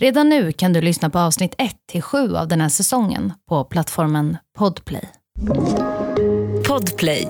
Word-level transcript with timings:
Redan 0.00 0.28
nu 0.28 0.52
kan 0.52 0.72
du 0.72 0.80
lyssna 0.80 1.10
på 1.10 1.18
avsnitt 1.18 1.54
1 1.58 1.76
till 1.86 2.02
7 2.02 2.36
av 2.36 2.48
den 2.48 2.60
här 2.60 2.68
säsongen 2.68 3.32
på 3.48 3.64
plattformen 3.64 4.36
Podplay. 4.58 5.08
Podplay. 6.68 7.28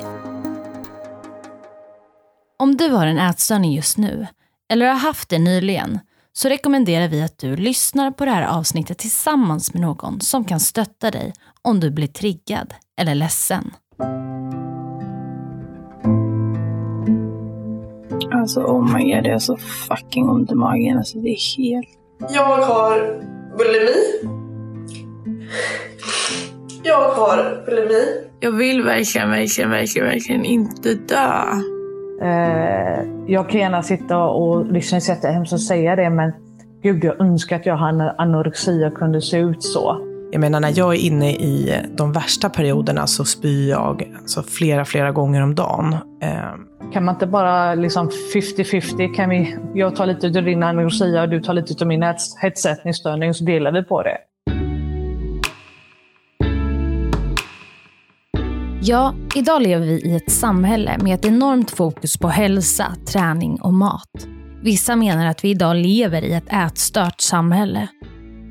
Om 2.58 2.76
du 2.76 2.88
har 2.88 3.06
en 3.06 3.18
ätstörning 3.18 3.72
just 3.72 3.98
nu, 3.98 4.26
eller 4.72 4.86
har 4.86 4.94
haft 4.94 5.28
det 5.28 5.38
nyligen, 5.38 5.98
så 6.32 6.48
rekommenderar 6.48 7.08
vi 7.08 7.22
att 7.22 7.38
du 7.38 7.56
lyssnar 7.56 8.10
på 8.10 8.24
det 8.24 8.30
här 8.30 8.46
avsnittet 8.58 8.98
tillsammans 8.98 9.74
med 9.74 9.82
någon 9.82 10.20
som 10.20 10.44
kan 10.44 10.60
stötta 10.60 11.10
dig 11.10 11.32
om 11.62 11.80
du 11.80 11.90
blir 11.90 12.06
triggad 12.06 12.74
eller 13.00 13.14
ledsen. 13.14 13.70
Alltså 18.32 18.60
oh 18.60 18.96
my 18.96 19.14
god, 19.14 19.26
jag 19.26 19.34
är 19.34 19.38
så 19.38 19.56
fucking 19.56 20.28
ont 20.28 20.50
i 20.50 20.54
magen. 20.54 20.98
Alltså 20.98 21.18
det 21.18 21.28
är 21.28 21.56
helt... 21.56 22.03
Jag 22.28 22.56
har 22.56 23.20
bulimi. 23.58 24.30
Jag 26.82 27.10
har 27.10 27.66
bulimi. 27.66 28.04
Jag 28.40 28.52
vill 28.52 28.82
verkligen, 28.82 29.30
verkligen, 29.30 29.70
verkligen, 29.70 30.08
verkligen 30.08 30.44
inte 30.44 30.94
dö. 30.94 31.42
Eh, 32.22 33.04
jag 33.26 33.48
kan 33.48 33.60
gärna 33.60 33.82
sitta 33.82 34.18
och 34.18 34.72
liksom 34.72 35.00
sätta 35.00 35.28
hemskt 35.28 35.52
och 35.52 35.60
säga 35.60 35.96
det, 35.96 36.10
men 36.10 36.32
gud, 36.82 37.04
jag 37.04 37.20
önskar 37.20 37.56
att 37.56 37.66
jag 37.66 37.76
hade 37.76 38.10
anorexi 38.10 38.84
och 38.84 38.94
kunde 38.94 39.20
se 39.20 39.38
ut 39.38 39.62
så. 39.62 40.13
Jag 40.34 40.40
menar, 40.40 40.60
när 40.60 40.72
jag 40.78 40.94
är 40.94 40.98
inne 40.98 41.30
i 41.32 41.80
de 41.96 42.12
värsta 42.12 42.48
perioderna 42.48 43.06
så 43.06 43.24
spyr 43.24 43.70
jag 43.70 44.12
alltså, 44.20 44.42
flera, 44.42 44.84
flera 44.84 45.12
gånger 45.12 45.42
om 45.42 45.54
dagen. 45.54 45.92
Eh, 46.22 46.90
Kan 46.92 47.04
man 47.04 47.14
inte 47.14 47.26
bara 47.26 47.74
liksom 47.74 48.10
50-50? 48.34 49.14
Kan 49.14 49.30
vi, 49.30 49.56
jag 49.74 49.96
tar 49.96 50.06
lite 50.06 50.26
av 50.26 50.32
din 50.44 50.62
anorexia 50.62 51.22
och 51.22 51.28
du 51.28 51.40
tar 51.40 51.54
lite 51.54 51.84
av 51.84 51.88
min 51.88 52.02
hets- 52.02 52.36
hetsätningsstörning 52.40 53.34
så 53.34 53.44
delar 53.44 53.72
vi 53.72 53.82
på 53.84 54.02
det. 54.02 54.16
Ja, 58.82 59.14
idag 59.34 59.62
lever 59.62 59.86
vi 59.86 60.00
i 60.10 60.16
ett 60.16 60.30
samhälle 60.32 60.96
med 61.02 61.14
ett 61.14 61.24
enormt 61.24 61.70
fokus 61.70 62.16
på 62.18 62.28
hälsa, 62.28 62.86
träning 63.12 63.60
och 63.60 63.74
mat. 63.74 64.26
Vissa 64.62 64.96
menar 64.96 65.26
att 65.26 65.44
vi 65.44 65.50
idag 65.50 65.76
lever 65.76 66.22
i 66.22 66.32
ett 66.32 66.52
ätstört 66.52 67.20
samhälle. 67.20 67.88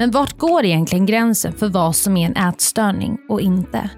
Men 0.03 0.11
vart 0.11 0.37
går 0.37 0.65
egentligen 0.65 1.05
gränsen 1.05 1.53
för 1.53 1.69
vad 1.69 1.95
som 1.95 2.17
är 2.17 2.25
en 2.25 2.49
ätstörning 2.49 3.17
och 3.29 3.41
inte? 3.41 3.89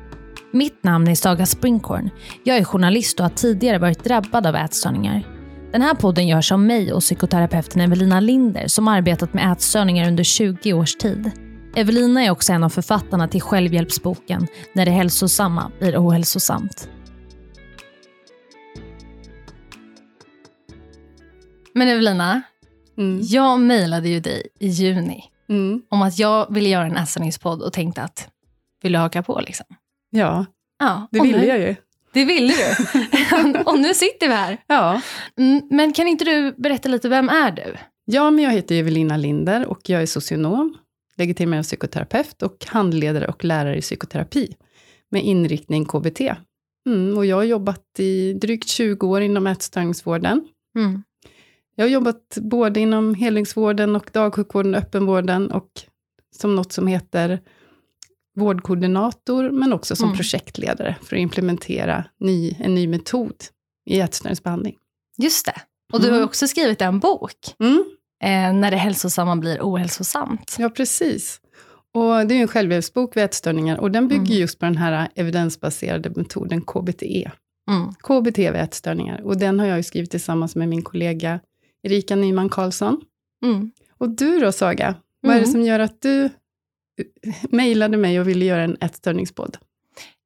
Mitt 0.54 0.84
namn 0.84 1.08
är 1.08 1.16
Saga 1.16 1.46
Springhorn. 1.46 2.10
Jag 2.44 2.58
är 2.58 2.64
journalist 2.64 3.20
och 3.20 3.26
har 3.26 3.30
tidigare 3.30 3.78
varit 3.78 4.04
drabbad 4.04 4.48
av 4.48 4.56
ätstörningar. 4.56 5.24
Den 5.72 5.82
här 5.82 5.94
podden 5.94 6.28
görs 6.28 6.52
av 6.52 6.60
mig 6.60 6.94
och 6.94 7.02
psykoterapeuten 7.02 7.82
Evelina 7.82 8.20
Linder 8.20 8.68
som 8.68 8.88
arbetat 8.88 9.34
med 9.34 9.52
ätstörningar 9.52 10.08
under 10.08 10.24
20 10.24 10.74
års 10.74 10.96
tid. 10.96 11.32
Evelina 11.76 12.24
är 12.24 12.32
också 12.32 12.54
en 12.54 12.64
av 12.64 12.70
författarna 12.70 13.28
till 13.28 13.42
självhjälpsboken 13.42 14.48
När 14.74 14.86
det 14.86 14.92
hälsosamma 14.92 15.72
blir 15.80 15.98
ohälsosamt. 15.98 16.90
Men 21.74 21.88
Evelina, 21.88 22.42
Mm. 22.98 23.20
jag 23.24 23.60
mejlade 23.60 24.10
ju 24.10 24.20
dig 24.20 24.48
i 24.60 24.68
juni 24.68 25.24
Mm. 25.50 25.82
om 25.90 26.02
att 26.02 26.20
jag 26.20 26.54
ville 26.54 26.70
göra 26.70 26.86
en 26.86 26.98
ätstörningspodd 26.98 27.62
och 27.62 27.74
tänkte 27.74 28.02
att 28.02 28.30
vill 28.82 28.92
du 28.92 28.98
haka 29.00 29.24
på 29.24 29.40
liksom? 29.40 29.66
Ja, 30.10 30.46
Ja, 30.80 31.08
det 31.12 31.20
ville 31.20 31.38
nu, 31.38 31.46
jag 31.46 31.60
ju. 31.60 31.76
Det 32.14 32.26
ville 32.26 32.54
du. 32.54 33.60
och 33.66 33.80
nu 33.80 33.94
sitter 33.94 34.28
vi 34.28 34.34
här. 34.34 34.58
Ja. 34.68 35.02
Mm, 35.40 35.62
Men 35.72 35.94
kan 35.94 36.08
inte 36.08 36.26
du 36.26 36.52
berätta 36.58 36.90
lite, 36.90 37.10
vem 37.10 37.30
är 37.30 37.52
du? 37.52 37.76
ja, 38.06 38.32
men 38.32 38.44
jag 38.44 38.52
heter 38.52 38.76
Evelina 38.76 39.18
Linder 39.18 39.66
och 39.66 39.90
jag 39.90 40.02
är 40.02 40.06
socionom, 40.06 40.78
legitimerad 41.18 41.64
psykoterapeut 41.64 42.42
och 42.42 42.66
handledare 42.68 43.28
och 43.28 43.44
lärare 43.44 43.78
i 43.78 43.82
psykoterapi 43.82 44.56
med 45.12 45.24
inriktning 45.24 45.86
KBT. 45.86 46.22
Mm, 46.88 47.18
och 47.18 47.26
jag 47.26 47.36
har 47.36 47.44
jobbat 47.44 47.84
i 48.00 48.34
drygt 48.34 48.68
20 48.68 49.08
år 49.08 49.22
inom 49.22 49.48
ätstörningsvården. 49.48 50.48
Mm. 50.78 51.04
Jag 51.76 51.86
har 51.86 51.90
jobbat 51.90 52.38
både 52.42 52.80
inom 52.80 53.16
helningsvården 53.16 53.96
och 53.96 54.10
dagsjukvården 54.14 54.76
och 54.76 54.82
öppenvården 54.82 55.52
och 55.52 55.70
som 56.36 56.56
något 56.56 56.72
som 56.74 56.88
heter 56.88 57.40
vårdkoordinator, 58.36 59.50
men 59.52 59.74
också 59.74 59.96
som 59.96 60.06
Mm. 60.06 60.18
projektledare 60.18 60.96
för 61.04 61.16
att 61.16 61.20
implementera 61.20 62.06
ny, 62.20 62.56
en 62.60 62.76
ny 62.76 62.88
metod 62.88 63.36
i 63.90 64.00
ätstörningsbehandling. 64.00 64.76
Just 65.18 65.46
det. 65.46 65.62
Och 65.94 66.02
du 66.02 66.08
har 66.08 66.16
Mm. 66.16 66.26
också 66.28 66.48
skrivit 66.48 66.82
en 66.82 67.00
bok, 67.00 67.36
Mm. 67.60 67.84
eh, 68.24 68.60
När 68.60 68.72
det 68.72 68.78
hälsosamma 68.78 69.36
blir 69.36 69.60
ohälsosamt. 69.62 70.56
Ja, 70.60 70.70
precis. 70.70 71.42
Och 71.94 72.28
det 72.28 72.36
är 72.36 72.42
en 72.42 72.48
självhjälpsbok 72.48 73.18
vid 73.18 73.24
ätstörningar 73.24 73.78
och 73.80 73.92
den 73.92 74.08
bygger 74.08 74.26
Mm. 74.26 74.38
just 74.40 74.60
på 74.60 74.66
den 74.66 74.78
här 74.78 75.10
evidensbaserade 75.16 76.10
metoden 76.16 76.62
KBTE. 76.62 77.32
Mm. 77.72 77.94
KBT 78.04 78.38
vid 78.52 78.62
ätstörningar. 78.62 79.22
Och 79.22 79.38
den 79.38 79.60
har 79.60 79.68
jag 79.68 79.86
skrivit 79.86 80.12
tillsammans 80.12 80.56
med 80.56 80.70
min 80.70 80.82
kollega 80.82 81.40
Erika 81.86 82.16
Nyman 82.16 82.50
Karlsson. 82.50 83.02
Mm. 83.46 83.72
Och 83.98 84.10
du 84.10 84.40
då, 84.40 84.52
Saga? 84.52 84.96
Vad 85.22 85.32
är 85.32 85.36
det 85.40 85.42
Mm. 85.46 85.52
som 85.52 85.62
gör 85.62 85.80
att 85.80 86.02
du 86.02 86.30
mejlade 87.50 87.98
mig 87.98 88.20
och 88.20 88.28
ville 88.28 88.46
göra 88.46 88.64
en 88.64 88.78
ätstörningspodd? 88.82 89.58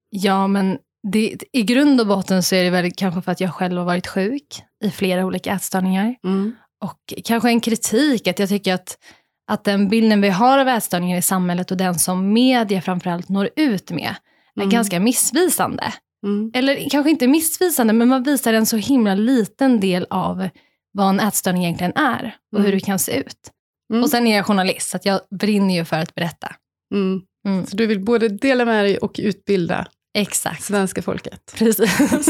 Ja, 0.10 0.48
men 0.48 0.78
det, 1.12 1.38
i 1.52 1.64
grund 1.64 2.02
och 2.02 2.08
botten 2.08 2.44
så 2.44 2.56
är 2.56 2.64
det 2.64 2.70
väl 2.70 2.92
kanske 2.92 3.22
för 3.22 3.32
att 3.32 3.42
jag 3.42 3.54
själv 3.54 3.78
har 3.78 3.86
varit 3.86 4.08
sjuk 4.08 4.62
i 4.84 4.90
flera 4.92 5.26
olika 5.26 5.52
ätstörningar. 5.54 6.16
Mm. 6.24 6.56
Och 6.82 7.14
kanske 7.24 7.50
en 7.50 7.62
kritik 7.62 8.28
att 8.28 8.40
jag 8.40 8.50
tycker 8.50 8.74
att, 8.74 8.98
att 9.52 9.64
den 9.64 9.90
bilden 9.90 10.22
vi 10.22 10.30
har 10.30 10.60
av 10.60 10.68
ätstörningar 10.68 11.18
i 11.18 11.22
samhället 11.22 11.72
och 11.72 11.78
den 11.78 12.00
som 12.00 12.34
media 12.34 12.82
framförallt 12.82 13.30
når 13.30 13.50
ut 13.56 13.92
med 13.92 14.16
är 14.56 14.62
Mm. 14.62 14.70
ganska 14.70 15.00
missvisande. 15.00 15.94
Mm. 16.26 16.52
Eller 16.54 16.90
kanske 16.90 17.10
inte 17.10 17.28
missvisande, 17.28 17.94
men 17.94 18.08
man 18.08 18.24
visar 18.24 18.54
en 18.54 18.66
så 18.66 18.78
himla 18.78 19.16
liten 19.16 19.80
del 19.80 20.08
av 20.10 20.50
vad 21.00 21.10
en 21.10 21.20
ätstörning 21.20 21.64
egentligen 21.64 21.94
är 21.96 22.36
och 22.56 22.60
hur 22.60 22.68
Mm. 22.68 22.80
det 22.80 22.86
kan 22.86 23.00
se 23.00 23.20
ut. 23.20 23.36
Mm. 23.94 24.04
Och 24.04 24.10
sen 24.10 24.28
är 24.28 24.36
jag 24.36 24.46
journalist, 24.46 24.90
så 24.90 24.98
att 24.98 25.06
jag 25.06 25.20
brinner 25.40 25.76
ju 25.76 25.86
för 25.86 25.96
att 26.00 26.16
berätta. 26.16 26.56
Mm. 26.94 27.22
Mm. 27.48 27.66
Så 27.66 27.76
du 27.76 27.88
vill 27.88 28.00
både 28.00 28.28
dela 28.30 28.66
med 28.66 28.84
dig 28.86 28.98
och 28.98 29.16
utbilda 29.24 29.88
Exakt. 30.18 30.64
svenska 30.64 31.02
folket? 31.02 31.54
Precis. 31.58 32.28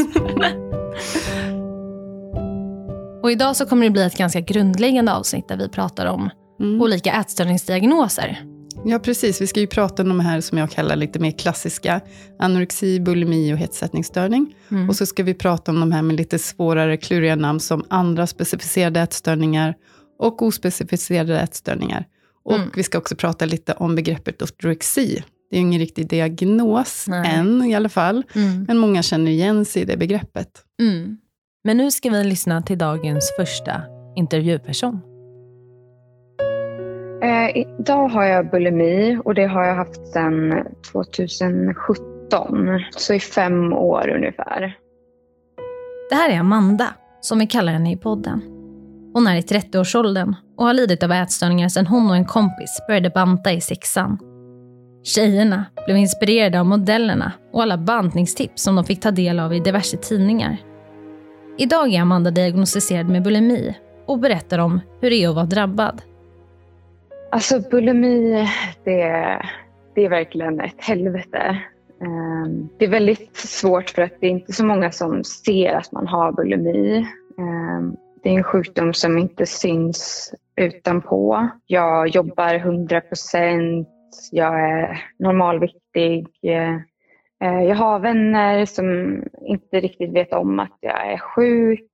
och 3.22 3.30
idag 3.32 3.56
så 3.56 3.66
kommer 3.66 3.84
det 3.86 3.90
bli 3.90 4.02
ett 4.02 4.16
ganska 4.18 4.40
grundläggande 4.40 5.12
avsnitt 5.14 5.48
där 5.48 5.56
vi 5.56 5.68
pratar 5.68 6.06
om 6.06 6.30
Mm. 6.60 6.82
olika 6.82 7.12
ätstörningsdiagnoser. 7.12 8.38
Ja, 8.84 8.98
precis. 8.98 9.40
Vi 9.40 9.46
ska 9.46 9.60
ju 9.60 9.66
prata 9.66 10.02
om 10.02 10.08
de 10.08 10.20
här 10.20 10.40
som 10.40 10.58
jag 10.58 10.70
kallar 10.70 10.96
lite 10.96 11.18
mer 11.18 11.30
klassiska. 11.30 12.00
Anorexi, 12.38 13.00
bulimi 13.00 13.54
och 13.54 13.58
hetsätningsstörning. 13.58 14.54
Mm. 14.70 14.88
Och 14.88 14.96
så 14.96 15.06
ska 15.06 15.22
vi 15.22 15.34
prata 15.34 15.70
om 15.72 15.80
de 15.80 15.92
här 15.92 16.02
med 16.02 16.16
lite 16.16 16.38
svårare, 16.38 16.96
kluriga 16.96 17.36
namn 17.36 17.60
som 17.60 17.84
andra 17.88 18.26
specificerade 18.26 19.00
ätstörningar 19.00 19.74
och 20.18 20.42
ospecificerade 20.42 21.40
ätstörningar. 21.40 22.04
Och 22.44 22.54
Mm. 22.56 22.70
vi 22.76 22.82
ska 22.82 22.98
också 22.98 23.16
prata 23.16 23.44
lite 23.44 23.72
om 23.72 23.94
begreppet 23.94 24.42
ortorexi. 24.42 25.22
Det 25.50 25.56
är 25.56 25.60
ju 25.60 25.66
ingen 25.66 25.80
riktig 25.80 26.08
diagnos 26.08 27.04
Nej. 27.08 27.30
än 27.34 27.64
i 27.64 27.74
alla 27.74 27.88
fall, 27.88 28.22
Mm. 28.34 28.64
men 28.68 28.78
många 28.78 29.02
känner 29.02 29.30
igen 29.30 29.64
sig 29.64 29.82
i 29.82 29.84
det 29.84 29.96
begreppet. 29.96 30.48
Mm. 30.82 31.16
Men 31.64 31.76
nu 31.76 31.90
ska 31.90 32.10
vi 32.10 32.24
lyssna 32.24 32.62
till 32.62 32.78
dagens 32.78 33.32
första 33.38 33.82
intervjuperson. 34.16 35.00
Eh, 37.22 37.56
idag 37.56 38.08
har 38.08 38.24
jag 38.24 38.50
bulimi 38.50 39.18
och 39.24 39.34
det 39.34 39.46
har 39.46 39.64
jag 39.64 39.74
haft 39.74 40.06
sedan 40.06 40.64
2017. 40.92 42.68
Så 42.90 43.14
i 43.14 43.20
fem 43.20 43.72
år 43.72 44.08
ungefär. 44.08 44.76
Det 46.10 46.14
här 46.14 46.30
är 46.30 46.38
Amanda, 46.38 46.86
som 47.20 47.38
vi 47.38 47.46
kallar 47.46 47.72
henne 47.72 47.92
i 47.92 47.96
podden. 47.96 48.42
Hon 49.14 49.26
är 49.26 49.36
i 49.36 49.40
30-årsåldern 49.40 50.34
och 50.56 50.66
har 50.66 50.74
lidit 50.74 51.02
av 51.02 51.12
ätstörningar 51.12 51.68
sedan 51.68 51.86
hon 51.86 52.10
och 52.10 52.16
en 52.16 52.24
kompis 52.24 52.80
började 52.88 53.10
banta 53.10 53.52
i 53.52 53.60
sexan. 53.60 54.18
Tjejerna 55.04 55.64
blev 55.86 55.96
inspirerade 55.96 56.60
av 56.60 56.66
modellerna 56.66 57.32
och 57.52 57.62
alla 57.62 57.78
bantningstips 57.78 58.62
som 58.62 58.76
de 58.76 58.84
fick 58.84 59.00
ta 59.00 59.10
del 59.10 59.40
av 59.40 59.54
i 59.54 59.60
diverse 59.60 59.96
tidningar. 59.96 60.56
Idag 61.58 61.94
är 61.94 62.00
Amanda 62.00 62.30
diagnostiserad 62.30 63.08
med 63.08 63.22
bulimi 63.22 63.74
och 64.06 64.18
berättar 64.18 64.58
om 64.58 64.80
hur 65.00 65.10
det 65.10 65.24
är 65.24 65.28
att 65.28 65.34
vara 65.34 65.46
drabbad. 65.46 66.02
Alltså 67.32 67.60
bulimi, 67.70 68.46
det, 68.84 69.42
det 69.94 70.04
är 70.04 70.08
verkligen 70.08 70.60
ett 70.60 70.84
helvete. 70.84 71.62
Ehm, 72.02 72.68
det 72.78 72.84
är 72.84 72.90
väldigt 72.90 73.36
svårt 73.36 73.90
för 73.90 74.02
att 74.02 74.20
det 74.20 74.26
är 74.26 74.30
inte 74.30 74.52
så 74.52 74.64
många 74.64 74.90
som 74.92 75.24
ser 75.24 75.72
att 75.72 75.92
man 75.92 76.06
har 76.06 76.32
bulimi. 76.32 77.06
Ehm, 77.38 77.96
det 78.22 78.28
är 78.28 78.34
en 78.34 78.44
sjukdom 78.44 78.94
som 78.94 79.18
inte 79.18 79.46
syns 79.46 80.30
utanpå. 80.56 81.48
Jag 81.66 82.08
jobbar 82.08 82.54
100 82.54 83.00
procent. 83.00 83.88
Jag 84.32 84.60
är 84.60 85.04
normalviktig. 85.18 86.26
Ehm, 86.42 86.80
jag 87.68 87.76
har 87.76 87.98
vänner 87.98 88.66
som 88.66 89.18
inte 89.40 89.80
riktigt 89.80 90.12
vet 90.12 90.32
om 90.32 90.60
att 90.60 90.78
jag 90.80 91.12
är 91.12 91.18
sjuk. 91.18 91.86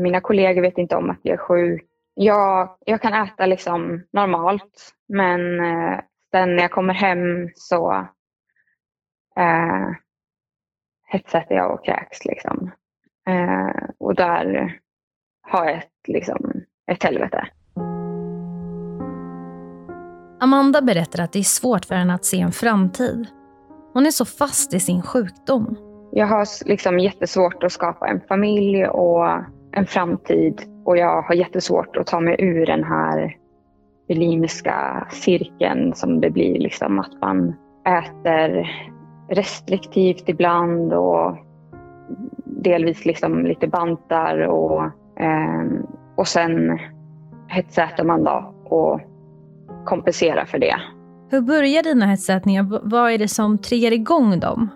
Mina 0.00 0.20
kollegor 0.20 0.62
vet 0.62 0.78
inte 0.78 0.96
om 0.96 1.10
att 1.10 1.20
jag 1.22 1.34
är 1.34 1.38
sjuk 1.38 1.86
jag, 2.18 2.76
jag 2.86 3.02
kan 3.02 3.14
äta 3.14 3.46
liksom 3.46 4.02
normalt, 4.12 4.94
men 5.08 5.60
eh, 5.60 6.00
sen 6.30 6.56
när 6.56 6.62
jag 6.62 6.70
kommer 6.70 6.94
hem 6.94 7.50
så 7.54 7.92
eh, 9.36 9.90
hetsäter 11.06 11.54
jag 11.54 11.74
och 11.74 11.84
kräks. 11.84 12.24
Liksom. 12.24 12.70
Eh, 13.28 13.88
och 13.98 14.14
där 14.14 14.78
har 15.42 15.64
jag 15.64 15.76
ett, 15.76 16.08
liksom, 16.08 16.52
ett 16.90 17.02
helvete. 17.02 17.48
Amanda 20.40 20.82
berättar 20.82 21.22
att 21.22 21.32
det 21.32 21.38
är 21.38 21.42
svårt 21.42 21.84
för 21.84 21.94
henne 21.94 22.14
att 22.14 22.24
se 22.24 22.40
en 22.40 22.52
framtid. 22.52 23.26
Hon 23.92 24.06
är 24.06 24.10
så 24.10 24.24
fast 24.24 24.74
i 24.74 24.80
sin 24.80 25.02
sjukdom. 25.02 25.76
Jag 26.12 26.26
har 26.26 26.68
liksom 26.68 26.98
jättesvårt 26.98 27.62
att 27.62 27.72
skapa 27.72 28.08
en 28.08 28.20
familj 28.20 28.86
och 28.86 29.28
en 29.76 29.86
framtid 29.86 30.62
och 30.84 30.96
jag 30.96 31.22
har 31.22 31.34
jättesvårt 31.34 31.96
att 31.96 32.06
ta 32.06 32.20
mig 32.20 32.36
ur 32.38 32.66
den 32.66 32.84
här 32.84 33.36
bulimiska 34.08 35.06
cirkeln 35.10 35.94
som 35.94 36.20
det 36.20 36.30
blir. 36.30 36.58
Liksom 36.58 36.98
att 36.98 37.20
man 37.20 37.54
äter 37.86 38.70
restriktivt 39.28 40.28
ibland 40.28 40.92
och 40.92 41.36
delvis 42.44 43.04
liksom 43.04 43.46
lite 43.46 43.68
bantar 43.68 44.38
och, 44.38 44.82
eh, 45.20 45.64
och 46.16 46.28
sen 46.28 46.78
hetsäter 47.48 48.04
man 48.04 48.24
då 48.24 48.54
och 48.64 49.00
kompenserar 49.84 50.44
för 50.44 50.58
det. 50.58 50.76
Hur 51.30 51.40
börjar 51.40 51.82
dina 51.82 52.06
hetsätningar? 52.06 52.80
Vad 52.82 53.10
är 53.10 53.18
det 53.18 53.28
som 53.28 53.58
triggar 53.58 53.92
igång 53.92 54.40
dem? 54.40 54.68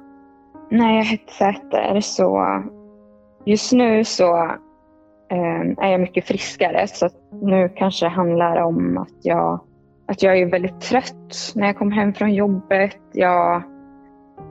När 0.71 0.97
jag 0.97 1.05
hetsäter 1.05 2.01
så 2.01 2.63
just 3.45 3.73
nu 3.73 4.05
så 4.05 4.51
Ehm, 5.31 5.77
är 5.79 5.91
jag 5.91 6.01
mycket 6.01 6.25
friskare 6.25 6.87
så 6.87 7.07
att 7.07 7.15
nu 7.43 7.69
kanske 7.77 8.07
det 8.07 8.11
handlar 8.11 8.57
om 8.63 8.99
att 8.99 9.25
jag, 9.25 9.61
att 10.09 10.23
jag 10.23 10.39
är 10.39 10.47
väldigt 10.47 10.81
trött 10.81 11.53
när 11.55 11.67
jag 11.67 11.77
kommer 11.79 11.97
hem 11.97 12.15
från 12.15 12.35
jobbet. 12.35 12.97
Jag 13.13 13.63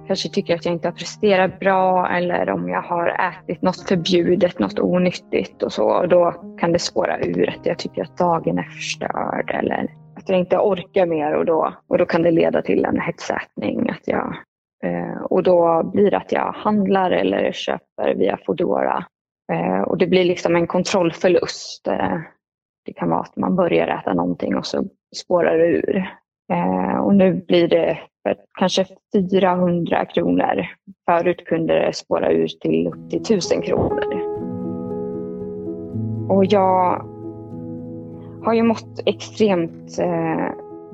kanske 0.08 0.30
tycker 0.30 0.56
att 0.56 0.66
jag 0.66 0.74
inte 0.74 0.88
har 0.88 0.94
presterat 0.94 1.60
bra 1.60 2.10
eller 2.10 2.50
om 2.50 2.70
jag 2.70 2.82
har 2.82 3.08
ätit 3.08 3.62
något 3.62 3.90
förbjudet, 3.90 4.60
något 4.60 4.80
onyttigt 4.80 5.64
och 5.64 5.74
så. 5.74 5.92
Och 5.92 6.10
då 6.10 6.32
kan 6.60 6.72
det 6.72 6.80
spåra 6.80 7.20
ur 7.20 7.50
att 7.50 7.66
jag 7.66 7.78
tycker 7.78 8.04
att 8.04 8.18
dagen 8.18 8.58
är 8.60 8.64
förstörd 8.64 9.52
eller 9.54 9.88
att 10.16 10.30
jag 10.30 10.40
inte 10.40 10.58
orkar 10.58 11.06
mer 11.06 11.34
och 11.34 11.46
då, 11.46 11.74
och 11.88 11.98
då 11.98 12.06
kan 12.06 12.22
det 12.22 12.32
leda 12.32 12.62
till 12.62 12.86
en 12.86 13.00
hetsätning. 13.00 13.90
Att 13.90 14.08
jag, 14.08 14.36
eh, 14.84 15.22
och 15.22 15.44
då 15.44 15.84
blir 15.94 16.12
det 16.12 16.18
att 16.18 16.32
jag 16.32 16.52
handlar 16.52 17.12
eller 17.12 17.52
köper 17.52 18.16
via 18.16 18.38
Foodora. 18.46 19.06
Eh, 19.52 19.82
och 19.82 19.98
det 19.98 20.08
blir 20.08 20.26
liksom 20.26 20.56
en 20.56 20.68
kontrollförlust. 20.68 21.88
Eh, 21.88 22.18
det 22.86 22.94
kan 22.94 23.10
vara 23.10 23.20
att 23.20 23.36
man 23.36 23.56
börjar 23.56 23.88
äta 23.88 24.14
någonting 24.14 24.56
och 24.56 24.66
så 24.66 24.84
spårar 25.16 25.58
det 25.58 25.68
ur. 25.68 25.98
Eh, 26.52 26.98
och 27.00 27.16
nu 27.16 27.34
blir 27.48 27.68
det 27.68 27.98
för 28.24 28.36
kanske 28.60 28.86
400 29.14 30.06
kronor. 30.06 30.66
Förut 31.10 31.46
kunde 31.46 31.74
det 31.86 31.94
spåra 31.94 32.32
ur 32.32 32.48
till 32.48 32.88
upp 32.88 33.10
till 33.10 33.22
1000 33.22 33.62
kronor. 33.62 34.40
Och 36.30 36.46
jag 36.46 37.06
har 38.44 38.54
ju 38.54 38.64
mått 38.64 39.00
extremt 39.06 40.00
eh, 40.00 40.48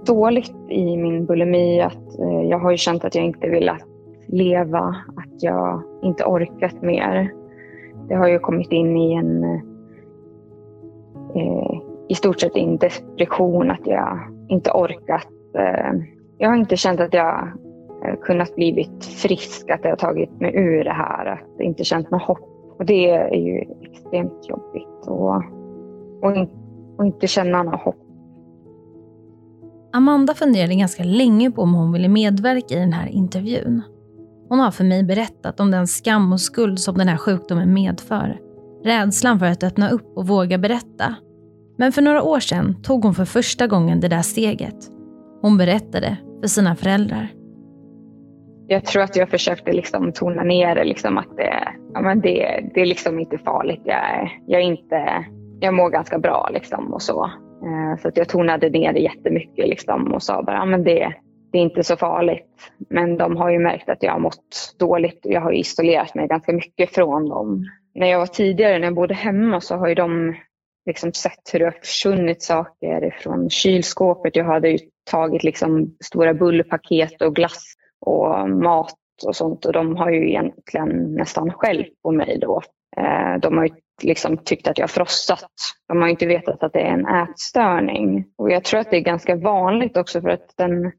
dåligt 0.06 0.56
i 0.70 0.98
min 0.98 1.26
bulimi. 1.26 1.82
Att, 1.82 2.20
eh, 2.20 2.42
jag 2.50 2.60
har 2.60 2.72
ju 2.72 2.78
känt 2.78 3.06
att 3.06 3.16
jag 3.16 3.26
inte 3.26 3.50
velat 3.50 3.82
leva, 4.28 4.96
att 5.18 5.44
jag 5.44 5.84
inte 6.04 6.26
orkat 6.26 6.82
mer. 6.82 7.32
Det 8.08 8.16
har 8.16 8.28
ju 8.28 8.40
kommit 8.40 8.72
in 8.72 8.98
i 8.98 9.14
en 9.14 9.44
eh, 9.44 9.60
eh 11.36 11.82
i 12.08 12.16
stort 12.16 12.40
sett 12.40 12.58
i 12.58 12.60
en 12.60 12.78
depression, 12.78 13.72
att 13.72 13.88
jag 13.88 14.20
inte 14.48 14.72
orkat. 14.72 15.28
Eh, 15.58 15.94
jag 16.38 16.50
har 16.50 16.56
inte 16.56 16.78
känt 16.78 17.00
att 17.00 17.14
jag 17.14 17.48
eh, 18.06 18.16
kunnat 18.22 18.56
blivit 18.56 19.06
frisk, 19.06 19.70
att 19.70 19.80
jag 19.84 19.92
har 19.92 19.98
tagit 19.98 20.40
mig 20.40 20.56
ur 20.56 20.84
det 20.84 20.94
här, 20.94 21.26
att 21.26 21.62
inte 21.62 21.84
känt 21.84 22.12
något 22.12 22.22
hopp. 22.22 22.76
Och 22.80 22.86
det 22.86 23.10
är 23.10 23.36
ju 23.36 23.64
extremt 23.82 24.50
jobbigt. 24.50 25.08
Och, 25.08 25.36
och, 26.22 26.36
in, 26.36 26.50
och 26.98 27.06
inte 27.06 27.28
känna 27.28 27.64
något 27.64 27.82
hopp. 27.82 27.96
Amanda 29.94 30.34
funderade 30.34 30.76
ganska 30.76 31.04
länge 31.04 31.52
på 31.52 31.62
om 31.62 31.74
hon 31.74 31.92
ville 31.92 32.10
medverka 32.10 32.76
i 32.76 32.80
den 32.80 32.94
här 32.94 33.08
intervjun. 33.08 33.82
Hon 34.50 34.60
har 34.60 34.72
för 34.72 34.84
mig 34.84 35.04
berättat 35.04 35.60
om 35.60 35.72
den 35.72 35.88
skam 35.88 36.34
och 36.34 36.42
skuld 36.42 36.80
som 36.80 36.98
den 36.98 37.08
här 37.08 37.18
sjukdomen 37.18 37.74
medför. 37.74 38.40
Rädslan 38.84 39.40
för 39.40 39.46
att 39.46 39.64
öppna 39.64 39.90
upp 39.90 40.18
och 40.18 40.28
våga 40.28 40.58
berätta. 40.58 41.16
Men 41.78 41.92
för 41.92 42.02
några 42.02 42.24
år 42.24 42.40
sedan 42.40 42.82
tog 42.84 43.04
hon 43.04 43.14
för 43.14 43.26
första 43.26 43.68
gången 43.68 44.00
det 44.00 44.08
där 44.08 44.22
steget. 44.22 44.76
Hon 45.42 45.58
berättade 45.58 46.18
för 46.42 46.48
sina 46.48 46.76
föräldrar. 46.76 47.28
Jag 48.68 48.86
tror 48.86 49.04
att 49.04 49.16
jag 49.16 49.30
försökte 49.30 49.72
liksom 49.72 50.12
tona 50.12 50.44
ner 50.44 50.76
det, 50.76 50.84
liksom 50.84 51.18
att 51.18 51.38
det, 51.38 51.68
ja, 51.94 52.02
men 52.02 52.22
det, 52.22 52.70
det 52.74 52.82
är 52.82 52.86
liksom 52.86 53.20
inte 53.20 53.38
farligt. 53.38 53.82
Jag, 53.84 54.30
jag, 54.48 54.62
är 54.62 54.66
inte, 54.66 55.26
jag 55.60 55.74
mår 55.74 55.90
ganska 55.90 56.20
bra 56.20 56.50
liksom 56.54 56.94
och 56.94 57.02
så. 57.02 57.24
Eh, 57.66 58.02
så 58.02 58.08
att 58.08 58.18
jag 58.18 58.30
tonade 58.30 58.70
ner 58.70 58.94
det 58.94 59.00
jättemycket 59.00 59.68
liksom 59.68 60.14
och 60.14 60.24
sa 60.24 60.44
bara, 60.44 60.56
ja, 60.56 60.66
men 60.66 60.84
det, 60.84 61.14
det 61.56 61.60
är 61.60 61.64
inte 61.64 61.84
så 61.84 61.98
farligt. 61.98 62.72
Men 62.90 63.18
de 63.18 63.38
har 63.38 63.50
ju 63.50 63.60
märkt 63.60 63.90
att 63.90 64.04
jag 64.04 64.12
har 64.12 64.20
mått 64.20 64.76
dåligt 64.80 65.26
och 65.26 65.32
jag 65.32 65.42
har 65.42 65.52
ju 65.52 65.58
isolerat 65.58 66.16
mig 66.16 66.28
ganska 66.28 66.54
mycket 66.54 66.96
från 66.96 67.30
dem. 67.30 67.66
När 67.94 68.08
jag 68.08 68.20
var 68.20 68.26
tidigare, 68.26 68.80
när 68.80 68.88
jag 68.88 68.96
bodde 68.96 69.14
hemma, 69.14 69.62
så 69.62 69.76
har 69.76 69.88
ju 69.88 69.96
de 69.96 70.36
liksom 70.86 71.14
sett 71.14 71.54
hur 71.54 71.60
det 71.60 71.66
har 71.66 71.72
försvunnit 71.72 72.44
saker 72.44 73.18
från 73.20 73.50
kylskåpet. 73.50 74.36
Jag 74.36 74.46
hade 74.46 74.70
ju 74.70 74.78
tagit 75.12 75.44
liksom 75.44 75.96
stora 76.04 76.34
bullpaket 76.34 77.22
och 77.22 77.36
glass 77.36 77.74
och 78.00 78.50
mat 78.50 78.96
och 79.26 79.36
sånt 79.36 79.66
och 79.66 79.74
de 79.74 79.96
har 79.96 80.10
ju 80.10 80.30
egentligen 80.30 81.14
nästan 81.14 81.52
skällt 81.52 82.02
på 82.04 82.12
mig 82.12 82.40
då. 82.42 82.62
Eh, 82.98 83.40
de 83.40 83.58
har 83.58 83.66
ju 83.66 83.74
liksom 84.04 84.38
tyckt 84.38 84.68
att 84.68 84.78
jag 84.78 84.84
har 84.84 84.88
frossat. 84.88 85.52
De 85.88 85.98
har 85.98 86.08
ju 86.08 86.12
inte 86.12 86.26
vetat 86.26 86.64
att 86.64 86.74
det 86.74 86.82
är 86.82 86.94
en 86.94 87.08
ätstörning. 87.08 88.26
Och 88.38 88.52
jag 88.52 88.64
tror 88.64 88.80
att 88.80 88.92
det 88.92 88.98
är 88.98 89.02
ganska 89.02 89.36
vanligt 89.36 89.98
också 89.98 90.22
för 90.22 90.30
att 90.30 90.54
den 90.58 90.92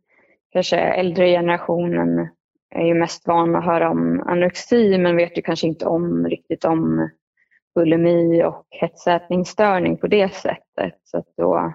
kanske 0.56 0.76
äldre 0.76 1.28
generationen 1.28 2.28
är 2.74 2.86
ju 2.86 2.94
mest 2.94 3.26
van 3.26 3.56
att 3.56 3.64
höra 3.64 3.90
om 3.90 4.22
anorexi 4.26 4.98
men 4.98 5.16
vet 5.16 5.38
ju 5.38 5.42
kanske 5.42 5.66
inte 5.66 5.86
om 5.86 6.26
riktigt 6.26 6.64
om 6.64 7.10
bulimi 7.74 8.44
och 8.44 8.66
hetsätningsstörning 8.70 9.96
på 9.96 10.06
det 10.06 10.34
sättet. 10.34 10.94
Så 11.04 11.18
att 11.18 11.26
då 11.36 11.72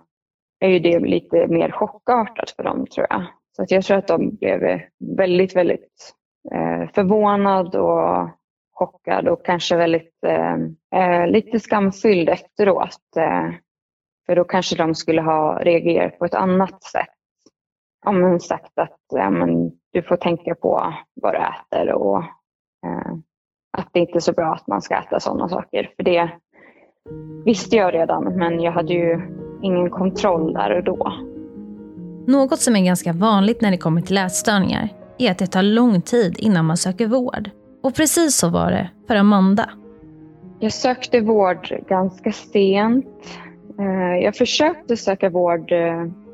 är 0.59 0.69
ju 0.69 0.79
det 0.79 0.99
lite 0.99 1.47
mer 1.47 1.71
chockartat 1.71 2.49
för 2.51 2.63
dem 2.63 2.87
tror 2.87 3.07
jag. 3.09 3.25
Så 3.55 3.63
att 3.63 3.71
jag 3.71 3.83
tror 3.83 3.97
att 3.97 4.07
de 4.07 4.35
blev 4.35 4.81
väldigt, 5.17 5.55
väldigt 5.55 6.13
eh, 6.51 6.89
förvånad 6.93 7.75
och 7.75 8.29
chockad 8.73 9.27
och 9.27 9.45
kanske 9.45 9.75
väldigt 9.75 10.23
eh, 10.25 10.55
eh, 10.95 11.27
lite 11.27 11.59
skamfylld 11.59 12.29
efteråt. 12.29 13.17
Eh, 13.17 13.53
för 14.25 14.35
då 14.35 14.43
kanske 14.43 14.75
de 14.75 14.95
skulle 14.95 15.21
ha 15.21 15.59
reagerat 15.63 16.19
på 16.19 16.25
ett 16.25 16.33
annat 16.33 16.83
sätt. 16.83 17.20
Ja, 18.05 18.11
men 18.11 18.39
sagt 18.39 18.71
att 18.79 18.97
ja, 19.13 19.29
men 19.29 19.71
du 19.93 20.01
får 20.01 20.15
tänka 20.15 20.55
på 20.55 20.93
vad 21.21 21.33
du 21.33 21.37
äter 21.37 21.93
och 21.93 22.17
eh, 22.85 23.13
att 23.77 23.89
det 23.91 23.99
inte 23.99 24.17
är 24.17 24.19
så 24.19 24.33
bra 24.33 24.53
att 24.53 24.67
man 24.67 24.81
ska 24.81 24.95
äta 24.95 25.19
sådana 25.19 25.49
saker. 25.49 25.89
För 25.95 26.03
det 26.03 26.29
visste 27.45 27.75
jag 27.75 27.93
redan, 27.93 28.23
men 28.23 28.59
jag 28.59 28.71
hade 28.71 28.93
ju 28.93 29.21
ingen 29.61 29.89
kontroll 29.89 30.53
där 30.53 30.77
och 30.77 30.83
då. 30.83 31.13
Något 32.27 32.59
som 32.59 32.75
är 32.75 32.85
ganska 32.85 33.13
vanligt 33.13 33.61
när 33.61 33.71
det 33.71 33.77
kommer 33.77 34.01
till 34.01 34.17
ätstörningar 34.17 34.89
är 35.17 35.31
att 35.31 35.37
det 35.37 35.47
tar 35.47 35.63
lång 35.63 36.01
tid 36.01 36.35
innan 36.39 36.65
man 36.65 36.77
söker 36.77 37.07
vård. 37.07 37.49
Och 37.83 37.95
precis 37.95 38.37
så 38.37 38.49
var 38.49 38.71
det 38.71 38.89
för 39.07 39.15
Amanda. 39.15 39.69
Jag 40.59 40.73
sökte 40.73 41.19
vård 41.21 41.83
ganska 41.87 42.31
sent. 42.31 43.05
Eh, 43.79 44.23
Jag 44.23 44.35
försökte 44.35 44.97
söka 44.97 45.29
vård 45.29 45.71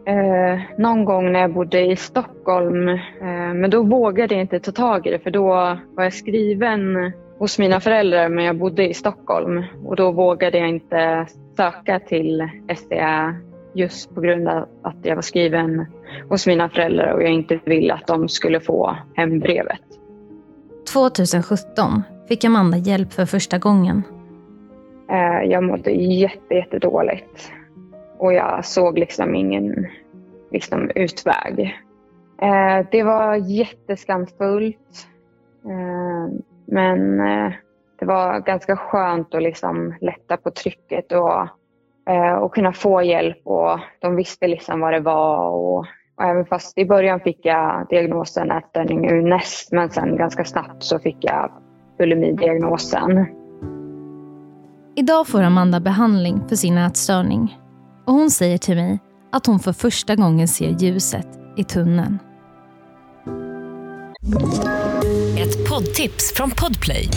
eh, 0.07 0.59
någon 0.77 1.05
gång 1.05 1.31
när 1.31 1.39
jag 1.39 1.53
bodde 1.53 1.81
i 1.85 1.95
Stockholm. 1.95 2.87
Eh, 2.89 3.53
Men 3.55 3.69
då 3.69 3.83
vågade 3.83 4.33
jag 4.35 4.41
inte 4.41 4.59
ta 4.59 4.71
tag 4.71 5.07
i 5.07 5.11
det 5.11 5.19
för 5.19 5.31
då 5.31 5.47
var 5.95 6.03
jag 6.03 6.13
skriven 6.13 7.11
hos 7.37 7.59
mina 7.59 7.79
föräldrar 7.79 8.29
men 8.29 8.45
jag 8.45 8.57
bodde 8.57 8.89
i 8.89 8.93
Stockholm. 8.93 9.63
Och 9.85 9.95
då 9.95 10.11
vågade 10.11 10.57
jag 10.57 10.69
inte 10.69 11.27
söka 11.57 11.99
till 11.99 12.49
SDA 12.77 13.35
just 13.73 14.15
på 14.15 14.21
grund 14.21 14.47
av 14.47 14.67
att 14.81 14.95
jag 15.03 15.15
var 15.15 15.21
skriven 15.21 15.85
hos 16.29 16.47
mina 16.47 16.69
föräldrar 16.69 17.11
och 17.13 17.23
jag 17.23 17.31
inte 17.31 17.59
ville 17.65 17.93
att 17.93 18.07
de 18.07 18.29
skulle 18.29 18.59
få 18.59 18.95
hem 19.15 19.39
brevet. 19.39 19.81
2017 20.93 22.03
fick 22.27 22.43
Amanda 22.43 22.77
hjälp 22.77 23.13
för 23.13 23.25
första 23.25 23.57
gången. 23.57 24.03
Eh, 25.09 25.49
Jag 25.51 25.63
mådde 25.63 25.91
jätte, 25.91 26.53
jättedåligt. 26.53 27.51
Och 28.17 28.33
jag 28.33 28.65
såg 28.65 28.97
liksom 28.97 29.35
ingen 29.35 29.87
liksom, 30.51 30.91
utväg. 30.95 31.77
Eh, 32.41 32.85
Det 32.91 33.03
var 33.03 33.35
jätteskamfullt. 33.35 35.07
Eh, 35.65 36.39
Men 36.65 37.19
eh, 37.19 37.51
det 37.99 38.05
var 38.05 38.39
ganska 38.39 38.77
skönt 38.77 39.35
att 39.35 39.43
liksom 39.43 39.95
lätta 40.01 40.37
på 40.37 40.51
trycket 40.51 41.11
och 41.11 41.47
Eh, 42.09 42.33
och 42.33 42.53
kunna 42.53 42.73
få 42.73 43.01
hjälp 43.01 43.41
och 43.43 43.79
de 43.99 44.15
visste 44.15 44.47
liksom 44.47 44.79
vad 44.79 44.93
det 44.93 44.99
var. 44.99 45.49
Och, 45.49 45.77
och 46.15 46.23
även 46.23 46.45
fast 46.45 46.77
i 46.77 46.85
början 46.85 47.19
fick 47.19 47.45
jag 47.45 47.87
diagnosen 47.89 48.51
ätstörning 48.51 49.09
ur 49.09 49.21
näst 49.21 49.71
men 49.71 49.89
sen 49.89 50.17
ganska 50.17 50.45
snabbt 50.45 50.83
så 50.83 50.99
fick 50.99 51.17
jag 51.19 51.51
bulimidiagnosen. 51.97 53.25
Idag 54.95 55.27
får 55.27 55.41
Amanda 55.41 55.79
behandling 55.79 56.41
för 56.49 56.55
sin 56.55 56.77
ätstörning. 56.77 57.57
Och 58.07 58.13
hon 58.13 58.31
säger 58.31 58.57
till 58.57 58.75
mig 58.75 58.99
att 59.31 59.45
hon 59.45 59.59
för 59.59 59.73
första 59.73 60.15
gången 60.15 60.47
ser 60.47 60.69
ljuset 60.69 61.27
i 61.57 61.63
tunneln. 61.63 62.19
Ett 65.37 65.69
poddtips 65.69 66.33
från 66.35 66.51
Podplay. 66.51 67.09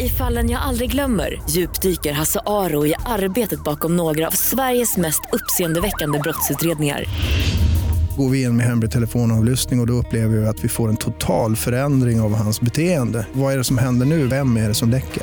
I 0.00 0.08
fallen 0.08 0.50
jag 0.50 0.62
aldrig 0.62 0.90
glömmer 0.90 1.42
djupdyker 1.50 2.12
Hasse 2.12 2.40
Aro 2.46 2.86
i 2.86 2.94
arbetet 3.06 3.64
bakom 3.64 3.96
några 3.96 4.26
av 4.26 4.30
Sveriges 4.30 4.96
mest 4.96 5.20
uppseendeväckande 5.32 6.18
brottsutredningar. 6.18 7.04
Går 8.16 8.28
vi 8.30 8.42
in 8.42 8.56
med 8.56 8.66
hemlig 8.66 8.90
telefonavlyssning 8.90 9.80
och, 9.80 9.84
och 9.84 9.86
då 9.86 9.92
upplever 9.92 10.36
vi 10.36 10.46
att 10.46 10.64
vi 10.64 10.68
får 10.68 10.88
en 10.88 10.96
total 10.96 11.56
förändring 11.56 12.20
av 12.20 12.34
hans 12.34 12.60
beteende. 12.60 13.26
Vad 13.32 13.52
är 13.52 13.58
det 13.58 13.64
som 13.64 13.78
händer 13.78 14.06
nu? 14.06 14.26
Vem 14.26 14.56
är 14.56 14.68
det 14.68 14.74
som 14.74 14.90
läcker? 14.90 15.22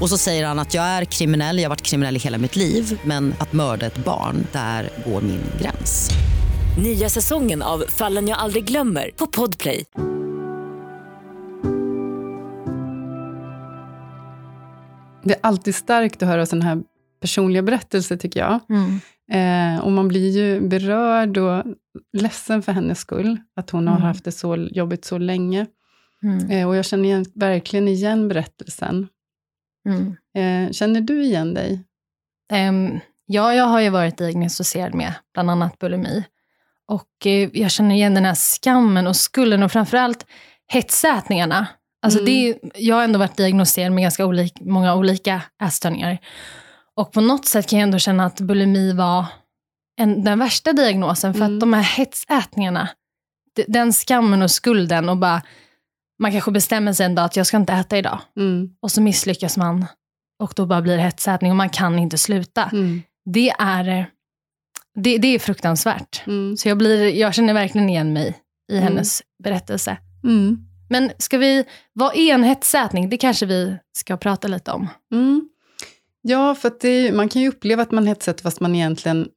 Och 0.00 0.08
så 0.08 0.18
säger 0.18 0.46
han 0.46 0.58
att 0.58 0.74
jag 0.74 0.84
är 0.84 1.04
kriminell, 1.04 1.56
jag 1.58 1.64
har 1.64 1.68
varit 1.68 1.82
kriminell 1.82 2.16
i 2.16 2.18
hela 2.18 2.38
mitt 2.38 2.56
liv 2.56 3.00
men 3.04 3.34
att 3.38 3.52
mörda 3.52 3.86
ett 3.86 4.04
barn, 4.04 4.46
där 4.52 4.90
går 5.06 5.20
min 5.20 5.40
gräns. 5.60 6.10
Nya 6.82 7.08
säsongen 7.08 7.62
av 7.62 7.84
Fallen 7.88 8.28
jag 8.28 8.38
aldrig 8.38 8.64
glömmer 8.64 9.10
på 9.16 9.26
Podplay. 9.26 9.84
Det 15.24 15.34
är 15.34 15.38
alltid 15.42 15.74
starkt 15.74 16.22
att 16.22 16.28
höra 16.28 16.46
sådana 16.46 16.64
här 16.64 16.82
personliga 17.20 17.62
berättelser, 17.62 18.16
tycker 18.16 18.40
jag. 18.40 18.60
Mm. 18.70 19.00
Eh, 19.32 19.80
och 19.84 19.92
man 19.92 20.08
blir 20.08 20.30
ju 20.30 20.68
berörd 20.68 21.38
och 21.38 21.64
ledsen 22.12 22.62
för 22.62 22.72
hennes 22.72 22.98
skull, 22.98 23.36
att 23.56 23.70
hon 23.70 23.86
har 23.88 23.96
Mm. 23.96 24.06
haft 24.06 24.24
det 24.24 24.32
så 24.32 24.56
jobbigt 24.56 25.04
så 25.04 25.18
länge. 25.18 25.66
Mm. 26.22 26.50
Eh, 26.50 26.68
och 26.68 26.76
jag 26.76 26.84
känner 26.84 27.04
igen, 27.04 27.24
verkligen 27.34 27.88
igen 27.88 28.28
berättelsen. 28.28 29.08
Mm. 29.88 30.16
Eh, 30.66 30.72
känner 30.72 31.00
du 31.00 31.22
igen 31.24 31.54
dig? 31.54 31.84
Ehm, 32.52 33.00
ja, 33.26 33.54
jag 33.54 33.64
har 33.64 33.80
ju 33.80 33.88
varit 33.90 34.18
diagnostiserad 34.18 34.94
med 34.94 35.14
bland 35.34 35.50
annat 35.50 35.78
bulimi. 35.78 36.24
Och 36.88 37.26
eh, 37.26 37.48
jag 37.52 37.70
känner 37.70 37.94
igen 37.94 38.14
den 38.14 38.24
här 38.24 38.34
skammen 38.34 39.06
och 39.06 39.16
skulden 39.16 39.62
och 39.62 39.72
framförallt 39.72 40.26
hetsätningarna. 40.72 41.66
Alltså 42.02 42.20
Mm. 42.20 42.26
det 42.32 42.58
jag 42.74 42.96
har 42.96 43.04
ändå 43.04 43.18
varit 43.18 43.36
diagnostiserad 43.36 43.92
med 43.92 44.02
ganska 44.02 44.26
olik, 44.26 44.60
många 44.60 44.94
olika 44.94 45.42
ätstörningar. 45.62 46.18
Och 46.96 47.12
på 47.12 47.20
något 47.20 47.46
sätt 47.46 47.66
kan 47.68 47.78
jag 47.78 47.86
ändå 47.86 47.98
känna 47.98 48.24
att 48.24 48.40
bulimi 48.40 48.92
var 48.92 49.24
en, 50.00 50.24
den 50.24 50.38
värsta 50.38 50.72
diagnosen. 50.72 51.34
För 51.34 51.40
Mm. 51.40 51.54
att 51.54 51.60
de 51.60 51.72
här 51.72 51.82
hetsätningarna, 51.82 52.88
den 53.66 53.92
skammen 53.92 54.42
och 54.42 54.50
skulden 54.50 55.08
och 55.08 55.16
bara, 55.16 55.42
man 56.18 56.32
kanske 56.32 56.50
bestämmer 56.50 56.92
sig 56.92 57.06
en 57.06 57.14
dag 57.14 57.24
att 57.24 57.36
jag 57.36 57.46
ska 57.46 57.56
inte 57.56 57.72
äta 57.72 57.98
idag. 57.98 58.20
Mm. 58.36 58.70
Och 58.82 58.90
så 58.90 59.02
misslyckas 59.02 59.56
man. 59.56 59.86
Och 60.42 60.52
då 60.56 60.66
bara 60.66 60.82
blir 60.82 60.96
det 60.96 61.02
hetsätning 61.02 61.50
och 61.50 61.56
man 61.56 61.70
kan 61.70 61.98
inte 61.98 62.18
sluta. 62.18 62.64
Mm. 62.72 63.02
Det 63.24 63.50
är, 63.58 64.06
det, 64.94 65.18
det 65.18 65.28
är 65.34 65.38
fruktansvärt. 65.38 66.22
Mm. 66.26 66.56
Så 66.56 66.68
jag, 66.68 66.78
blir, 66.78 67.08
jag 67.08 67.34
känner 67.34 67.54
verkligen 67.54 67.88
igen 67.90 68.12
mig 68.12 68.34
i 68.72 68.76
Mm. 68.76 68.84
hennes 68.84 69.22
berättelse. 69.44 69.96
Mm. 70.24 70.58
Men 70.90 71.10
ska 71.18 71.38
vi, 71.38 71.64
vad 71.92 72.16
är 72.16 72.34
en 72.34 72.44
hetsätning? 72.44 73.08
Det 73.08 73.16
kanske 73.16 73.46
vi 73.46 73.76
ska 73.98 74.16
prata 74.16 74.48
lite 74.48 74.70
om. 74.72 74.88
Mm. 75.12 75.48
Ja, 76.22 76.54
för 76.54 76.72
det, 76.80 77.12
man 77.12 77.28
kan 77.28 77.42
ju 77.42 77.48
uppleva 77.48 77.82
att 77.82 77.90
man 77.90 78.06
hetsätter 78.06 78.42
fast 78.42 78.60
man 78.60 78.74
egentligen 78.74 79.28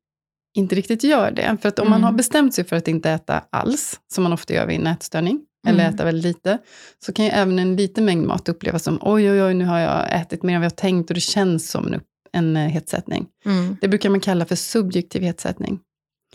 inte 0.53 0.75
riktigt 0.75 1.03
gör 1.03 1.31
det. 1.31 1.57
För 1.61 1.69
att 1.69 1.79
om 1.79 1.89
man 1.89 2.03
har 2.03 2.11
bestämt 2.11 2.53
sig 2.53 2.63
för 2.63 2.75
att 2.75 2.87
inte 2.87 3.11
äta 3.11 3.43
alls, 3.49 3.99
som 4.13 4.23
man 4.23 4.33
ofta 4.33 4.53
gör 4.53 4.67
vid 4.67 4.79
en 4.79 4.87
ätstörning, 4.87 5.41
eller 5.67 5.83
Mm. 5.83 5.93
äta 5.95 6.05
väldigt 6.05 6.23
lite, 6.23 6.57
så 7.05 7.13
kan 7.13 7.25
ju 7.25 7.31
även 7.31 7.59
en 7.59 7.75
liten 7.75 8.05
mängd 8.05 8.27
mat 8.27 8.49
upplevas 8.49 8.83
som 8.83 8.99
oj, 9.01 9.31
oj, 9.31 9.43
oj, 9.43 9.53
nu 9.53 9.65
har 9.65 9.79
jag 9.79 10.21
ätit 10.21 10.43
mer 10.43 10.53
än 10.55 10.61
vad 10.61 10.65
jag 10.65 10.75
tänkt 10.75 11.09
och 11.09 11.13
det 11.13 11.19
känns 11.21 11.69
som 11.71 11.93
en, 11.93 12.01
en 12.31 12.57
eh, 12.57 12.67
hetsättning. 12.67 13.27
Mm. 13.45 13.77
Det 13.81 13.87
brukar 13.87 14.09
man 14.09 14.19
kalla 14.19 14.45
för 14.45 14.55
subjektiv 14.55 15.21
hetsättning. 15.21 15.79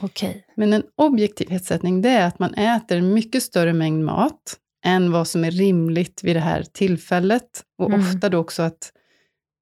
Okej. 0.01 0.47
Men 0.57 0.73
en 0.73 0.83
objektiv 0.97 1.51
hetsättning, 1.51 2.03
det 2.03 2.09
är 2.11 2.27
att 2.27 2.39
man 2.39 2.55
äter 2.55 2.99
en 2.99 3.15
mycket 3.15 3.43
större 3.43 3.73
mängd 3.73 4.05
mat 4.05 4.57
än 4.85 5.13
vad 5.13 5.29
som 5.29 5.45
är 5.45 5.51
rimligt 5.51 6.21
vid 6.25 6.37
det 6.37 6.41
här 6.41 6.63
tillfället. 6.73 7.63
Och 7.79 7.89
Mm. 7.89 8.01
ofta 8.01 8.29
då 8.29 8.39
också 8.39 8.63
att 8.63 8.93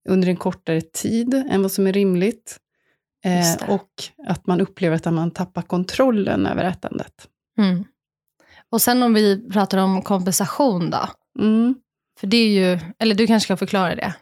under 0.09 0.28
en 0.28 0.37
kortare 0.37 0.80
tid 0.80 1.35
än 1.50 1.62
vad 1.62 1.73
som 1.73 1.87
är 1.87 1.92
rimligt. 1.92 2.56
Eh, 3.25 3.71
och 3.71 3.88
att 4.26 4.47
man 4.47 4.61
upplever 4.61 4.97
att 4.97 5.04
man 5.14 5.30
tappar 5.30 5.62
kontrollen 5.62 6.47
över 6.47 6.64
ätandet. 6.64 7.28
Mm. 7.59 7.85
Och 8.75 8.83
sen 8.83 9.02
om 9.02 9.14
vi 9.14 9.50
pratar 9.50 9.78
om 9.78 10.02
kompensation 10.02 10.90
då. 10.90 11.09
Mm. 11.45 11.75
För 12.21 12.26
det 12.26 12.37
är 12.37 12.49
ju, 12.49 12.78
eller 12.99 13.14
du 13.14 13.26
kanske 13.26 13.47
ska 13.47 13.57
förklara 13.57 13.95
det. 13.95 14.14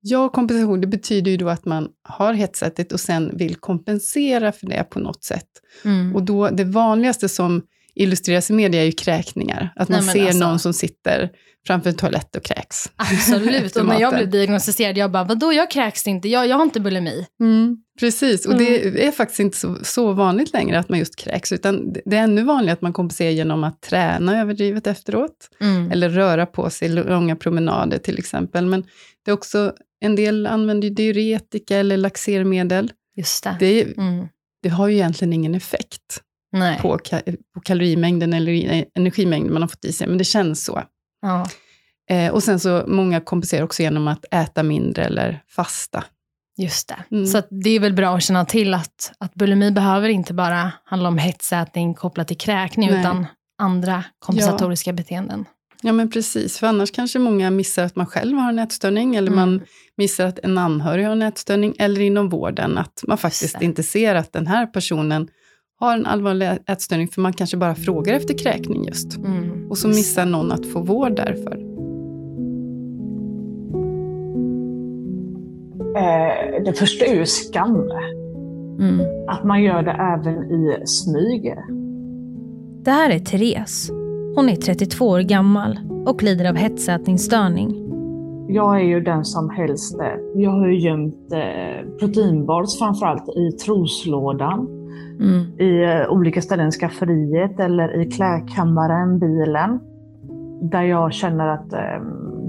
Ja, 0.00 0.28
kompensation, 0.28 0.80
det 0.80 0.86
betyder 0.86 1.30
ju 1.30 1.36
då 1.36 1.48
att 1.48 1.64
man 1.64 1.88
har 2.08 2.34
hetsätit 2.34 2.92
och 2.92 3.00
sen 3.00 3.36
vill 3.36 3.54
kompensera 3.54 4.52
för 4.52 4.66
det 4.66 4.84
på 4.90 4.98
något 4.98 5.24
sätt. 5.24 5.46
Mm. 5.84 6.16
Och 6.16 6.22
då, 6.22 6.48
det 6.48 6.64
vanligaste 6.64 7.28
som 7.28 7.62
illustreras 7.94 8.50
i 8.50 8.52
media 8.52 8.80
är 8.80 8.84
ju 8.86 8.92
kräkningar. 8.92 9.72
Att 9.76 9.88
man 9.88 10.06
Nej, 10.06 10.14
ser 10.14 10.24
alltså. 10.26 10.38
någon 10.38 10.58
som 10.58 10.72
sitter 10.72 11.30
framför 11.66 11.90
en 11.90 11.96
toalett 11.96 12.36
och 12.36 12.42
kräks. 12.44 12.90
Absolut. 12.96 13.76
Och 13.76 13.86
när 13.86 14.00
jag 14.00 14.14
blev 14.14 14.30
diagnostiserad, 14.30 14.96
jag 14.98 15.10
bara, 15.10 15.24
vadå 15.24 15.52
jag 15.52 15.70
kräks 15.70 16.06
inte, 16.06 16.28
jag, 16.28 16.46
jag 16.48 16.56
har 16.56 16.62
inte 16.62 16.80
bulimi. 16.80 17.26
Mm, 17.40 17.76
precis, 18.00 18.46
och 18.46 18.52
Mm. 18.52 18.64
det 18.66 19.06
är 19.06 19.12
faktiskt 19.12 19.40
inte 19.40 19.56
så, 19.58 19.76
så 19.82 20.12
vanligt 20.12 20.52
längre 20.52 20.78
att 20.78 20.88
man 20.88 20.98
just 20.98 21.16
kräks, 21.16 21.52
utan 21.52 21.92
det- 21.92 22.16
är 22.16 22.22
ännu 22.22 22.42
vanligare 22.42 22.72
att 22.72 22.82
man 22.82 22.92
kompenserar 22.92 23.30
genom 23.30 23.64
att 23.64 23.80
träna 23.80 24.40
överdrivet 24.40 24.86
efteråt, 24.86 25.48
Mm. 25.60 25.90
eller 25.90 26.08
röra 26.08 26.46
på 26.46 26.70
sig 26.70 26.88
långa 26.88 27.36
promenader 27.36 27.98
till 27.98 28.18
exempel. 28.18 28.66
Men 28.66 28.82
det 29.24 29.30
är 29.30 29.32
också, 29.34 29.72
en 30.00 30.16
del 30.16 30.46
använder 30.46 30.88
ju 30.88 30.94
diuretika 30.94 31.76
eller 31.76 31.96
laxermedel. 31.96 32.92
Just 33.16 33.44
det. 33.44 33.56
Det, 33.60 33.82
Mm. 33.96 34.26
det 34.62 34.68
har 34.68 34.88
ju 34.88 34.94
egentligen 34.94 35.32
ingen 35.32 35.54
effekt. 35.54 36.20
På, 36.80 36.98
på 37.54 37.60
kalorimängden 37.60 38.32
eller 38.32 38.84
energimängden 38.94 39.52
man 39.52 39.62
har 39.62 39.68
fått 39.68 39.84
i 39.84 39.92
sig, 39.92 40.06
men 40.06 40.18
det 40.18 40.24
känns 40.24 40.64
så. 40.64 40.82
Ja. 41.22 41.46
Eh, 42.10 42.32
och 42.32 42.42
sen 42.42 42.60
så, 42.60 42.84
många 42.86 43.20
kompenserar 43.20 43.62
också 43.64 43.82
genom 43.82 44.08
att 44.08 44.24
äta 44.30 44.62
mindre 44.62 45.04
eller 45.04 45.42
fasta. 45.48 46.04
Just 46.58 46.88
det. 46.88 47.16
Mm. 47.16 47.26
Så 47.26 47.42
det 47.50 47.70
är 47.70 47.80
väl 47.80 47.92
bra 47.92 48.16
att 48.16 48.22
känna 48.22 48.44
till 48.44 48.74
att, 48.74 49.12
att 49.18 49.34
bulimi 49.34 49.70
behöver 49.70 50.08
inte 50.08 50.34
bara 50.34 50.72
handla 50.84 51.08
om 51.08 51.18
hetsätning 51.18 51.94
kopplat 51.94 52.28
till 52.28 52.38
kräkning, 52.38 52.90
Nej. 52.90 53.00
utan 53.00 53.26
andra 53.58 54.04
kompensatoriska 54.18 54.92
beteenden. 54.92 55.44
Ja, 55.82 55.92
men 55.92 56.10
precis. 56.10 56.58
För 56.58 56.66
annars 56.66 56.90
kanske 56.90 57.18
många 57.18 57.50
missar 57.50 57.84
att 57.84 57.96
man 57.96 58.06
själv 58.06 58.38
har 58.38 58.48
en 58.48 58.58
ätstörning, 58.58 59.16
eller 59.16 59.32
Mm. 59.32 59.50
man 59.50 59.62
missar 59.96 60.26
att 60.26 60.38
en 60.38 60.58
anhörig 60.58 61.04
har 61.04 61.12
en 61.12 61.22
ätstörning, 61.22 61.74
eller 61.78 62.00
inom 62.00 62.28
vården, 62.28 62.78
att 62.78 63.04
man 63.06 63.18
faktiskt 63.18 63.62
inte 63.62 63.82
ser 63.82 64.14
att 64.14 64.32
den 64.32 64.46
här 64.46 64.66
personen 64.66 65.28
har 65.80 65.94
en 65.94 66.06
allvarlig 66.06 66.48
ätstörning, 66.66 67.08
för 67.08 67.20
man 67.20 67.32
kanske 67.32 67.56
bara 67.56 67.74
frågar 67.74 68.14
efter 68.14 68.38
kräkning 68.38 68.84
just. 68.84 69.16
Mm. 69.16 69.70
Och 69.70 69.78
så 69.78 69.88
missar 69.88 70.26
någon 70.26 70.52
att 70.52 70.66
få 70.66 70.80
vård 70.80 71.16
därför. 71.16 71.70
Eh, 75.96 76.64
det 76.64 76.72
första 76.72 77.04
är 77.04 77.14
ju 77.14 77.26
skam. 77.26 77.90
Mm. 78.80 79.00
Att 79.28 79.44
man 79.44 79.62
gör 79.62 79.82
det 79.82 79.90
även 79.90 80.50
i 80.50 80.86
smyg. 80.86 81.54
Det 82.84 82.90
här 82.90 83.10
är 83.10 83.18
Therese. 83.18 83.90
Hon 84.36 84.48
är 84.48 84.56
32 84.56 85.08
år 85.08 85.20
gammal 85.20 85.78
och 86.06 86.22
lider 86.22 86.48
av 86.48 86.56
hetsätningsstörning. 86.56 87.86
Jag 88.48 88.80
är 88.80 88.84
ju 88.84 89.00
den 89.00 89.24
som 89.24 89.50
helst, 89.50 90.00
eh, 90.00 90.40
jag 90.42 90.50
har 90.50 90.68
ju 90.68 90.78
gömt 90.78 91.32
eh, 91.32 91.98
proteinbars 91.98 92.78
framförallt 92.78 93.28
i 93.28 93.52
troslådan, 93.52 94.79
Mm. 95.20 95.60
i 95.60 95.84
eh, 95.84 96.10
olika 96.10 96.42
ställen 96.42 96.70
skafferiet 96.70 97.60
eller 97.60 98.00
i 98.00 98.10
klädkammaren, 98.10 99.18
bilen. 99.18 99.80
Där 100.70 100.82
jag 100.82 101.12
känner 101.12 101.48
att 101.48 101.72
eh, 101.72 102.02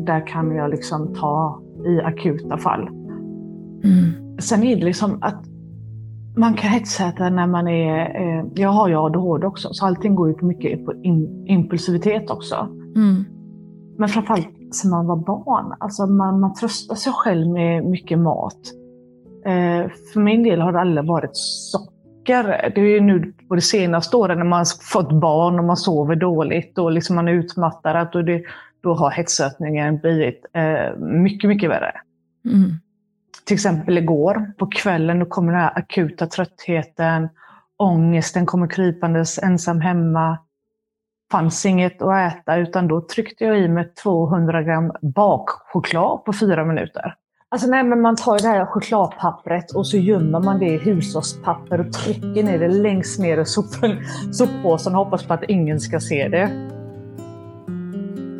där 0.05 0.27
kan 0.27 0.55
jag 0.55 0.69
liksom 0.69 1.13
ta 1.13 1.61
i 1.85 2.01
akuta 2.01 2.57
fall. 2.57 2.87
Mm. 3.83 4.37
Sen 4.39 4.63
är 4.63 4.75
det 4.75 4.85
liksom 4.85 5.17
att 5.21 5.45
man 6.37 6.53
kan 6.53 6.69
hetsäta 6.69 7.29
när 7.29 7.47
man 7.47 7.67
är... 7.67 7.99
Eh, 7.99 8.45
jag 8.55 8.69
har 8.69 8.87
ju 8.87 8.95
ADHD 8.95 9.47
också, 9.47 9.69
så 9.71 9.85
allting 9.85 10.15
går 10.15 10.27
ju 10.29 10.33
på 10.33 10.45
mycket 10.45 10.85
på 10.85 10.93
in, 10.93 11.45
impulsivitet 11.47 12.31
också. 12.31 12.55
Mm. 12.95 13.25
Men 13.97 14.09
framförallt 14.09 14.49
sen 14.71 14.91
man 14.91 15.07
var 15.07 15.15
barn. 15.15 15.73
Alltså 15.79 16.07
man, 16.07 16.39
man 16.39 16.53
tröstar 16.53 16.95
sig 16.95 17.13
själv 17.13 17.47
med 17.47 17.85
mycket 17.85 18.19
mat. 18.19 18.59
Eh, 19.45 19.91
för 20.13 20.19
min 20.19 20.43
del 20.43 20.61
har 20.61 20.71
det 20.71 20.79
aldrig 20.79 21.07
varit 21.07 21.31
socker. 21.33 22.00
Det 22.25 22.77
är 22.77 22.79
ju 22.79 23.01
nu 23.01 23.33
på 23.47 23.55
de 23.55 23.61
senaste 23.61 24.17
åren 24.17 24.37
när 24.37 24.45
man 24.45 24.59
har 24.59 24.83
fått 24.83 25.11
barn 25.11 25.59
och 25.59 25.65
man 25.65 25.77
sover 25.77 26.15
dåligt 26.15 26.77
och 26.77 26.91
liksom 26.91 27.15
man 27.15 27.27
är 27.27 27.33
utmattad. 27.33 28.15
Och 28.15 28.25
det, 28.25 28.43
då 28.83 28.93
har 28.93 29.11
hetsätningen 29.11 29.97
blivit 29.97 30.45
eh, 30.53 30.97
mycket, 30.97 31.47
mycket 31.47 31.69
värre. 31.69 31.91
Mm. 32.45 32.71
till 33.45 33.53
exempel 33.53 33.97
igår 33.97 34.51
på 34.57 34.67
kvällen, 34.67 35.19
då 35.19 35.25
kommer 35.25 35.51
den 35.51 35.61
här 35.61 35.77
akuta 35.77 36.27
tröttheten, 36.27 37.29
ångesten 37.77 38.45
kommer 38.45 38.67
krypandes 38.67 39.39
ensam 39.39 39.81
hemma. 39.81 40.37
fanns 41.31 41.65
inget 41.65 42.01
att 42.01 42.33
äta, 42.33 42.57
utan 42.57 42.87
då 42.87 43.01
tryckte 43.01 43.43
jag 43.43 43.59
i 43.59 43.67
mig 43.67 43.93
200 44.03 44.63
gram 44.63 44.91
bakchoklad 45.01 46.25
på 46.25 46.33
fyra 46.33 46.65
minuter. 46.65 47.15
Alltså 47.53 47.67
nej, 47.67 47.83
men 47.83 48.01
man 48.01 48.15
tar 48.15 48.39
det 48.39 48.47
här 48.47 48.65
chokladpappret 48.65 49.71
och 49.71 49.87
så 49.87 49.97
gömmer 49.97 50.39
man 50.39 50.59
det 50.59 50.65
i 50.65 50.77
hushållspapper 50.77 51.79
och 51.79 51.93
trycker 51.93 52.43
ner 52.43 52.59
det 52.59 52.67
längst 52.67 53.19
ner 53.19 53.37
i 53.37 53.45
soppåsen 54.31 54.95
och 54.95 55.05
hoppas 55.05 55.23
på 55.23 55.33
att 55.33 55.43
ingen 55.43 55.79
ska 55.79 55.99
se 55.99 56.27
det. 56.27 56.69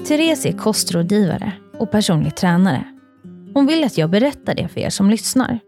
Therese 0.08 0.46
är 0.46 0.58
kostrådgivare 0.58 1.54
och 1.80 1.92
personlig 1.92 2.36
tränare. 2.36 2.84
Hon 3.54 3.68
vill 3.68 3.84
att 3.84 3.98
jag 3.98 4.10
berättar 4.10 4.56
det 4.56 4.68
för 4.68 4.80
er 4.80 4.90
som 4.90 5.10
lyssnar. 5.10 5.60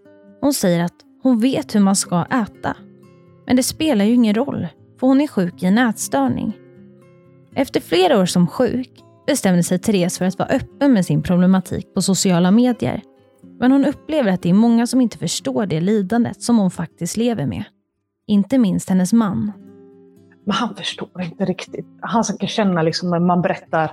Hon 0.42 0.54
säger 0.54 0.84
att 0.84 0.96
hon 1.24 1.40
vet 1.40 1.76
hur 1.76 1.80
man 1.80 1.96
ska 1.96 2.26
äta. 2.26 2.78
Men 3.46 3.56
det 3.56 3.64
spelar 3.64 4.06
ju 4.06 4.14
ingen 4.14 4.36
roll, 4.36 4.68
för 5.00 5.08
hon 5.08 5.22
är 5.22 5.28
sjuk 5.28 5.64
i 5.64 5.66
en 5.66 5.78
ätstörning. 5.78 6.54
Efter 7.56 7.80
flera 7.80 8.20
år 8.20 8.26
som 8.26 8.48
sjuk 8.48 8.90
bestämde 9.28 9.64
sig 9.64 9.80
Therese 9.80 10.18
för 10.18 10.26
att 10.26 10.40
vara 10.40 10.50
öppen 10.50 10.94
med 10.94 11.06
sin 11.06 11.24
problematik 11.24 11.94
på 11.94 12.02
sociala 12.02 12.52
medier. 12.52 13.02
Men 13.64 13.72
hon 13.72 13.86
upplever 13.86 14.32
att 14.32 14.42
det 14.42 14.50
är 14.50 14.54
många 14.54 14.88
som 14.88 15.02
inte 15.02 15.18
förstår 15.18 15.66
det 15.66 15.82
lidandet 15.82 16.42
som 16.42 16.58
hon 16.58 16.72
faktiskt 16.72 17.18
lever 17.18 17.46
med. 17.46 17.64
Inte 18.28 18.58
minst 18.58 18.90
hennes 18.90 19.14
man. 19.14 19.52
Men 20.46 20.54
han 20.54 20.76
förstår 20.76 21.22
inte 21.22 21.46
riktigt. 21.46 21.86
Han 22.02 22.24
ska 22.24 22.48
känna 22.48 22.82
liksom 22.82 23.10
när 23.10 23.20
man 23.20 23.42
berättar. 23.42 23.92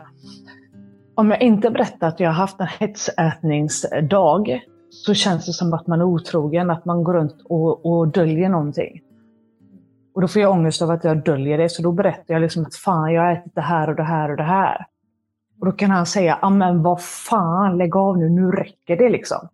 Om 1.14 1.30
jag 1.30 1.42
inte 1.42 1.70
berättar 1.70 2.08
att 2.08 2.20
jag 2.20 2.28
har 2.28 2.34
haft 2.34 2.60
en 2.60 2.66
hetsätningsdag 2.66 4.60
så 4.90 5.14
känns 5.14 5.46
det 5.46 5.52
som 5.52 5.72
att 5.72 5.86
man 5.86 6.00
är 6.00 6.04
otrogen, 6.04 6.70
att 6.70 6.84
man 6.84 7.04
går 7.04 7.12
runt 7.12 7.42
och, 7.44 7.86
och 7.86 8.08
döljer 8.08 8.48
någonting. 8.48 9.00
Och 10.14 10.20
då 10.20 10.28
får 10.28 10.42
jag 10.42 10.52
ångest 10.52 10.82
av 10.82 10.90
att 10.90 11.04
jag 11.04 11.24
döljer 11.24 11.58
det, 11.58 11.68
så 11.68 11.82
då 11.82 11.92
berättar 11.92 12.34
jag 12.34 12.42
liksom 12.42 12.62
att 12.62 12.74
fan, 12.74 13.12
jag 13.12 13.22
har 13.22 13.32
ätit 13.32 13.54
det 13.54 13.60
här 13.60 13.88
och 13.88 13.96
det 13.96 14.04
här 14.04 14.30
och 14.30 14.36
det 14.36 14.42
här. 14.42 14.86
Och 15.60 15.66
då 15.66 15.72
kan 15.72 15.90
han 15.90 16.06
säga, 16.06 16.50
men 16.50 16.82
vad 16.82 17.02
fan, 17.02 17.78
lägg 17.78 17.96
av 17.96 18.18
nu, 18.18 18.28
nu 18.28 18.50
räcker 18.50 18.96
det 18.96 19.08
liksom. 19.08 19.48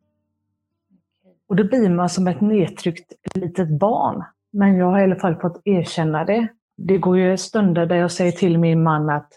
Och 1.48 1.56
då 1.56 1.64
blir 1.64 1.88
man 1.88 2.08
som 2.08 2.28
ett 2.28 2.40
nedtryckt 2.40 3.12
litet 3.34 3.68
barn. 3.68 4.24
Men 4.52 4.76
jag 4.76 4.86
har 4.86 5.00
i 5.00 5.02
alla 5.02 5.16
fall 5.16 5.36
fått 5.36 5.60
erkänna 5.64 6.24
det. 6.24 6.48
Det 6.76 6.98
går 6.98 7.18
ju 7.18 7.36
stunder 7.36 7.86
där 7.86 7.96
jag 7.96 8.10
säger 8.10 8.32
till 8.32 8.58
min 8.58 8.82
man 8.82 9.10
att 9.10 9.28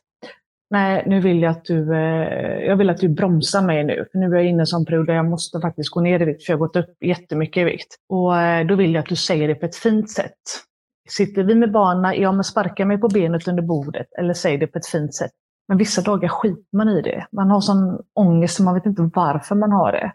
nej, 0.69 1.03
nu 1.07 1.19
vill 1.19 1.41
jag 1.41 1.51
att 1.51 1.65
du, 1.65 1.95
eh, 1.95 2.65
jag 2.67 2.75
vill 2.75 2.89
att 2.89 2.97
du 2.97 3.09
bromsar 3.09 3.61
mig 3.61 3.83
nu. 3.83 4.05
För 4.11 4.19
nu 4.19 4.25
är 4.25 4.35
jag 4.35 4.45
inne 4.45 4.63
i 4.63 4.75
en 4.75 4.85
period 4.85 5.07
där 5.07 5.13
jag 5.13 5.25
måste 5.25 5.59
faktiskt 5.59 5.89
gå 5.89 6.01
ner 6.01 6.21
i 6.21 6.25
vikt, 6.25 6.45
för 6.45 6.53
jag 6.53 6.57
har 6.57 6.67
gått 6.67 6.75
upp 6.75 6.97
jättemycket 6.99 7.61
i 7.61 7.63
vikt. 7.63 7.95
Och 8.09 8.37
eh, 8.37 8.67
då 8.67 8.75
vill 8.75 8.93
jag 8.93 9.01
att 9.01 9.09
du 9.09 9.15
säger 9.15 9.47
det 9.47 9.55
på 9.55 9.65
ett 9.65 9.75
fint 9.75 10.11
sätt. 10.11 10.33
Sitter 11.09 11.43
vi 11.43 11.55
med 11.55 11.71
barnen, 11.71 12.21
ja 12.21 12.31
men 12.31 12.43
sparka 12.43 12.85
mig 12.85 12.97
på 12.97 13.07
benet 13.07 13.47
under 13.47 13.63
bordet 13.63 14.07
eller 14.19 14.33
säg 14.33 14.57
det 14.57 14.67
på 14.67 14.77
ett 14.77 14.87
fint 14.87 15.15
sätt. 15.15 15.31
Men 15.67 15.77
vissa 15.77 16.01
dagar 16.01 16.29
skiter 16.29 16.77
man 16.77 16.89
i 16.89 17.01
det. 17.01 17.25
Man 17.31 17.49
har 17.49 17.61
sån 17.61 17.99
ångest 18.15 18.55
så 18.55 18.63
man 18.63 18.73
vet 18.73 18.85
inte 18.85 19.09
varför 19.13 19.55
man 19.55 19.71
har 19.71 19.91
det. 19.91 20.11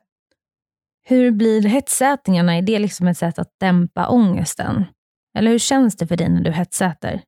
Hur 1.05 1.31
blir 1.31 1.63
hetsätningarna? 1.63 2.57
Är 2.57 2.63
det 2.63 2.79
liksom 2.79 3.09
ett 3.09 3.19
sätt 3.19 3.39
att 3.39 3.51
dämpa 3.61 4.09
ångesten? 4.09 4.85
Eller 5.39 5.51
hur 5.51 5.59
känns 5.59 5.97
det 5.97 6.07
för 6.07 6.17
dig 6.17 6.29
när 6.29 6.41
du 6.41 6.51
hetsäter? 6.51 7.23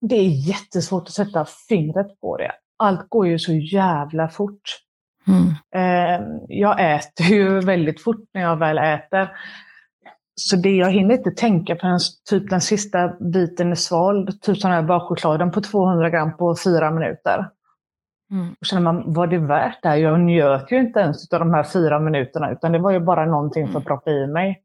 Det 0.00 0.14
är 0.14 0.48
jättesvårt 0.48 1.02
att 1.02 1.14
sätta 1.14 1.46
fingret 1.68 2.20
på 2.20 2.36
det. 2.36 2.52
Allt 2.78 3.08
går 3.08 3.26
ju 3.26 3.38
så 3.38 3.52
jävla 3.52 4.28
fort. 4.28 4.62
Mm. 5.26 5.48
Eh, 5.74 6.26
jag 6.48 6.94
äter 6.94 7.26
ju 7.26 7.60
väldigt 7.60 8.02
fort 8.02 8.24
när 8.34 8.42
jag 8.42 8.56
väl 8.56 8.78
äter. 8.78 9.28
Så 10.36 10.56
det 10.56 10.76
jag 10.76 10.90
hinner 10.90 11.14
inte 11.14 11.30
tänka 11.30 11.76
förrän 11.76 12.00
typ 12.30 12.50
den 12.50 12.60
sista 12.60 13.08
biten 13.08 13.70
är 13.70 13.74
svald, 13.74 14.42
typ 14.42 14.58
sån 14.58 14.70
här 14.70 14.82
bakchokladen 14.82 15.50
på 15.50 15.60
200 15.60 16.10
gram 16.10 16.36
på 16.36 16.56
fyra 16.64 16.90
minuter. 16.90 17.48
Mm. 18.34 18.54
Och 18.60 18.66
känner 18.66 18.82
man, 18.82 19.12
var 19.12 19.26
det 19.26 19.38
värt 19.38 19.82
det 19.82 19.88
här? 19.88 19.96
Jag 19.96 20.20
njöt 20.20 20.72
ju 20.72 20.80
inte 20.80 21.00
ens 21.00 21.32
av 21.32 21.38
de 21.38 21.54
här 21.54 21.62
fyra 21.62 22.00
minuterna, 22.00 22.52
utan 22.52 22.72
det 22.72 22.78
var 22.78 22.90
ju 22.90 23.00
bara 23.00 23.26
någonting 23.26 23.68
för 23.68 23.78
att 23.78 23.84
proppa 23.84 24.10
i 24.10 24.26
mig. 24.26 24.60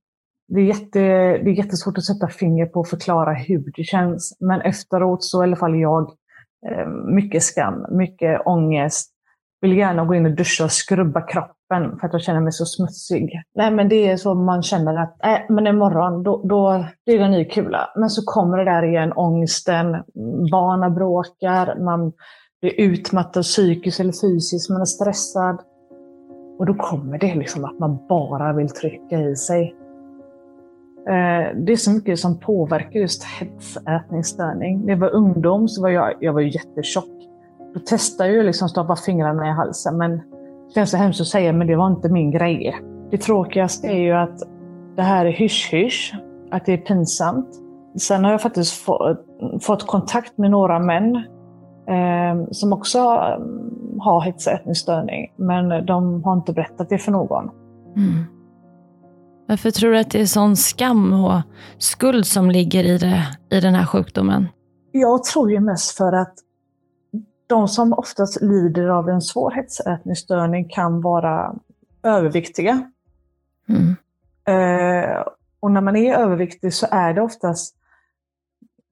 Det 0.48 0.60
är, 0.60 0.66
jätte, 0.66 1.00
det 1.44 1.50
är 1.50 1.58
jättesvårt 1.58 1.98
att 1.98 2.06
sätta 2.06 2.28
finger 2.28 2.66
på 2.66 2.80
och 2.80 2.88
förklara 2.88 3.34
hur 3.34 3.72
det 3.76 3.84
känns. 3.84 4.38
Men 4.40 4.62
efteråt 4.62 5.24
så 5.24 5.44
i 5.44 5.48
alla 5.48 5.56
fall 5.56 5.80
jag, 5.80 6.12
eh, 6.72 6.88
mycket 6.88 7.44
skam, 7.44 7.86
mycket 7.90 8.42
ångest. 8.46 9.12
Vill 9.62 9.78
gärna 9.78 10.06
gå 10.06 10.16
in 10.16 10.26
och 10.26 10.32
duscha 10.32 10.64
och 10.64 10.72
skrubba 10.72 11.22
kroppen 11.22 12.00
för 12.00 12.08
att 12.08 12.14
jag 12.14 12.22
känner 12.22 12.42
mig 12.42 12.52
så 12.52 12.66
smutsig. 12.66 13.42
Nej 13.56 13.72
men 13.72 13.90
det 13.90 14.10
är 14.10 14.18
så 14.18 14.34
man 14.34 14.64
känner 14.64 15.04
att, 15.04 15.26
äh, 15.26 15.40
men 15.50 15.68
imorgon 15.68 16.24
då, 16.24 16.42
då 16.44 16.86
blir 17.06 17.20
det 17.20 17.26
en 17.26 17.32
ny 17.32 17.46
kula. 17.46 17.90
Men 17.96 18.10
så 18.10 18.22
kommer 18.26 18.58
det 18.58 18.66
där 18.66 18.84
igen, 18.84 19.14
ångesten, 19.16 19.92
barnen 20.52 20.96
bråkar, 20.96 21.84
man 21.84 22.12
blir 22.62 22.82
utmattad 22.82 23.44
psykiskt 23.44 24.00
eller 24.00 24.14
fysiskt, 24.22 24.70
man 24.70 24.82
är 24.82 24.86
stressad. 24.86 25.62
Och 26.60 26.66
då 26.66 26.74
kommer 26.74 27.18
det 27.18 27.36
liksom 27.36 27.66
att 27.66 27.80
man 27.80 27.98
bara 28.10 28.54
vill 28.54 28.70
trycka 28.70 29.22
i 29.22 29.36
sig. 29.36 29.76
Eh, 31.08 31.56
det 31.56 31.72
är 31.72 31.76
så 31.76 31.92
mycket 31.92 32.20
som 32.20 32.40
påverkar 32.40 33.00
just 33.00 33.24
hetsätningsstörning. 33.24 34.82
När 34.82 34.90
jag 34.90 34.98
var 34.98 35.10
ungdom 35.10 35.68
så 35.68 35.82
var 35.82 35.90
jag, 35.90 36.14
jag 36.20 36.34
var 36.34 36.42
jättetjock. 36.42 37.10
Då 37.74 37.80
testade 37.80 38.34
jag 38.34 38.46
liksom 38.46 38.70
stoppa 38.70 38.96
fingrarna 38.96 39.48
i 39.48 39.52
halsen, 39.52 39.98
men 39.98 40.12
det 40.18 40.74
känns 40.74 40.92
så 40.92 40.98
hemskt 40.98 41.22
att 41.22 41.28
säga, 41.28 41.54
men 41.54 41.68
det 41.68 41.76
var 41.76 41.88
inte 41.88 42.10
min 42.10 42.32
grej. 42.32 42.80
Det 43.12 43.18
tråkigaste 43.18 43.88
är 43.88 44.00
ju 44.00 44.12
att 44.12 44.40
det 44.96 45.02
här 45.02 45.26
är 45.26 45.32
hysch-hysch, 45.32 46.16
att 46.52 46.66
det 46.66 46.74
är 46.74 46.78
pinsamt. 46.78 47.50
Sen 48.00 48.24
har 48.24 48.32
jag 48.32 48.42
faktiskt 48.42 48.74
fått, 48.74 49.26
fått 49.62 49.88
kontakt 49.88 50.38
med 50.38 50.52
några 50.52 50.80
män 50.80 51.24
som 52.52 52.74
också 52.74 53.00
har 54.00 54.22
hetsätningsstörning, 54.22 55.34
men 55.36 55.86
de 55.86 56.24
har 56.24 56.34
inte 56.34 56.54
berättat 56.54 56.90
det 56.90 56.98
för 56.98 57.12
någon. 57.12 57.50
Mm. 57.96 58.24
Varför 59.48 59.72
tror 59.72 59.92
du 59.92 60.00
att 60.00 60.12
det 60.12 60.22
är 60.22 60.26
sån 60.26 60.56
skam 60.56 61.14
och 61.14 61.42
skuld 61.78 62.26
som 62.26 62.52
ligger 62.52 62.84
i, 62.84 62.98
det, 62.98 63.28
i 63.58 63.60
den 63.60 63.76
här 63.76 63.86
sjukdomen? 63.86 64.48
Jag 64.92 65.24
tror 65.24 65.52
ju 65.52 65.60
mest 65.60 65.98
för 65.98 66.14
att 66.14 66.34
de 67.48 67.68
som 67.68 67.94
oftast 67.94 68.42
lider 68.42 68.88
av 68.88 69.10
en 69.10 69.22
svår 69.22 69.52
hetsätningsstörning 69.52 70.70
kan 70.70 71.02
vara 71.02 71.56
överviktiga. 72.04 72.92
Mm. 73.70 73.96
Eh, 74.48 75.24
och 75.60 75.72
när 75.72 75.82
man 75.82 75.96
är 75.96 76.16
överviktig 76.16 76.74
så 76.74 76.88
är 76.92 77.14
det 77.14 77.22
oftast 77.22 77.76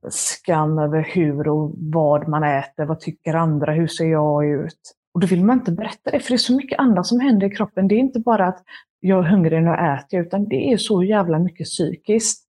skam 0.09 0.79
över 0.79 1.01
hur 1.01 1.47
och 1.47 1.71
vad 1.77 2.27
man 2.27 2.43
äter, 2.43 2.85
vad 2.85 2.99
tycker 2.99 3.33
andra, 3.33 3.73
hur 3.73 3.87
ser 3.87 4.05
jag 4.05 4.45
ut? 4.45 4.93
Och 5.13 5.19
då 5.19 5.27
vill 5.27 5.45
man 5.45 5.59
inte 5.59 5.71
berätta 5.71 6.11
det, 6.11 6.19
för 6.19 6.29
det 6.29 6.35
är 6.35 6.37
så 6.37 6.55
mycket 6.55 6.79
annat 6.79 7.05
som 7.05 7.19
händer 7.19 7.47
i 7.47 7.55
kroppen. 7.55 7.87
Det 7.87 7.95
är 7.95 7.99
inte 7.99 8.19
bara 8.19 8.47
att 8.47 8.63
jag 8.99 9.25
är 9.25 9.29
hungrig 9.29 9.63
nu 9.63 9.73
äter 9.73 10.07
jag, 10.09 10.25
utan 10.25 10.47
det 10.47 10.71
är 10.73 10.77
så 10.77 11.03
jävla 11.03 11.39
mycket 11.39 11.65
psykiskt. 11.65 12.43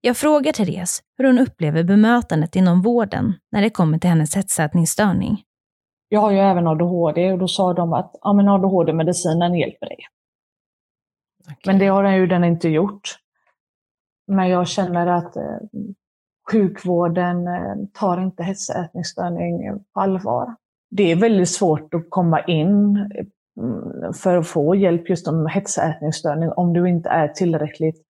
Jag 0.00 0.16
frågar 0.16 0.52
Therese 0.52 1.02
hur 1.16 1.24
hon 1.24 1.38
upplever 1.38 1.84
bemötandet 1.84 2.56
inom 2.56 2.82
vården 2.82 3.34
när 3.52 3.62
det 3.62 3.70
kommer 3.70 3.98
till 3.98 4.10
hennes 4.10 4.36
hetsätningsstörning. 4.36 5.42
Jag 6.08 6.20
har 6.20 6.30
ju 6.30 6.38
även 6.38 6.66
ADHD 6.66 7.32
och 7.32 7.38
då 7.38 7.48
sa 7.48 7.74
de 7.74 7.92
att 7.92 8.12
ja, 8.22 8.32
men 8.32 8.48
ADHD-medicinen 8.48 9.54
hjälper 9.54 9.86
dig. 9.86 9.98
Okay. 11.40 11.56
Men 11.66 11.78
det 11.78 11.86
har 11.86 12.02
den 12.02 12.16
ju 12.16 12.26
den 12.26 12.44
inte 12.44 12.68
gjort. 12.68 13.18
Men 14.26 14.48
jag 14.48 14.68
känner 14.68 15.06
att 15.06 15.36
eh, 15.36 15.42
sjukvården 16.50 17.46
eh, 17.46 17.74
tar 17.92 18.22
inte 18.22 18.42
hetsätningsstörning 18.42 19.78
på 19.94 20.00
allvar. 20.00 20.54
Det 20.90 21.12
är 21.12 21.16
väldigt 21.16 21.48
svårt 21.48 21.94
att 21.94 22.06
komma 22.08 22.40
in 22.40 22.96
mm, 23.60 24.12
för 24.12 24.36
att 24.36 24.46
få 24.46 24.74
hjälp 24.74 25.10
just 25.10 25.28
om 25.28 25.46
hetsätningsstörning 25.46 26.52
om 26.52 26.72
du 26.72 26.88
inte 26.88 27.08
är 27.08 27.28
tillräckligt, 27.28 28.02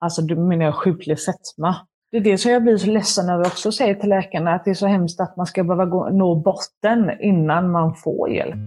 alltså 0.00 0.22
du 0.22 0.36
menar 0.36 0.64
jag 0.64 0.74
sjuklig 0.74 1.18
fetma. 1.20 1.76
Det 2.12 2.16
är 2.16 2.20
det 2.20 2.38
som 2.38 2.52
jag 2.52 2.62
blir 2.62 2.76
så 2.76 2.90
ledsen 2.90 3.28
över 3.28 3.46
också, 3.46 3.72
säger 3.72 3.94
till 3.94 4.08
läkarna 4.08 4.54
att 4.54 4.64
det 4.64 4.70
är 4.70 4.74
så 4.74 4.86
hemskt 4.86 5.20
att 5.20 5.36
man 5.36 5.46
ska 5.46 5.64
behöva 5.64 5.86
gå, 5.86 6.08
nå 6.08 6.34
botten 6.34 7.10
innan 7.20 7.70
man 7.70 7.94
får 7.94 8.30
hjälp. 8.30 8.60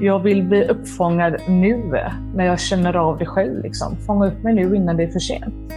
Jag 0.00 0.18
vill 0.18 0.42
bli 0.42 0.68
uppfångad 0.68 1.36
nu, 1.48 1.76
när 2.34 2.44
jag 2.44 2.60
känner 2.60 2.96
av 2.96 3.18
det 3.18 3.26
själv. 3.26 3.62
Liksom. 3.62 3.96
Fånga 3.96 4.26
upp 4.26 4.42
mig 4.42 4.54
nu 4.54 4.76
innan 4.76 4.96
det 4.96 5.02
är 5.02 5.10
för 5.10 5.18
sent. 5.18 5.72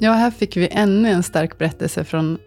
Ja, 0.00 0.12
här 0.12 0.30
fick 0.30 0.56
vi 0.56 0.68
ännu 0.68 1.08
en 1.08 1.22
stark 1.22 1.58
berättelse 1.58 2.04
från 2.04 2.38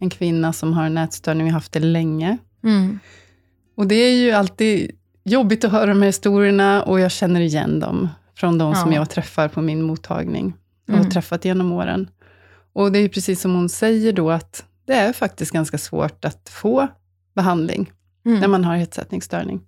en 0.00 0.10
kvinna 0.10 0.52
som 0.52 0.72
har 0.72 0.86
en 0.86 0.98
ätstörning 0.98 1.46
och 1.46 1.52
haft 1.52 1.72
det 1.72 1.80
länge. 1.80 2.38
Mm. 2.64 2.98
Och 3.76 3.86
det 3.86 3.94
är 3.94 4.14
ju 4.14 4.30
alltid 4.30 4.90
jobbigt 5.24 5.64
att 5.64 5.72
höra 5.72 5.86
de 5.86 5.98
här 5.98 6.06
historierna 6.06 6.82
och 6.82 7.00
jag 7.00 7.10
känner 7.10 7.40
igen 7.40 7.80
dem 7.80 8.08
från 8.36 8.58
de 8.58 8.72
ja. 8.72 8.74
som 8.74 8.92
jag 8.92 9.10
träffar 9.10 9.48
på 9.48 9.62
min 9.62 9.82
mottagning 9.82 10.54
och 10.82 10.88
mm. 10.88 11.04
har 11.04 11.10
träffat 11.10 11.44
genom 11.44 11.72
åren. 11.72 12.08
Och 12.72 12.92
det 12.92 12.98
är 12.98 13.08
precis 13.08 13.40
som 13.40 13.54
hon 13.54 13.68
säger 13.68 14.12
då, 14.12 14.30
att 14.30 14.64
det 14.86 14.94
är 14.94 15.12
faktiskt 15.12 15.52
ganska 15.52 15.78
svårt 15.78 16.24
att 16.24 16.48
få 16.48 16.88
behandling 17.34 17.92
Mm. 18.28 18.40
när 18.40 18.48
man 18.48 18.64
har 18.64 18.76
ätstörning. 18.76 19.60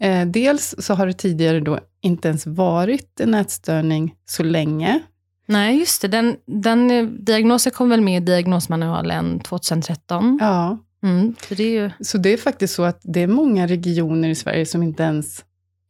Eh, 0.00 0.26
dels 0.26 0.74
så 0.78 0.94
har 0.94 1.06
det 1.06 1.12
tidigare 1.12 1.60
då 1.60 1.78
inte 2.00 2.28
ens 2.28 2.46
varit 2.46 3.20
en 3.20 3.34
ätstörning 3.34 4.14
så 4.24 4.42
länge. 4.42 5.00
Nej, 5.50 5.78
just 5.78 6.02
det. 6.02 6.08
Den, 6.08 6.36
den 6.46 6.90
eh, 6.90 7.06
diagnosen 7.06 7.72
kom 7.72 7.88
väl 7.88 8.00
med 8.00 8.22
i 8.22 8.26
diagnosmanualen 8.26 9.40
2013? 9.40 10.38
Ja. 10.40 10.78
Mm, 11.02 11.34
så, 11.48 11.54
det 11.54 11.62
är 11.62 11.82
ju... 11.82 11.90
så 12.00 12.18
det 12.18 12.32
är 12.32 12.36
faktiskt 12.36 12.74
så 12.74 12.82
att 12.84 13.00
det 13.02 13.22
är 13.22 13.26
många 13.26 13.66
regioner 13.66 14.28
i 14.28 14.34
Sverige 14.34 14.66
som 14.66 14.82
inte 14.82 15.02
ens 15.02 15.44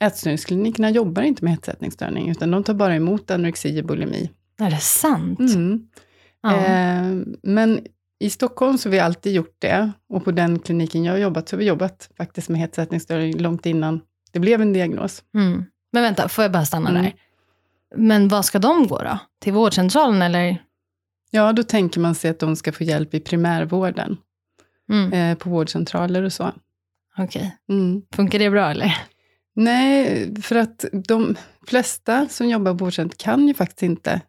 Ätstörningsklinikerna 0.04 0.90
jobbar 0.90 1.22
inte 1.22 1.44
med 1.44 1.58
ätstörning, 1.80 2.30
utan 2.30 2.50
de 2.50 2.64
tar 2.64 2.74
bara 2.74 2.94
emot 2.96 3.30
anorexi 3.30 3.80
och 3.80 3.84
bulimi. 3.86 4.30
Är 4.60 4.70
det 4.70 4.80
sant? 4.80 5.40
Mm. 5.40 5.88
Ja. 6.42 6.56
Eh, 6.56 7.04
men 7.42 7.80
i 8.20 8.30
Stockholm 8.30 8.78
så 8.78 8.88
har 8.88 8.92
vi 8.92 8.98
alltid 8.98 9.32
gjort 9.32 9.56
det, 9.58 9.90
och 10.08 10.24
på 10.24 10.30
den 10.30 10.58
kliniken 10.58 11.04
jag 11.04 11.12
har 11.12 11.18
jobbat, 11.18 11.48
så 11.48 11.56
har 11.56 11.58
vi 11.58 11.64
jobbat 11.64 12.10
faktiskt 12.16 12.48
med 12.48 12.78
ätstörning 12.78 13.38
långt 13.38 13.66
innan 13.66 14.00
det 14.32 14.38
blev 14.40 14.60
en 14.62 14.72
diagnos. 14.72 15.22
Mm. 15.34 15.64
Men 15.92 16.02
vänta, 16.02 16.28
får 16.28 16.44
jag 16.44 16.52
bara 16.52 16.64
stanna 16.64 16.90
Mm. 16.90 17.02
där? 17.02 17.12
Men 17.96 18.28
vad 18.28 18.44
ska 18.44 18.58
de 18.58 18.86
gå 18.86 18.98
då? 18.98 19.18
Till 19.40 19.52
vårdcentralen 19.52 20.22
eller? 20.22 20.62
Ja, 21.30 21.52
då 21.52 21.62
tänker 21.62 22.00
man 22.00 22.14
sig 22.14 22.30
att 22.30 22.38
de 22.38 22.56
ska 22.56 22.72
få 22.72 22.84
hjälp 22.84 23.14
i 23.14 23.20
primärvården, 23.20 24.16
Mm. 24.90 25.12
eh, 25.12 25.38
på 25.38 25.50
vårdcentraler 25.50 26.22
och 26.22 26.32
så. 26.32 26.52
Okej. 27.18 27.56
Mm. 27.68 28.02
Funkar 28.14 28.38
det 28.38 28.50
bra 28.50 28.70
eller? 28.70 28.96
Nej, 29.54 30.34
för 30.42 30.56
att 30.56 30.84
de 30.92 31.36
flesta 31.66 32.28
som 32.28 32.48
jobbar 32.48 32.72
på 32.74 32.84
vårdcentral 32.84 33.16
kan 33.16 33.48
ju 33.48 33.54
faktiskt 33.54 33.82
inte 33.82 34.20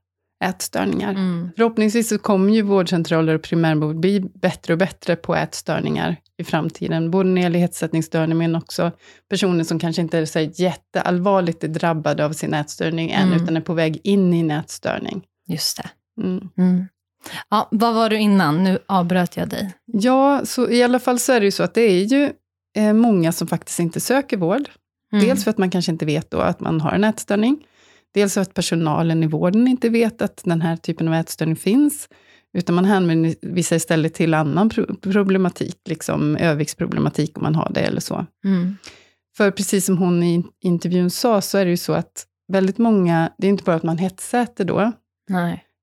ätstörningar. 0.43 1.09
Mm. 1.11 1.49
Förhoppningsvis 1.55 2.09
så 2.09 2.17
kommer 2.17 2.53
ju 2.53 2.61
vårdcentraler 2.61 3.35
och 3.35 3.41
primärvård 3.41 3.99
bli 3.99 4.19
bättre 4.19 4.73
och 4.73 4.79
bättre 4.79 5.15
på 5.15 5.35
ätstörningar 5.35 6.15
i 6.41 6.43
framtiden. 6.43 7.11
Både 7.11 7.29
när 7.29 7.35
det 7.35 7.41
gäller 7.41 7.59
hetsättningsstörning, 7.59 8.37
men 8.37 8.55
också 8.55 8.91
personer 9.29 9.63
som 9.63 9.79
kanske 9.79 10.01
inte 10.01 10.17
är 10.17 10.25
så 10.25 10.39
jätteallvarligt 10.39 11.61
drabbade 11.61 12.25
av 12.25 12.31
sin 12.33 12.53
ätstörning 12.53 13.11
än, 13.11 13.27
Mm. 13.27 13.43
utan 13.43 13.57
är 13.57 13.61
på 13.61 13.73
väg 13.73 14.01
in 14.03 14.33
i 14.33 14.39
en 14.39 14.51
ätstörning. 14.51 15.23
Just 15.47 15.77
det. 15.77 15.89
Mm. 16.23 16.49
Mm. 16.57 16.85
Ja, 17.49 17.67
vad 17.71 17.93
var 17.93 18.09
du 18.09 18.17
innan? 18.17 18.63
Nu 18.63 18.79
avbröt 18.85 19.37
jag 19.37 19.49
dig. 19.49 19.73
Ja, 19.85 20.41
så 20.45 20.69
i 20.69 20.83
alla 20.83 20.99
fall 20.99 21.19
så 21.19 21.33
är 21.33 21.39
det 21.39 21.45
ju 21.45 21.51
så 21.51 21.63
att 21.63 21.73
det 21.73 21.81
är 21.81 22.03
ju 22.03 22.31
eh, 22.77 22.93
många 22.93 23.31
som 23.31 23.47
faktiskt 23.47 23.79
inte 23.79 23.99
söker 23.99 24.37
vård. 24.37 24.69
Mm. 25.13 25.25
Dels 25.25 25.43
för 25.43 25.51
att 25.51 25.57
man 25.57 25.69
kanske 25.69 25.91
inte 25.91 26.05
vet 26.05 26.31
då 26.31 26.37
att 26.39 26.59
man 26.59 26.81
har 26.81 26.91
en 26.91 27.03
ätstörning. 27.03 27.57
Dels 28.13 28.33
för 28.33 28.41
att 28.41 28.53
personalen 28.53 29.23
i 29.23 29.27
vården 29.27 29.67
inte 29.67 29.89
vet 29.89 30.21
att 30.21 30.41
den 30.45 30.61
här 30.61 30.75
typen 30.77 31.07
av 31.07 31.13
ätstörning 31.13 31.55
finns. 31.55 32.09
Utan 32.53 32.75
man 32.75 32.85
hänvisar 32.85 33.75
istället 33.75 34.13
till 34.13 34.33
annan 34.33 34.69
pro- 34.69 34.95
problematik, 34.95 35.77
liksom 35.89 36.35
överviktsproblematik 36.37 37.37
om 37.37 37.43
man 37.43 37.55
har 37.55 37.71
det 37.73 37.81
eller 37.81 38.01
så. 38.01 38.25
Mm. 38.45 38.77
För 39.37 39.51
precis 39.51 39.85
som 39.85 39.97
hon 39.97 40.23
i 40.23 40.43
intervjun 40.61 41.09
sa, 41.09 41.41
så 41.41 41.57
är 41.57 41.65
det 41.65 41.71
ju 41.71 41.77
så 41.77 41.93
att 41.93 42.25
väldigt 42.53 42.77
många, 42.77 43.31
det 43.37 43.47
är 43.47 43.49
inte 43.49 43.63
bara 43.63 43.75
att 43.75 43.83
man 43.83 43.97
hetsäter 43.97 44.65
då, 44.65 44.91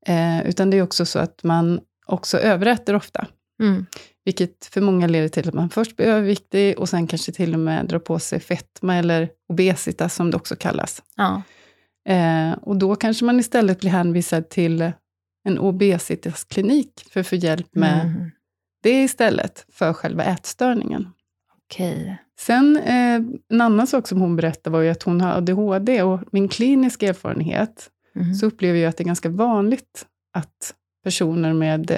eh, 0.06 0.48
utan 0.48 0.70
det 0.70 0.76
är 0.76 0.82
också 0.82 1.06
så 1.06 1.18
att 1.18 1.44
man 1.44 1.80
också 2.06 2.38
överäter 2.38 2.94
ofta. 2.94 3.26
Mm. 3.62 3.86
Vilket 4.24 4.64
för 4.72 4.80
många 4.80 5.06
leder 5.06 5.28
till 5.28 5.48
att 5.48 5.54
man 5.54 5.70
först 5.70 5.96
blir 5.96 6.06
överviktig 6.06 6.78
och 6.78 6.88
sen 6.88 7.06
kanske 7.06 7.32
till 7.32 7.54
och 7.54 7.60
med 7.60 7.86
drar 7.86 7.98
på 7.98 8.18
sig 8.18 8.40
fetma 8.40 8.96
eller 8.96 9.28
obesitas 9.48 10.14
som 10.14 10.30
det 10.30 10.36
också 10.36 10.56
kallas. 10.56 11.02
Ja. 11.16 11.42
Eh, 12.08 12.52
och 12.52 12.76
då 12.76 12.94
kanske 12.96 13.24
man 13.24 13.40
istället 13.40 13.80
blir 13.80 13.90
hänvisad 13.90 14.48
till 14.48 14.92
en 15.48 15.58
obesitasklinik 15.58 17.06
för 17.10 17.20
att 17.20 17.26
få 17.26 17.36
hjälp 17.36 17.74
med 17.74 18.00
Mm. 18.00 18.30
det 18.82 19.02
istället 19.02 19.66
för 19.72 19.92
själva 19.92 20.24
ätstörningen. 20.24 21.08
Okej. 21.64 22.18
Sen 22.40 22.76
eh, 22.76 23.14
en 23.48 23.60
annan 23.60 23.86
sak 23.86 24.08
som 24.08 24.20
hon 24.20 24.36
berättade 24.36 24.72
var 24.76 24.80
ju 24.82 24.90
att 24.90 25.02
hon 25.02 25.20
har 25.20 25.32
ADHD 25.32 26.02
och 26.02 26.20
min 26.32 26.48
kliniska 26.48 27.08
erfarenhet 27.08 27.90
Mm. 28.16 28.34
så 28.34 28.46
upplever 28.46 28.78
jag 28.78 28.88
att 28.88 28.96
det 28.96 29.02
är 29.02 29.06
ganska 29.06 29.28
vanligt 29.28 30.06
att 30.32 30.74
personer 31.04 31.52
med 31.52 31.90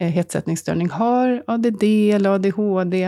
eh, 0.00 0.08
hetsättningsstörning 0.08 0.90
har 0.90 1.44
ADD 1.46 1.82
eller 1.84 2.30
ADHD, 2.30 3.02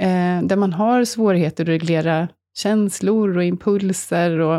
eh, 0.00 0.42
där 0.42 0.56
man 0.56 0.72
har 0.72 1.04
svårigheter 1.04 1.64
att 1.64 1.68
reglera 1.68 2.28
känslor 2.54 3.36
och 3.36 3.44
impulser 3.44 4.38
och 4.38 4.58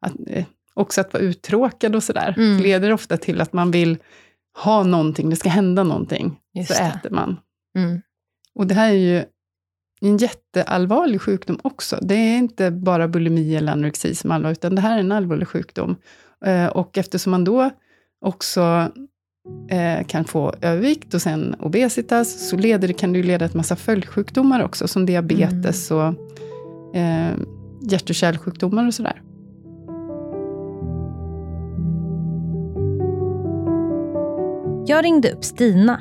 att, 0.00 0.12
eh, 0.26 0.44
också 0.74 1.00
att 1.00 1.12
vara 1.12 1.22
uttråkad 1.22 1.96
och 1.96 2.02
sådär. 2.02 2.34
Mm. 2.36 2.62
Leder 2.62 2.92
ofta 2.92 3.16
till 3.16 3.40
att 3.40 3.52
man 3.52 3.70
vill 3.70 3.98
ha 4.64 4.82
någonting, 4.82 5.30
det 5.30 5.36
ska 5.36 5.48
hända 5.48 5.82
någonting, 5.82 6.36
Just 6.54 6.74
så 6.74 6.82
det. 6.82 6.88
äter 6.88 7.10
man. 7.10 7.36
Mm. 7.78 8.00
Och 8.54 8.66
det 8.66 8.74
här 8.74 8.88
är 8.88 8.96
ju 8.96 9.24
en 10.00 10.16
jätteallvarlig 10.16 11.20
sjukdom 11.20 11.58
också. 11.62 11.98
Det 12.02 12.14
är 12.14 12.38
inte 12.38 12.70
bara 12.70 13.08
bulimi 13.08 13.56
eller 13.56 13.72
anorexi 13.72 14.14
som 14.14 14.30
allvarligt, 14.30 14.58
utan 14.58 14.74
det 14.74 14.80
här 14.80 14.96
är 14.96 15.00
en 15.00 15.12
allvarlig 15.12 15.48
sjukdom. 15.48 15.96
Eh, 16.44 16.66
och 16.66 16.98
eftersom 16.98 17.30
man 17.30 17.44
då 17.44 17.70
också 18.20 18.88
eh, 19.70 20.06
kan 20.06 20.24
få 20.24 20.54
övervikt 20.60 21.14
och 21.14 21.22
sen 21.22 21.54
obesitas, 21.58 22.48
så 22.48 22.56
leder, 22.56 22.92
kan 22.92 23.12
det 23.12 23.18
ju 23.18 23.24
leda 23.24 23.48
till 23.48 23.56
massa 23.56 23.76
följdsjukdomar 23.76 24.64
också, 24.64 24.88
som 24.88 25.06
diabetes 25.06 25.90
och 25.90 26.06
eh, 26.96 27.32
hjärt 27.82 28.10
och 28.10 28.16
kärlsjukdomar 28.16 28.86
och 28.86 28.94
sådär. 28.94 29.22
Jag 34.86 35.04
ringde 35.04 35.30
upp 35.30 35.44
Stina. 35.44 36.00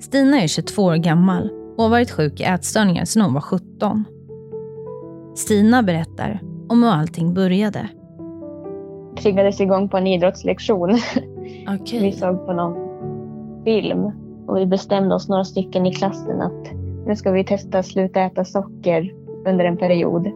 Stina 0.00 0.42
är 0.42 0.46
22 0.46 0.82
år 0.82 0.96
gammal 0.96 1.50
och 1.76 1.82
har 1.82 1.90
varit 1.90 2.10
sjuk 2.10 2.40
i 2.40 2.44
ätstörningar 2.44 3.04
sedan 3.04 3.22
hon 3.22 3.34
var 3.34 3.40
17. 3.40 4.04
Stina 5.34 5.82
berättar 5.82 6.40
om 6.68 6.82
hur 6.82 6.90
allting 6.90 7.34
började. 7.34 7.88
triggades 9.16 9.60
igång 9.60 9.88
på 9.88 9.96
en 9.96 10.06
idrottslektion. 10.06 10.88
Vi 11.42 11.66
Okej. 11.80 12.12
såg 12.12 12.46
på 12.46 12.52
någon 12.52 12.74
film 13.64 14.10
och 14.46 14.56
vi 14.56 14.66
bestämde 14.66 15.14
oss 15.14 15.28
några 15.28 15.44
stycken 15.44 15.86
i 15.86 15.94
klassen 15.94 16.40
att 16.40 16.72
nu 17.06 17.16
ska 17.16 17.30
vi 17.30 17.44
testa 17.44 17.78
att 17.78 17.86
sluta 17.86 18.20
äta 18.20 18.44
socker 18.44 19.14
under 19.46 19.64
en 19.64 19.76
period. 19.76 20.30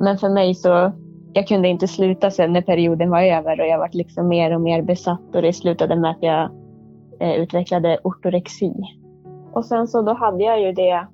Men 0.00 0.18
för 0.18 0.28
mig 0.28 0.54
så, 0.54 0.92
jag 1.32 1.46
kunde 1.48 1.68
inte 1.68 1.88
sluta 1.88 2.30
sen 2.30 2.52
när 2.52 2.62
perioden 2.62 3.10
var 3.10 3.22
över 3.22 3.60
och 3.60 3.66
jag 3.66 3.78
var 3.78 3.90
liksom 3.92 4.28
mer 4.28 4.54
och 4.54 4.60
mer 4.60 4.82
besatt 4.82 5.34
och 5.34 5.42
det 5.42 5.52
slutade 5.52 5.96
med 5.96 6.10
att 6.10 6.22
jag 6.22 6.50
utvecklade 7.20 7.98
ortorexi. 8.04 8.72
Och 9.52 9.64
sen 9.64 9.88
så 9.88 10.02
då 10.02 10.12
hade 10.12 10.44
jag 10.44 10.60
ju 10.60 10.72
det 10.72 11.06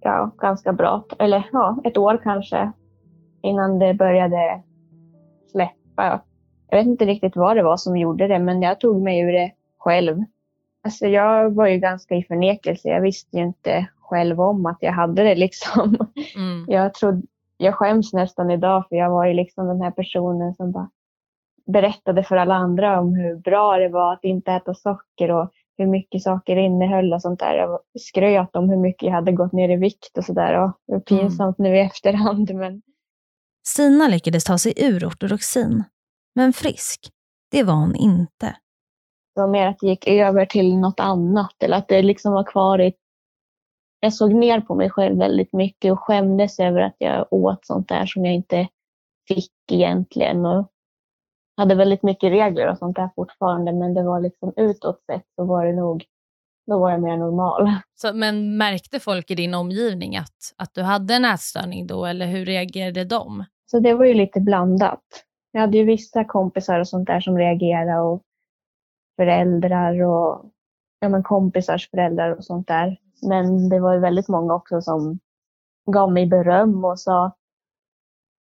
ja, 0.00 0.30
ganska 0.38 0.72
bra, 0.72 1.04
eller 1.18 1.48
ja, 1.52 1.78
ett 1.84 1.98
år 1.98 2.20
kanske 2.22 2.72
innan 3.42 3.78
det 3.78 3.94
började 3.94 4.62
släppa. 5.50 6.20
Jag 6.70 6.78
vet 6.78 6.86
inte 6.86 7.04
riktigt 7.04 7.36
vad 7.36 7.56
det 7.56 7.62
var 7.62 7.76
som 7.76 7.96
gjorde 7.96 8.28
det, 8.28 8.38
men 8.38 8.62
jag 8.62 8.80
tog 8.80 9.02
mig 9.02 9.20
ur 9.20 9.32
det 9.32 9.52
själv. 9.78 10.24
Alltså 10.84 11.06
jag 11.06 11.54
var 11.54 11.66
ju 11.66 11.78
ganska 11.78 12.14
i 12.14 12.22
förnekelse. 12.22 12.88
Jag 12.88 13.00
visste 13.00 13.36
ju 13.36 13.42
inte 13.42 13.86
själv 14.00 14.40
om 14.40 14.66
att 14.66 14.78
jag 14.80 14.92
hade 14.92 15.22
det 15.22 15.34
liksom. 15.34 15.96
Mm. 16.36 16.64
Jag, 16.68 16.94
trodde, 16.94 17.22
jag 17.56 17.74
skäms 17.74 18.12
nästan 18.12 18.50
idag 18.50 18.84
för 18.88 18.96
jag 18.96 19.10
var 19.10 19.26
ju 19.26 19.34
liksom 19.34 19.66
den 19.66 19.80
här 19.80 19.90
personen 19.90 20.54
som 20.54 20.72
bara 20.72 20.90
berättade 21.72 22.24
för 22.24 22.36
alla 22.36 22.54
andra 22.54 23.00
om 23.00 23.14
hur 23.14 23.36
bra 23.36 23.76
det 23.76 23.88
var 23.88 24.12
att 24.12 24.24
inte 24.24 24.52
äta 24.52 24.74
socker 24.74 25.30
och 25.30 25.50
hur 25.78 25.86
mycket 25.86 26.22
det 26.46 26.60
innehöll 26.60 27.12
och 27.12 27.22
sånt 27.22 27.40
där. 27.40 27.54
Jag 27.54 27.80
skröt 28.00 28.56
om 28.56 28.68
hur 28.70 28.76
mycket 28.76 29.06
jag 29.06 29.12
hade 29.12 29.32
gått 29.32 29.52
ner 29.52 29.68
i 29.68 29.76
vikt 29.76 30.18
och 30.18 30.24
sådär. 30.24 30.64
Och 30.64 30.72
det 30.86 30.94
är 30.94 31.00
pinsamt 31.00 31.58
nu 31.58 31.76
i 31.76 31.80
efterhand 31.80 32.54
men 32.54 32.82
Stina 33.68 34.08
lyckades 34.08 34.44
ta 34.44 34.58
sig 34.58 34.72
ur 34.76 35.08
ortodoxin. 35.08 35.84
Men 36.34 36.52
frisk, 36.52 37.10
det 37.50 37.62
var 37.62 37.74
hon 37.74 37.96
inte. 37.96 38.56
Det 39.34 39.40
var 39.40 39.48
mer 39.48 39.66
att 39.66 39.78
det 39.80 39.86
gick 39.86 40.08
över 40.08 40.46
till 40.46 40.76
något 40.76 41.00
annat 41.00 41.62
eller 41.62 41.76
att 41.76 41.88
det 41.88 42.02
liksom 42.02 42.32
var 42.32 42.44
kvar 42.44 42.78
i... 42.80 42.94
Jag 44.00 44.14
såg 44.14 44.34
ner 44.34 44.60
på 44.60 44.74
mig 44.74 44.90
själv 44.90 45.18
väldigt 45.18 45.52
mycket 45.52 45.92
och 45.92 46.00
skämdes 46.00 46.60
över 46.60 46.80
att 46.80 46.96
jag 46.98 47.26
åt 47.30 47.66
sånt 47.66 47.88
där 47.88 48.06
som 48.06 48.24
jag 48.24 48.34
inte 48.34 48.68
fick 49.28 49.72
egentligen. 49.72 50.46
Och 50.46 50.72
hade 51.56 51.74
väldigt 51.74 52.02
mycket 52.02 52.32
regler 52.32 52.70
och 52.70 52.78
sånt 52.78 52.96
där 52.96 53.10
fortfarande 53.14 53.72
men 53.72 53.94
det 53.94 54.02
var 54.02 54.20
liksom 54.20 54.52
utåt 54.56 55.02
sett 55.06 55.24
så 55.36 55.44
var 55.44 55.66
det 55.66 55.72
nog, 55.72 56.04
då 56.66 56.78
var 56.78 56.90
jag 56.90 57.02
mer 57.02 57.16
normal. 57.16 57.70
Så, 57.94 58.12
men 58.14 58.56
märkte 58.56 59.00
folk 59.00 59.30
i 59.30 59.34
din 59.34 59.54
omgivning 59.54 60.16
att, 60.16 60.54
att 60.56 60.74
du 60.74 60.82
hade 60.82 61.14
en 61.14 61.24
ätstörning 61.24 61.86
då, 61.86 62.06
eller 62.06 62.26
hur 62.26 62.44
reagerade 62.44 63.04
de? 63.04 63.44
Så 63.70 63.80
det 63.80 63.94
var 63.94 64.04
ju 64.04 64.14
lite 64.14 64.40
blandat. 64.40 65.02
Jag 65.52 65.60
hade 65.60 65.76
ju 65.76 65.84
vissa 65.84 66.24
kompisar 66.24 66.80
och 66.80 66.88
sånt 66.88 67.06
där 67.06 67.20
som 67.20 67.38
reagerade 67.38 68.00
och 68.00 68.22
föräldrar 69.16 70.02
och 70.02 70.50
ja, 71.00 71.08
men 71.08 71.22
kompisars 71.22 71.90
föräldrar 71.90 72.30
och 72.30 72.44
sånt 72.44 72.68
där. 72.68 72.96
Men 73.28 73.68
det 73.68 73.80
var 73.80 73.94
ju 73.94 74.00
väldigt 74.00 74.28
många 74.28 74.54
också 74.54 74.82
som 74.82 75.18
gav 75.92 76.12
mig 76.12 76.26
beröm 76.26 76.84
och 76.84 77.00
sa 77.00 77.32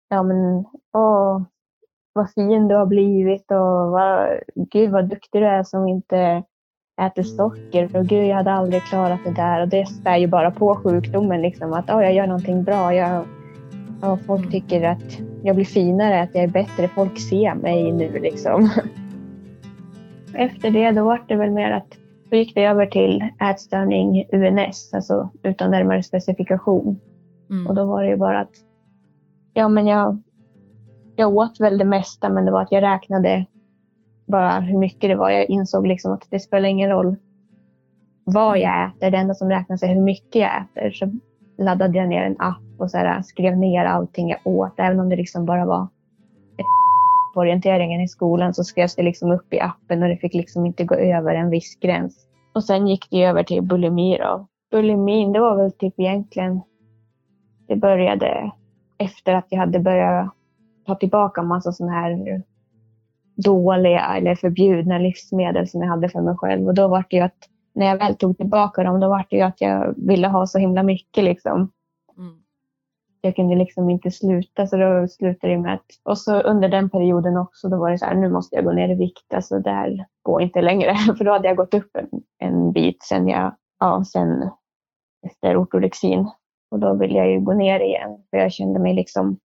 ja 0.10 0.24
men 0.24 0.66
åh, 0.94 1.42
vad 2.16 2.32
fin 2.32 2.68
du 2.68 2.76
har 2.76 2.86
blivit 2.86 3.52
och 3.52 3.92
vad, 3.92 4.30
gud 4.72 4.92
vad 4.92 5.10
duktig 5.10 5.42
du 5.42 5.46
är 5.46 5.64
som 5.64 5.88
inte 5.88 6.44
äter 7.02 7.24
socker 7.24 7.98
och 7.98 8.06
gud 8.06 8.28
jag 8.28 8.36
hade 8.36 8.52
aldrig 8.52 8.84
klarat 8.84 9.20
det 9.26 9.32
där 9.32 9.62
och 9.62 9.68
det 9.68 9.86
spär 9.86 10.18
ju 10.18 10.28
bara 10.28 10.52
på 10.52 10.76
sjukdomen 10.76 11.42
liksom 11.42 11.74
att 11.74 11.90
oh, 11.90 12.04
jag 12.04 12.14
gör 12.14 12.28
någonting 12.28 12.64
bra. 12.64 12.94
Jag, 12.94 13.26
och 14.02 14.22
folk 14.22 14.52
tycker 14.52 14.90
att 14.90 15.20
jag 15.44 15.56
blir 15.56 15.66
finare, 15.66 16.22
att 16.22 16.36
jag 16.36 16.44
är 16.44 16.48
bättre. 16.48 16.88
Folk 16.88 17.20
ser 17.20 17.56
mig 17.56 17.92
nu 17.92 18.20
liksom. 18.20 18.70
Efter 20.34 20.72
det 20.72 20.92
då 20.92 21.04
var 21.04 21.24
det 21.28 21.36
väl 21.36 21.52
mer 21.52 21.72
att 21.72 21.98
då 22.30 22.38
gick 22.38 22.56
det 22.56 22.66
över 22.66 22.86
till 22.86 23.24
ätstörning 23.52 24.26
UNS, 24.34 24.94
alltså 24.94 25.30
utan 25.44 25.72
närmare 25.72 26.04
specifikation. 26.04 27.00
Mm. 27.50 27.68
Och 27.68 27.76
då 27.76 27.86
var 27.86 28.04
det 28.04 28.10
ju 28.10 28.18
bara 28.18 28.40
att 28.40 28.56
ja, 29.54 29.68
men 29.68 29.88
jag, 29.88 30.22
jag 31.16 31.38
åt 31.38 31.60
väl 31.60 31.78
det 31.78 31.86
mesta, 31.86 32.30
men 32.30 32.46
det 32.46 32.52
var 32.52 32.62
att 32.62 32.72
jag 32.72 32.84
räknade 32.84 33.46
bara 34.28 34.60
hur 34.60 34.78
mycket 34.78 35.10
det 35.10 35.16
var. 35.16 35.30
Jag 35.30 35.50
insåg 35.50 35.88
liksom 35.88 36.14
att 36.14 36.28
det 36.30 36.40
spelar 36.40 36.70
ingen 36.70 36.90
roll 36.90 37.16
vad 38.24 38.60
jag 38.60 38.88
äter. 38.88 39.12
Det 39.12 39.18
enda 39.18 39.34
som 39.34 39.50
räknas 39.50 39.84
är 39.84 39.88
hur 39.88 40.02
mycket 40.02 40.42
jag 40.42 40.52
äter. 40.62 40.92
Så 40.92 41.12
laddade 41.58 41.98
jag 41.98 42.08
ner 42.08 42.24
en 42.24 42.36
app 42.40 42.80
och 42.80 42.92
så 42.92 42.98
här, 42.98 43.22
skrev 43.22 43.58
ner 43.58 43.86
allting 43.86 44.30
jag 44.30 44.40
åt. 44.44 44.80
Även 44.80 45.00
om 45.00 45.10
det 45.10 45.16
liksom 45.16 45.46
bara 45.46 45.66
var 45.66 45.88
på 47.34 47.40
orienteringen 47.40 48.02
i 48.02 48.08
skolan 48.08 48.54
så 48.54 48.64
skrevs 48.64 48.96
det 48.96 49.04
liksom 49.04 49.32
upp 49.32 49.54
i 49.54 49.60
appen 49.60 50.04
och 50.04 50.10
det 50.10 50.18
fick 50.18 50.34
liksom 50.34 50.66
inte 50.66 50.84
gå 50.84 50.96
över 50.96 51.36
en 51.36 51.50
viss 51.50 51.80
gräns. 51.80 52.28
Och 52.54 52.64
sen 52.64 52.88
gick 52.88 53.08
det 53.10 53.24
över 53.24 53.44
till 53.44 53.62
bulimi 53.62 54.18
då. 54.18 54.48
Bulimin, 54.72 55.32
det 55.32 55.40
var 55.40 55.56
väl 55.56 55.72
typ 55.72 56.00
egentligen, 56.00 56.62
det 57.68 57.76
började 57.76 58.52
efter 58.98 59.34
att 59.34 59.46
jag 59.50 59.60
hade 59.60 59.80
börjat 59.80 60.34
ta 60.86 60.96
tillbaka 60.96 61.44
massa 61.44 61.72
sådana 61.72 61.94
här 61.94 62.44
dåliga 63.36 64.16
eller 64.18 64.36
förbjudna 64.36 64.98
livsmedel 64.98 65.68
som 65.68 65.82
jag 65.82 65.90
hade 65.90 66.10
för 66.10 66.22
mig 66.22 66.36
själv. 66.38 66.68
Och 66.68 66.74
då 66.74 66.88
var 66.88 67.06
det 67.10 67.16
ju 67.16 67.22
att 67.22 67.50
när 67.74 67.86
jag 67.86 67.98
väl 67.98 68.16
tog 68.16 68.38
tillbaka 68.38 68.84
dem, 68.84 69.00
då 69.00 69.10
var 69.10 69.26
det 69.30 69.36
ju 69.36 69.42
att 69.42 69.62
jag 69.62 69.94
ville 69.98 70.28
ha 70.28 70.48
så 70.48 70.60
himla 70.60 70.84
mycket 70.84 71.24
liksom. 71.24 71.72
Mm. 72.18 72.36
Jag 73.22 73.36
kunde 73.36 73.56
liksom 73.56 73.90
inte 73.90 74.12
sluta, 74.12 74.68
så 74.68 74.78
då 74.78 75.08
slutade 75.08 75.54
det 75.54 75.60
med 75.60 75.74
att... 75.74 75.86
Och 76.04 76.18
så 76.18 76.42
under 76.42 76.70
den 76.70 76.90
perioden 76.90 77.38
också, 77.38 77.70
då 77.70 77.78
var 77.78 77.92
det 77.92 77.98
så 77.98 78.06
här, 78.06 78.16
nu 78.16 78.30
måste 78.30 78.56
jag 78.56 78.66
gå 78.66 78.72
ner 78.72 78.90
i 78.90 78.96
vikt. 78.96 79.34
Alltså 79.34 79.60
där 79.60 80.06
går 80.22 80.42
inte 80.42 80.62
längre. 80.62 80.96
För 81.18 81.26
då 81.26 81.32
hade 81.32 81.48
jag 81.48 81.58
gått 81.58 81.74
upp 81.74 81.96
en, 81.96 82.10
en 82.40 82.72
bit 82.72 83.04
sen 83.04 83.28
jag, 83.28 83.56
ja, 83.80 84.04
sen 84.06 84.50
efter 85.26 85.58
ortodexin. 85.58 86.30
Och 86.72 86.80
då 86.80 86.94
ville 86.94 87.18
jag 87.18 87.32
ju 87.32 87.40
gå 87.40 87.54
ner 87.54 87.80
igen, 87.80 88.10
för 88.30 88.38
jag 88.38 88.52
kände 88.52 88.80
mig 88.80 88.94
liksom 88.94 89.38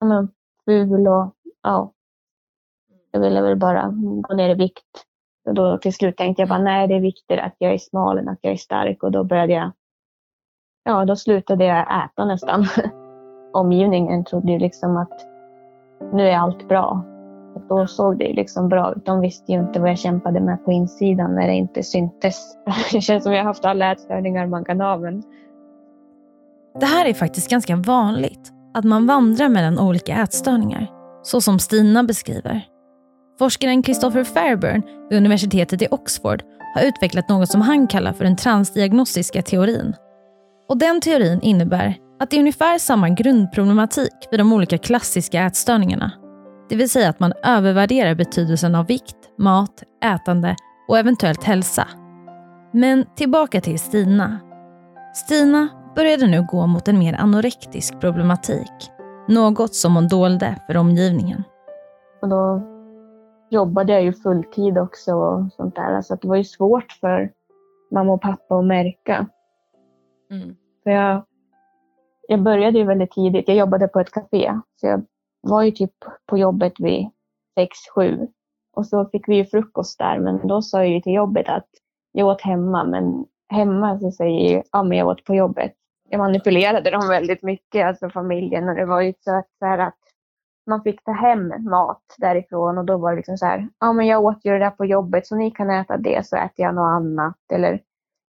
ja, 0.00 0.06
men, 0.06 0.28
ful 0.64 1.08
och 1.08 1.34
ja, 1.62 1.92
jag 3.10 3.20
ville 3.20 3.42
väl 3.42 3.56
bara 3.56 3.92
gå 4.22 4.34
ner 4.34 4.48
i 4.48 4.54
vikt. 4.54 5.04
Och 5.46 5.54
då 5.54 5.78
till 5.78 5.94
slut 5.94 6.16
tänkte 6.16 6.42
jag 6.42 6.48
bara, 6.48 6.62
nej 6.62 6.88
det 6.88 6.94
är 6.94 7.00
viktigare 7.00 7.42
att 7.42 7.54
jag 7.58 7.72
är 7.72 7.78
smal 7.78 8.18
än 8.18 8.28
att 8.28 8.38
jag 8.40 8.52
är 8.52 8.56
stark. 8.56 9.02
Och 9.02 9.12
då 9.12 9.24
började 9.24 9.52
jag, 9.52 9.72
ja 10.84 11.04
då 11.04 11.16
slutade 11.16 11.64
jag 11.64 12.04
äta 12.04 12.24
nästan. 12.24 12.66
Omgivningen 13.52 14.24
trodde 14.24 14.52
ju 14.52 14.58
liksom 14.58 14.96
att 14.96 15.26
nu 16.12 16.28
är 16.28 16.36
allt 16.36 16.68
bra. 16.68 17.04
Och 17.54 17.62
då 17.68 17.86
såg 17.86 18.18
det 18.18 18.24
ju 18.24 18.34
liksom 18.34 18.68
bra 18.68 18.92
ut. 18.92 19.06
De 19.06 19.20
visste 19.20 19.52
ju 19.52 19.58
inte 19.58 19.80
vad 19.80 19.90
jag 19.90 19.98
kämpade 19.98 20.40
med 20.40 20.64
på 20.64 20.72
insidan 20.72 21.34
när 21.34 21.46
det 21.46 21.54
inte 21.54 21.82
syntes. 21.82 22.56
Det 22.92 23.00
känns 23.00 23.24
som 23.24 23.32
jag 23.32 23.40
har 23.40 23.46
haft 23.46 23.64
alla 23.64 23.92
ätstörningar 23.92 24.46
man 24.46 24.64
kan 24.64 24.80
ha. 24.80 24.96
Men... 24.96 25.22
Det 26.80 26.86
här 26.86 27.06
är 27.06 27.14
faktiskt 27.14 27.50
ganska 27.50 27.76
vanligt, 27.76 28.52
att 28.74 28.84
man 28.84 29.06
vandrar 29.06 29.48
mellan 29.48 29.78
olika 29.78 30.22
ätstörningar, 30.22 30.90
så 31.22 31.40
som 31.40 31.58
Stina 31.58 32.02
beskriver. 32.02 32.64
Forskaren 33.38 33.82
Christopher 33.82 34.24
Fairburn 34.24 34.82
vid 35.10 35.18
universitetet 35.18 35.82
i 35.82 35.88
Oxford 35.90 36.42
har 36.74 36.82
utvecklat 36.82 37.28
något 37.28 37.48
som 37.48 37.60
han 37.60 37.86
kallar 37.86 38.12
för 38.12 38.24
den 38.24 38.36
transdiagnostiska 38.36 39.42
teorin. 39.42 39.94
Och 40.68 40.78
den 40.78 41.00
teorin 41.00 41.40
innebär 41.42 41.96
att 42.20 42.30
det 42.30 42.36
är 42.36 42.40
ungefär 42.40 42.78
samma 42.78 43.08
grundproblematik 43.08 44.12
vid 44.30 44.40
de 44.40 44.52
olika 44.52 44.78
klassiska 44.78 45.42
ätstörningarna. 45.42 46.12
Det 46.68 46.76
vill 46.76 46.90
säga 46.90 47.08
att 47.08 47.20
man 47.20 47.32
övervärderar 47.44 48.14
betydelsen 48.14 48.74
av 48.74 48.86
vikt, 48.86 49.16
mat, 49.38 49.82
ätande 50.04 50.56
och 50.88 50.98
eventuellt 50.98 51.44
hälsa. 51.44 51.88
Men 52.72 53.04
tillbaka 53.16 53.60
till 53.60 53.78
Stina. 53.78 54.40
Stina 55.14 55.68
började 55.94 56.26
nu 56.26 56.46
gå 56.50 56.66
mot 56.66 56.88
en 56.88 56.98
mer 56.98 57.14
anorektisk 57.14 58.00
problematik. 58.00 58.90
Något 59.28 59.74
som 59.74 59.94
hon 59.94 60.08
dolde 60.08 60.56
för 60.66 60.76
omgivningen. 60.76 61.42
Och 62.22 62.28
då 62.28 62.62
jobbade 63.50 63.92
jag 63.92 64.02
ju 64.02 64.12
fulltid 64.12 64.78
också 64.78 65.14
och 65.14 65.52
sånt 65.52 65.76
där. 65.76 66.02
Så 66.02 66.14
det 66.14 66.28
var 66.28 66.36
ju 66.36 66.44
svårt 66.44 66.92
för 66.92 67.32
mamma 67.90 68.12
och 68.12 68.20
pappa 68.22 68.58
att 68.58 68.64
märka. 68.64 69.26
Mm. 70.30 70.56
För 70.82 70.90
jag, 70.90 71.24
jag 72.28 72.42
började 72.42 72.78
ju 72.78 72.84
väldigt 72.84 73.10
tidigt. 73.10 73.48
Jag 73.48 73.56
jobbade 73.56 73.88
på 73.88 74.00
ett 74.00 74.10
café. 74.10 74.60
Så 74.80 74.86
jag 74.86 75.04
var 75.40 75.62
ju 75.62 75.70
typ 75.70 75.94
på 76.26 76.38
jobbet 76.38 76.72
vid 76.78 77.10
sex 77.54 77.76
sju. 77.94 78.28
Och 78.76 78.86
så 78.86 79.04
fick 79.04 79.28
vi 79.28 79.36
ju 79.36 79.44
frukost 79.44 79.98
där. 79.98 80.18
Men 80.18 80.48
då 80.48 80.62
sa 80.62 80.78
jag 80.78 80.88
ju 80.88 81.00
till 81.00 81.14
jobbet 81.14 81.48
att 81.48 81.68
jag 82.12 82.28
åt 82.28 82.40
hemma. 82.40 82.84
Men 82.84 83.24
hemma 83.48 83.98
så 83.98 84.10
säger 84.10 84.54
jag 84.54 84.64
ja, 84.72 84.82
men 84.82 84.98
jag 84.98 85.08
åt 85.08 85.24
på 85.24 85.34
jobbet. 85.34 85.72
Jag 86.12 86.18
manipulerade 86.18 86.90
dem 86.90 87.08
väldigt 87.08 87.42
mycket, 87.42 87.86
alltså 87.86 88.10
familjen. 88.10 88.68
Och 88.68 88.74
det 88.74 88.84
var 88.84 89.00
ju 89.00 89.14
så 89.20 89.34
att, 89.34 89.48
så 89.58 89.66
här 89.66 89.78
att 89.78 89.98
man 90.66 90.82
fick 90.82 91.04
ta 91.04 91.12
hem 91.12 91.52
mat 91.70 92.02
därifrån 92.18 92.78
och 92.78 92.84
då 92.84 92.98
var 92.98 93.10
det 93.10 93.16
liksom 93.16 93.38
så 93.38 93.46
här, 93.46 93.68
ja 93.78 93.92
men 93.92 94.06
jag 94.06 94.24
åt 94.24 94.44
ju 94.44 94.52
det 94.52 94.58
där 94.58 94.70
på 94.70 94.84
jobbet 94.84 95.26
så 95.26 95.36
ni 95.36 95.50
kan 95.50 95.70
äta 95.70 95.96
det 95.96 96.26
så 96.26 96.36
äter 96.36 96.64
jag 96.64 96.74
något 96.74 96.90
annat. 96.90 97.38
Eller 97.52 97.80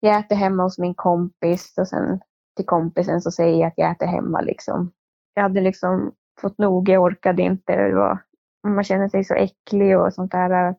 jag 0.00 0.18
äter 0.18 0.36
hemma 0.36 0.62
hos 0.62 0.78
min 0.78 0.94
kompis 0.94 1.78
och 1.78 1.88
sen 1.88 2.20
till 2.56 2.66
kompisen 2.66 3.20
så 3.20 3.30
säger 3.30 3.60
jag 3.60 3.68
att 3.68 3.78
jag 3.78 3.90
äter 3.90 4.06
hemma 4.06 4.40
liksom. 4.40 4.92
Jag 5.34 5.42
hade 5.42 5.60
liksom 5.60 6.12
fått 6.40 6.58
nog, 6.58 6.88
jag 6.88 7.02
orkade 7.02 7.42
inte. 7.42 7.76
Det 7.76 7.94
var, 7.94 8.18
man 8.66 8.84
känner 8.84 9.08
sig 9.08 9.24
så 9.24 9.34
äcklig 9.34 9.98
och 9.98 10.14
sånt 10.14 10.32
där. 10.32 10.74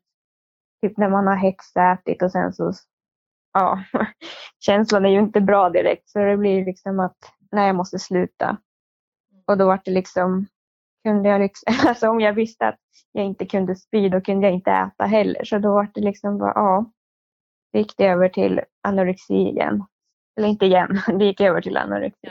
Typ 0.82 0.98
när 0.98 1.10
man 1.10 1.28
har 1.28 1.36
hetsätit 1.36 2.22
och 2.22 2.32
sen 2.32 2.54
så, 2.54 2.74
ja, 3.54 3.84
känslan 4.60 5.06
är 5.06 5.10
ju 5.10 5.20
inte 5.20 5.42
bra 5.42 5.70
direkt 5.70 6.10
så 6.10 6.20
det 6.20 6.38
blir 6.38 6.66
liksom 6.66 7.00
att, 7.00 7.18
nej 7.52 7.68
jag 7.68 7.76
måste 7.76 8.00
sluta. 8.00 8.58
Och 9.48 9.58
då 9.58 9.66
var 9.66 9.80
det 9.86 9.92
liksom, 9.92 10.48
kunde 11.04 11.30
jag 11.30 11.42
liksom, 11.42 11.74
alltså 11.90 12.10
om 12.10 12.22
jag 12.22 12.34
visste 12.34 12.68
att 12.68 12.80
jag 13.12 13.26
inte 13.26 13.46
kunde 13.46 13.76
spy, 13.76 14.10
då 14.10 14.22
kunde 14.22 14.48
jag 14.48 14.54
inte 14.54 14.72
äta 14.72 15.06
heller. 15.06 15.44
Så 15.44 15.58
då 15.58 15.74
var 15.74 15.88
det 15.94 16.02
liksom 16.02 16.38
bara, 16.38 16.54
ja. 16.56 16.86
Det 17.74 17.80
gick 17.80 17.98
det 17.98 18.06
över 18.06 18.30
till 18.30 18.62
anorexi 18.82 19.34
igen. 19.34 19.86
Eller 20.38 20.48
inte 20.48 20.66
igen, 20.66 21.02
det 21.20 21.26
gick 21.26 21.42
över 21.42 21.62
till 21.62 21.78
anorexi. 21.78 22.30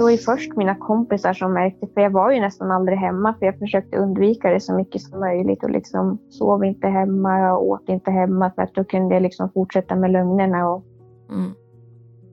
Det 0.00 0.04
var 0.04 0.10
ju 0.10 0.18
först 0.18 0.56
mina 0.56 0.74
kompisar 0.74 1.32
som 1.32 1.52
märkte, 1.52 1.86
för 1.94 2.00
jag 2.00 2.10
var 2.10 2.30
ju 2.30 2.40
nästan 2.40 2.70
aldrig 2.70 2.98
hemma, 2.98 3.34
för 3.38 3.46
jag 3.46 3.58
försökte 3.58 3.96
undvika 3.96 4.50
det 4.50 4.60
så 4.60 4.74
mycket 4.74 5.02
som 5.02 5.20
möjligt 5.20 5.64
och 5.64 5.70
liksom 5.70 6.18
sov 6.28 6.64
inte 6.64 6.88
hemma, 6.88 7.38
jag 7.38 7.62
åt 7.62 7.88
inte 7.88 8.10
hemma, 8.10 8.50
för 8.50 8.62
att 8.62 8.74
då 8.74 8.84
kunde 8.84 9.14
jag 9.14 9.22
liksom 9.22 9.50
fortsätta 9.50 9.94
med 9.96 10.10
lögnerna 10.10 10.68
och 10.68 10.84
Mm. 11.30 11.50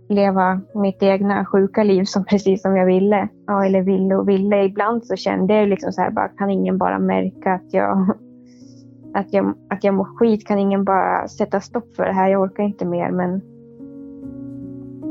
leva 0.10 0.62
mitt 0.76 1.04
egna 1.04 1.46
sjuka 1.46 1.84
liv 1.84 2.04
som 2.04 2.26
precis 2.30 2.62
som 2.62 2.78
jag 2.78 2.86
ville. 2.86 3.28
Ja, 3.48 3.66
eller 3.66 3.82
ville 3.82 4.16
och 4.16 4.30
ville. 4.30 4.64
Ibland 4.64 5.06
så 5.06 5.16
kände 5.16 5.54
jag 5.54 5.70
liksom 5.70 5.92
så 5.92 6.02
här, 6.02 6.12
bara, 6.12 6.28
kan 6.28 6.50
ingen 6.50 6.78
bara 6.78 7.00
märka 7.00 7.54
att 7.54 7.74
jag, 7.74 7.98
att, 9.14 9.34
jag, 9.34 9.54
att 9.70 9.84
jag 9.84 9.94
mår 9.94 10.18
skit? 10.18 10.48
Kan 10.48 10.60
ingen 10.60 10.84
bara 10.84 11.28
sätta 11.28 11.60
stopp 11.60 11.96
för 11.96 12.06
det 12.06 12.14
här? 12.14 12.30
Jag 12.30 12.42
orkar 12.42 12.64
inte 12.64 12.86
mer. 12.86 13.12
Men 13.12 13.42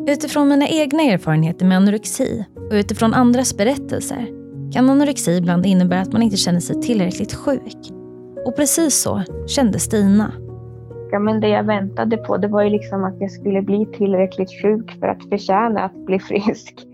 Utifrån 0.09 0.49
mina 0.49 0.69
egna 0.69 1.03
erfarenheter 1.03 1.66
med 1.66 1.77
anorexi 1.77 2.45
och 2.57 2.73
utifrån 2.73 3.14
andras 3.14 3.57
berättelser 3.57 4.27
kan 4.73 4.90
anorexi 4.90 5.37
ibland 5.37 5.66
innebära 5.66 6.01
att 6.01 6.12
man 6.12 6.23
inte 6.23 6.37
känner 6.37 6.61
sig 6.61 6.83
tillräckligt 6.83 7.35
sjuk. 7.35 7.77
Och 8.47 8.57
precis 8.57 8.95
så 9.03 9.23
kände 9.47 9.79
Stina. 9.79 10.33
ja, 11.11 11.19
men 11.19 11.40
det 11.40 11.49
jag 11.49 11.64
väntade 11.64 12.16
på 12.16 12.37
det 12.37 12.49
var 12.49 12.62
ju 12.62 12.71
liksom 12.71 13.05
att 13.05 13.21
jag 13.21 13.31
skulle 13.31 13.62
bli 13.62 13.87
tillräckligt 13.87 14.62
sjuk 14.62 15.01
för 15.01 15.07
att 15.07 15.29
förtjäna 15.29 15.81
att 15.81 16.07
bli 16.07 16.19
frisk. 16.19 16.87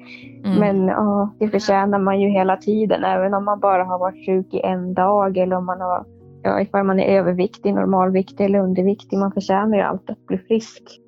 Mm. 0.44 0.58
Men 0.58 0.86
ja, 0.86 1.34
det 1.38 1.48
förtjänar 1.48 1.98
man 1.98 2.20
ju 2.20 2.28
hela 2.28 2.56
tiden, 2.56 3.04
även 3.04 3.34
om 3.34 3.44
man 3.44 3.60
bara 3.60 3.84
har 3.84 3.98
varit 3.98 4.26
sjuk 4.26 4.54
i 4.54 4.60
en 4.60 4.94
dag 4.94 5.36
eller 5.36 5.56
om 5.56 5.66
man 5.66 5.80
har, 5.80 6.04
ja, 6.42 6.60
ifall 6.60 6.84
man 6.84 7.00
är 7.00 7.18
överviktig, 7.18 7.74
normalviktig 7.74 8.44
eller 8.44 8.58
underviktig. 8.58 9.18
Man 9.18 9.32
förtjänar 9.32 9.76
ju 9.76 9.82
alltid 9.82 10.10
att 10.10 10.26
bli 10.26 10.38
frisk. 10.38 11.01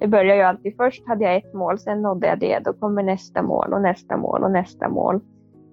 Det 0.00 0.08
börjar 0.08 0.36
ju 0.36 0.42
alltid. 0.42 0.76
Först 0.76 1.08
hade 1.08 1.24
jag 1.24 1.36
ett 1.36 1.54
mål, 1.54 1.78
sen 1.78 2.02
nådde 2.02 2.26
jag 2.26 2.38
det. 2.38 2.58
Då 2.58 2.72
kommer 2.72 3.02
nästa 3.02 3.42
mål 3.42 3.72
och 3.72 3.82
nästa 3.82 4.16
mål 4.16 4.44
och 4.44 4.50
nästa 4.50 4.88
mål. 4.88 5.20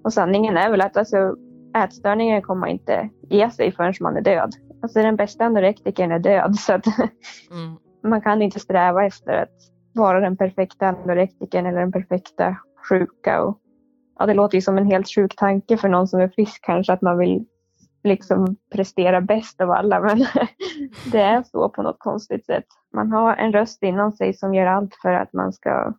Och 0.04 0.14
sanningen 0.14 0.58
är 0.58 0.72
väl 0.72 0.82
att 0.82 0.98
alltså, 0.98 1.36
ätstörningen 1.78 2.42
kommer 2.42 2.68
inte 2.68 3.10
ge 3.30 3.50
sig 3.52 3.72
förrän 3.72 3.94
man 4.02 4.18
är 4.18 4.22
död. 4.22 4.54
Alltså 4.82 5.02
den 5.02 5.16
bästa 5.16 5.46
anorektikern 5.46 6.12
är 6.12 6.20
död. 6.20 6.56
Så 6.56 6.74
att 6.74 6.86
Mm. 7.52 7.78
man 8.04 8.22
kan 8.22 8.42
inte 8.42 8.60
sträva 8.60 9.06
efter 9.06 9.34
att 9.34 9.56
vara 9.94 10.20
den 10.20 10.38
perfekta 10.38 10.88
anorektikern 10.88 11.66
eller 11.66 11.80
den 11.80 11.92
perfekta 11.92 12.56
sjuka. 12.90 13.44
Och, 13.44 13.58
ja, 14.20 14.26
det 14.26 14.34
låter 14.34 14.56
ju 14.56 14.62
som 14.62 14.78
en 14.78 14.86
helt 14.86 15.08
sjuk 15.10 15.36
tanke 15.36 15.78
för 15.78 15.90
någon 15.90 16.08
som 16.08 16.20
är 16.20 16.28
frisk 16.28 16.66
kanske 16.66 16.94
att 16.94 17.02
man 17.02 17.18
vill 17.18 17.46
liksom 18.08 18.56
prestera 18.72 19.22
bäst 19.22 19.62
av 19.62 19.72
alla 19.72 20.00
men 20.00 20.18
det 21.12 21.22
är 21.22 21.44
så 21.44 21.70
på 21.70 21.82
något 21.82 22.00
konstigt 22.00 22.46
sätt. 22.46 22.66
Man 22.94 23.12
har 23.12 23.36
en 23.36 23.54
röst 23.54 23.84
inom 23.84 24.12
sig 24.12 24.34
som 24.34 24.54
gör 24.54 24.66
allt 24.66 24.96
för 25.02 25.14
att 25.14 25.34
man 25.34 25.54
ska 25.54 25.94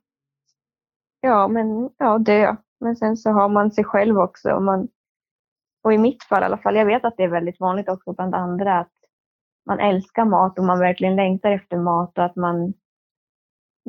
ja, 1.21 1.49
men, 1.49 1.91
ja, 1.99 2.19
dö. 2.19 2.57
Men 2.81 2.97
sen 2.97 3.17
så 3.17 3.31
har 3.31 3.49
man 3.49 3.71
sig 3.71 3.85
själv 3.85 4.19
också. 4.19 4.51
Och, 4.53 4.63
man, 4.63 4.89
och 5.83 5.93
i 5.93 5.99
mitt 5.99 6.23
fall 6.23 6.43
i 6.43 6.47
alla 6.47 6.59
fall, 6.59 6.77
jag 6.77 6.87
vet 6.87 7.05
att 7.05 7.17
det 7.17 7.23
är 7.25 7.29
väldigt 7.29 7.61
vanligt 7.61 7.89
också 7.89 8.13
bland 8.13 8.35
andra 8.35 8.79
att 8.79 8.93
man 9.67 9.81
älskar 9.81 10.25
mat 10.25 10.59
och 10.59 10.65
man 10.65 10.79
verkligen 10.79 11.17
längtar 11.17 11.51
efter 11.51 11.77
mat 11.77 12.19
och 12.19 12.25
att 12.25 12.37
man 12.37 12.75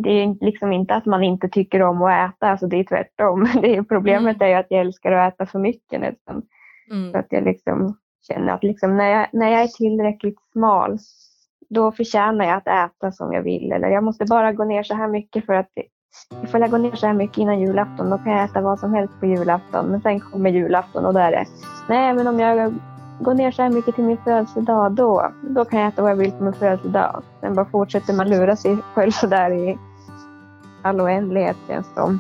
det 0.04 0.10
är 0.10 0.46
liksom 0.46 0.72
inte 0.72 0.96
att 0.96 1.06
man 1.06 1.24
inte 1.24 1.50
tycker 1.50 1.82
om 1.82 2.02
att 2.02 2.30
äta, 2.30 2.48
alltså 2.48 2.68
det 2.68 2.78
är 2.78 2.84
tvärtom. 2.84 3.48
Det 3.62 3.76
är, 3.76 3.84
problemet 3.84 4.36
mm. 4.36 4.52
är 4.52 4.60
att 4.60 4.66
jag 4.70 4.82
älskar 4.82 5.12
att 5.12 5.34
äta 5.34 5.46
för 5.46 5.60
mycket 5.60 6.02
nästan. 6.02 6.42
Mm. 6.92 7.12
Så 7.12 7.18
att 7.18 7.28
jag 7.30 7.44
liksom 7.44 7.98
känner 8.28 8.54
att 8.54 8.64
liksom 8.64 8.98
när, 8.98 9.10
jag, 9.10 9.28
när 9.34 9.52
jag 9.52 9.62
är 9.62 9.68
tillräckligt 9.68 10.38
smal, 10.54 10.98
då 11.70 11.92
förtjänar 11.92 12.46
jag 12.46 12.58
att 12.58 12.92
äta 12.92 13.12
som 13.12 13.34
jag 13.34 13.42
vill. 13.42 13.72
Eller 13.72 13.88
jag 13.88 14.04
måste 14.04 14.26
bara 14.26 14.54
gå 14.54 14.64
ner 14.64 14.84
så 14.84 14.96
här 14.96 15.08
mycket 15.08 15.46
för 15.46 15.54
att 15.54 15.70
ifall 16.44 16.62
jag 16.62 16.72
går 16.72 16.78
ner 16.78 16.96
så 16.96 17.08
här 17.08 17.14
mycket 17.14 17.38
innan 17.38 17.60
julafton, 17.60 18.10
då 18.10 18.18
kan 18.18 18.32
jag 18.32 18.44
äta 18.44 18.62
vad 18.62 18.80
som 18.80 18.94
helst 18.94 19.14
på 19.20 19.26
julafton. 19.26 19.86
Men 19.86 20.02
sen 20.02 20.20
kommer 20.20 20.50
julafton 20.50 21.06
och 21.06 21.14
då 21.14 21.20
är 21.20 21.32
det, 21.32 21.46
nej 21.90 22.14
men 22.14 22.28
om 22.28 22.40
jag 22.40 22.74
går 23.20 23.34
ner 23.34 23.52
så 23.52 23.62
här 23.62 23.70
mycket 23.70 23.96
till 23.96 24.04
min 24.04 24.18
födelsedag, 24.18 24.92
då, 24.92 25.32
då 25.42 25.66
kan 25.66 25.80
jag 25.80 25.88
äta 25.88 26.02
vad 26.02 26.12
jag 26.12 26.16
vill 26.16 26.32
på 26.32 26.44
min 26.44 26.54
födelsedag. 26.54 27.24
Sen 27.40 27.56
bara 27.56 27.66
fortsätter 27.66 28.14
man 28.14 28.30
lura 28.30 28.56
sig 28.56 28.78
själv 28.94 29.12
så 29.12 29.28
där 29.28 29.52
i 29.52 29.78
all 30.82 31.02
oändlighet 31.02 31.58
känns 31.68 31.88
det 31.88 32.02
som. 32.02 32.20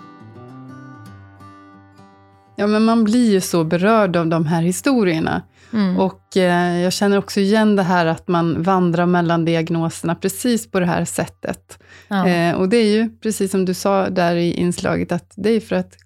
Ja, 2.56 2.68
men 2.68 2.84
man 2.84 3.04
blir 3.04 3.32
ju 3.32 3.42
så 3.42 3.64
berörd 3.64 4.16
av 4.16 4.28
de 4.28 4.46
här 4.46 4.62
historierna. 4.62 5.42
Mm. 5.74 6.00
Och 6.00 6.38
eh, 6.38 6.80
jag 6.82 6.94
känner 6.94 7.18
också 7.18 7.40
igen 7.40 7.76
det 7.76 7.84
här 7.84 8.06
att 8.06 8.28
man 8.28 8.64
vandrar 8.64 9.06
mellan 9.06 9.46
diagnoserna 9.46 10.16
precis 10.16 10.72
på 10.72 10.80
det 10.80 10.86
här 10.86 11.06
sättet. 11.06 11.80
Ja. 12.08 12.28
Eh, 12.28 12.56
och 12.56 12.70
det 12.70 12.78
är 12.78 12.92
ju, 12.92 13.10
precis 13.10 13.52
som 13.52 13.66
du 13.66 13.74
sa 13.74 14.10
där 14.10 14.36
i 14.36 14.54
inslaget, 14.54 15.12
att 15.12 15.34
det 15.36 15.50
är 15.50 15.60
för 15.60 15.76
att 15.76 15.98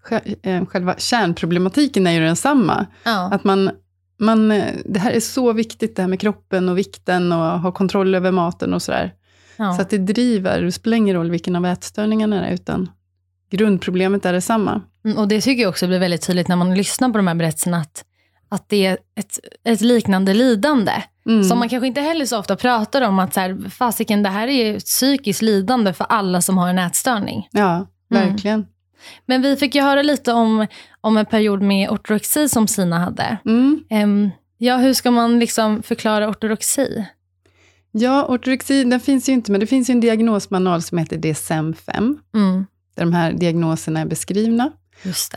eh, 0.44 0.66
själva 0.66 0.96
kärnproblematiken 0.98 2.08
är 2.08 2.12
ju 2.12 2.20
densamma. 2.20 2.86
Ja. 3.04 3.30
Att 3.32 3.44
man, 3.44 3.72
man, 4.20 4.48
det 4.86 5.00
här 5.00 5.12
är 5.12 5.20
så 5.20 5.54
viktigt, 5.54 5.96
det 5.96 6.02
här 6.02 6.10
med 6.10 6.20
kroppen 6.20 6.70
och 6.70 6.78
vikten 6.78 7.32
och 7.32 7.60
ha 7.60 7.72
kontroll 7.72 8.16
över 8.16 8.32
maten 8.32 8.74
och 8.74 8.82
sådär. 8.82 9.14
Ja. 9.58 9.74
Så 9.74 9.82
att 9.82 9.90
det 9.90 9.98
driver, 9.98 10.62
det 10.62 10.72
spelar 10.72 10.98
ingen 10.98 11.16
roll 11.16 11.32
vilken 11.32 11.56
av 11.56 11.66
ätstörningarna 11.66 12.42
det 12.42 12.48
är, 12.48 12.54
utan 12.54 12.90
grundproblemet 13.52 14.26
är 14.26 14.34
detsamma. 14.34 14.82
Mm, 15.06 15.18
och 15.18 15.28
det 15.28 15.42
tycker 15.42 15.62
jag 15.62 15.70
också 15.70 15.88
blir 15.88 16.00
väldigt 16.00 16.28
tydligt 16.28 16.48
när 16.48 16.56
man 16.56 16.76
lyssnar 16.76 17.10
på 17.10 17.18
de 17.18 17.28
här 17.28 17.36
berättelserna, 17.36 17.78
att, 17.78 18.06
att 18.54 18.70
det 18.70 18.86
är 18.86 18.98
ett, 19.16 19.40
ett 19.64 19.82
liknande 19.82 20.34
lidande. 20.34 20.92
Mm. 21.26 21.44
Som 21.44 21.60
man 21.60 21.70
kanske 21.70 21.88
inte 21.88 22.02
heller 22.02 22.26
så 22.26 22.40
ofta 22.40 22.56
pratar 22.56 23.02
om, 23.02 23.20
att 23.20 23.34
så 23.34 23.40
här, 23.40 23.70
fasiken, 23.70 24.24
det 24.24 24.30
här 24.30 24.48
är 24.48 24.78
ett 24.78 24.86
psykiskt 24.86 25.42
lidande 25.42 25.94
för 25.94 26.06
alla 26.10 26.42
som 26.42 26.58
har 26.58 26.70
en 26.70 26.80
ätstörning. 26.80 27.48
Ja, 27.52 27.76
mm. 27.76 27.88
verkligen. 28.10 28.60
Mm. 28.60 28.68
Men 29.26 29.42
vi 29.42 29.56
fick 29.56 29.76
ju 29.76 29.82
höra 29.82 30.02
lite 30.02 30.34
om, 30.34 30.68
om 31.02 31.18
en 31.18 31.26
period 31.26 31.62
med 31.62 31.90
ortorexi 31.90 32.50
som 32.50 32.68
Sina 32.68 33.00
hade. 33.00 33.38
Um, 33.46 34.32
ja, 34.58 34.78
hur 34.78 34.94
ska 34.94 35.12
man 35.12 35.40
liksom 35.40 35.84
förklara 35.84 36.30
ortorexi? 36.30 37.06
Ja, 37.92 38.26
ortorexi, 38.26 38.84
den 38.84 39.00
finns 39.00 39.30
ju 39.30 39.34
inte, 39.34 39.52
men 39.52 39.60
det 39.60 39.68
finns 39.68 39.90
ju 39.90 39.92
en 39.92 40.00
diagnosmanual 40.00 40.82
som 40.82 40.98
heter 40.98 41.18
DSM-5. 41.18 42.16
Mm 42.36 42.66
där 42.96 43.06
de 43.06 43.14
här 43.14 43.34
diagnoserna 43.34 44.00
är 44.00 44.06
beskrivna. 44.06 44.72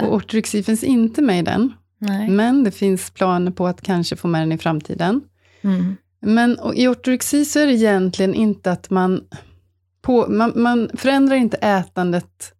Och 0.00 0.14
ortorexi 0.14 0.62
finns 0.62 0.84
inte 0.84 1.22
med 1.22 1.38
i 1.38 1.42
den. 1.42 1.72
Nej. 1.98 2.30
Men 2.30 2.64
det 2.64 2.70
finns 2.70 3.10
planer 3.10 3.50
på 3.50 3.66
att 3.66 3.80
kanske 3.80 4.16
få 4.16 4.28
med 4.28 4.42
den 4.42 4.52
i 4.52 4.58
framtiden. 4.58 5.20
Mm. 5.62 5.96
Men 6.20 6.58
i 6.74 6.88
ortorexi 6.88 7.44
så 7.44 7.58
är 7.58 7.66
det 7.66 7.72
egentligen 7.72 8.34
inte 8.34 8.72
att 8.72 8.90
man... 8.90 9.20
På, 10.02 10.26
man, 10.28 10.52
man 10.56 10.90
förändrar 10.94 11.36
inte 11.36 11.56
ätandet 11.56 12.52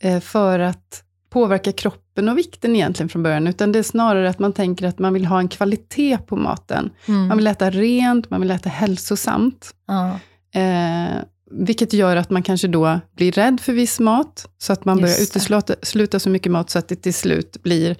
eh, 0.00 0.20
för 0.20 0.58
att 0.58 1.04
påverka 1.30 1.72
kroppen 1.72 2.28
och 2.28 2.38
vikten 2.38 2.76
egentligen 2.76 3.08
från 3.08 3.22
början, 3.22 3.46
utan 3.46 3.72
det 3.72 3.78
är 3.78 3.82
snarare 3.82 4.30
att 4.30 4.38
man 4.38 4.52
tänker 4.52 4.86
att 4.86 4.98
man 4.98 5.14
vill 5.14 5.26
ha 5.26 5.38
en 5.38 5.48
kvalitet 5.48 6.18
på 6.26 6.36
maten. 6.36 6.90
Mm. 7.06 7.28
Man 7.28 7.36
vill 7.36 7.46
äta 7.46 7.70
rent, 7.70 8.30
man 8.30 8.40
vill 8.40 8.50
äta 8.50 8.68
hälsosamt. 8.68 9.74
Ja. 9.86 10.18
Eh, 10.60 11.16
vilket 11.50 11.92
gör 11.92 12.16
att 12.16 12.30
man 12.30 12.42
kanske 12.42 12.68
då 12.68 13.00
blir 13.16 13.32
rädd 13.32 13.60
för 13.60 13.72
viss 13.72 14.00
mat, 14.00 14.48
så 14.58 14.72
att 14.72 14.84
man 14.84 14.98
Just 14.98 15.34
börjar 15.34 15.58
utesluta 15.58 16.18
så 16.18 16.30
mycket 16.30 16.52
mat, 16.52 16.70
så 16.70 16.78
att 16.78 16.88
det 16.88 16.96
till 16.96 17.14
slut 17.14 17.62
blir 17.62 17.96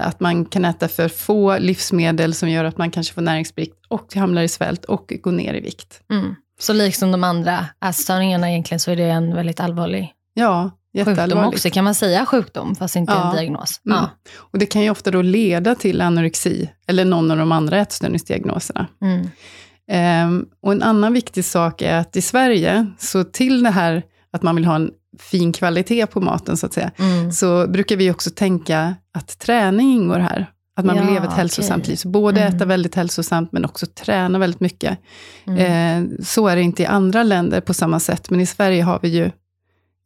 att 0.00 0.20
man 0.20 0.44
kan 0.44 0.64
äta 0.64 0.88
för 0.88 1.08
få 1.08 1.58
livsmedel, 1.58 2.34
som 2.34 2.50
gör 2.50 2.64
att 2.64 2.78
man 2.78 2.90
kanske 2.90 3.14
får 3.14 3.22
näringsbrist, 3.22 3.72
och 3.88 4.14
hamnar 4.14 4.42
i 4.42 4.48
svält, 4.48 4.84
och 4.84 5.12
går 5.22 5.32
ner 5.32 5.54
i 5.54 5.60
vikt. 5.60 6.00
Mm. 6.12 6.34
Så 6.60 6.72
liksom 6.72 7.12
de 7.12 7.24
andra 7.24 7.66
ätstörningarna 7.84 8.50
egentligen, 8.50 8.80
så 8.80 8.90
är 8.90 8.96
det 8.96 9.10
en 9.10 9.34
väldigt 9.34 9.60
allvarlig 9.60 10.12
ja, 10.34 10.70
sjukdom 11.04 11.44
också. 11.44 11.70
Kan 11.70 11.84
man 11.84 11.94
säga 11.94 12.26
sjukdom, 12.26 12.74
fast 12.74 12.96
inte 12.96 13.12
ja. 13.12 13.30
en 13.30 13.36
diagnos? 13.36 13.80
Mm. 13.86 13.98
Ja. 13.98 14.10
Och 14.36 14.58
det 14.58 14.66
kan 14.66 14.82
ju 14.82 14.90
ofta 14.90 15.10
då 15.10 15.22
leda 15.22 15.74
till 15.74 16.00
anorexi, 16.00 16.70
eller 16.86 17.04
någon 17.04 17.30
av 17.30 17.36
de 17.36 17.52
andra 17.52 17.78
ätstörningsdiagnoserna. 17.78 18.86
Mm. 19.02 19.28
Um, 19.90 20.46
och 20.62 20.72
en 20.72 20.82
annan 20.82 21.12
viktig 21.12 21.44
sak 21.44 21.82
är 21.82 21.94
att 21.94 22.16
i 22.16 22.22
Sverige, 22.22 22.86
så 22.98 23.24
till 23.24 23.62
det 23.62 23.70
här 23.70 24.02
att 24.32 24.42
man 24.42 24.56
vill 24.56 24.64
ha 24.64 24.74
en 24.74 24.90
fin 25.18 25.52
kvalitet 25.52 26.06
på 26.06 26.20
maten, 26.20 26.56
så 26.56 26.66
att 26.66 26.72
säga, 26.72 26.90
mm. 26.96 27.32
så 27.32 27.66
brukar 27.66 27.96
vi 27.96 28.10
också 28.10 28.30
tänka 28.30 28.94
att 29.12 29.38
träning 29.38 29.92
ingår 29.92 30.18
här. 30.18 30.50
Att 30.76 30.84
man 30.84 30.96
ja, 30.96 31.02
vill 31.02 31.14
leva 31.14 31.26
ett 31.26 31.32
hälsosamt 31.32 31.82
okay. 31.82 31.92
liv. 31.92 31.96
Så 31.96 32.08
både 32.08 32.40
mm. 32.40 32.56
äta 32.56 32.64
väldigt 32.64 32.94
hälsosamt, 32.94 33.52
men 33.52 33.64
också 33.64 33.86
träna 33.86 34.38
väldigt 34.38 34.60
mycket. 34.60 34.98
Mm. 35.46 35.58
Eh, 35.58 36.24
så 36.24 36.48
är 36.48 36.56
det 36.56 36.62
inte 36.62 36.82
i 36.82 36.86
andra 36.86 37.22
länder 37.22 37.60
på 37.60 37.74
samma 37.74 38.00
sätt, 38.00 38.30
men 38.30 38.40
i 38.40 38.46
Sverige 38.46 38.82
har 38.82 38.98
vi 39.02 39.08
ju 39.08 39.30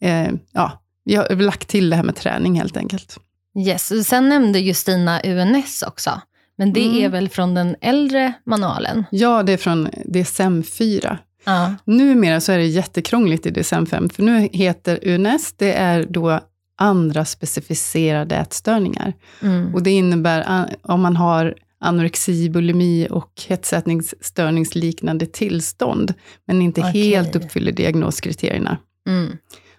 eh, 0.00 0.32
ja, 0.52 0.82
vi 1.04 1.16
har 1.16 1.34
lagt 1.34 1.68
till 1.68 1.90
det 1.90 1.96
här 1.96 2.02
med 2.02 2.16
träning 2.16 2.58
helt 2.58 2.76
enkelt. 2.76 3.18
Yes, 3.66 4.08
sen 4.08 4.28
nämnde 4.28 4.58
Justina 4.58 5.20
UNS 5.24 5.82
också. 5.82 6.20
Men 6.56 6.72
det 6.72 6.86
mm. 6.86 7.04
är 7.04 7.08
väl 7.08 7.28
från 7.28 7.54
den 7.54 7.76
äldre 7.80 8.32
manualen? 8.44 9.04
Ja, 9.10 9.42
det 9.42 9.52
är 9.52 9.56
från 9.56 9.88
DSM-4. 9.88 11.16
Ja. 11.44 11.74
Numera 11.84 12.40
så 12.40 12.52
är 12.52 12.58
det 12.58 12.66
jättekrångligt 12.66 13.46
i 13.46 13.50
DSM-5, 13.50 14.12
för 14.12 14.22
nu 14.22 14.48
heter 14.52 15.08
UNS, 15.08 15.52
det 15.56 15.72
är 15.72 16.06
då 16.10 16.40
andra 16.76 17.24
specificerade 17.24 18.36
ätstörningar. 18.36 19.12
Mm. 19.42 19.74
Och 19.74 19.82
det 19.82 19.90
innebär 19.90 20.66
om 20.82 21.00
man 21.00 21.16
har 21.16 21.54
anorexi, 21.80 22.50
bulimi 22.50 23.08
och 23.10 23.42
hetsätningsstörningsliknande 23.48 25.26
tillstånd, 25.26 26.14
men 26.46 26.62
inte 26.62 26.80
okay. 26.80 26.92
helt 26.92 27.36
uppfyller 27.36 27.72
diagnoskriterierna. 27.72 28.78
Mm. 29.08 29.36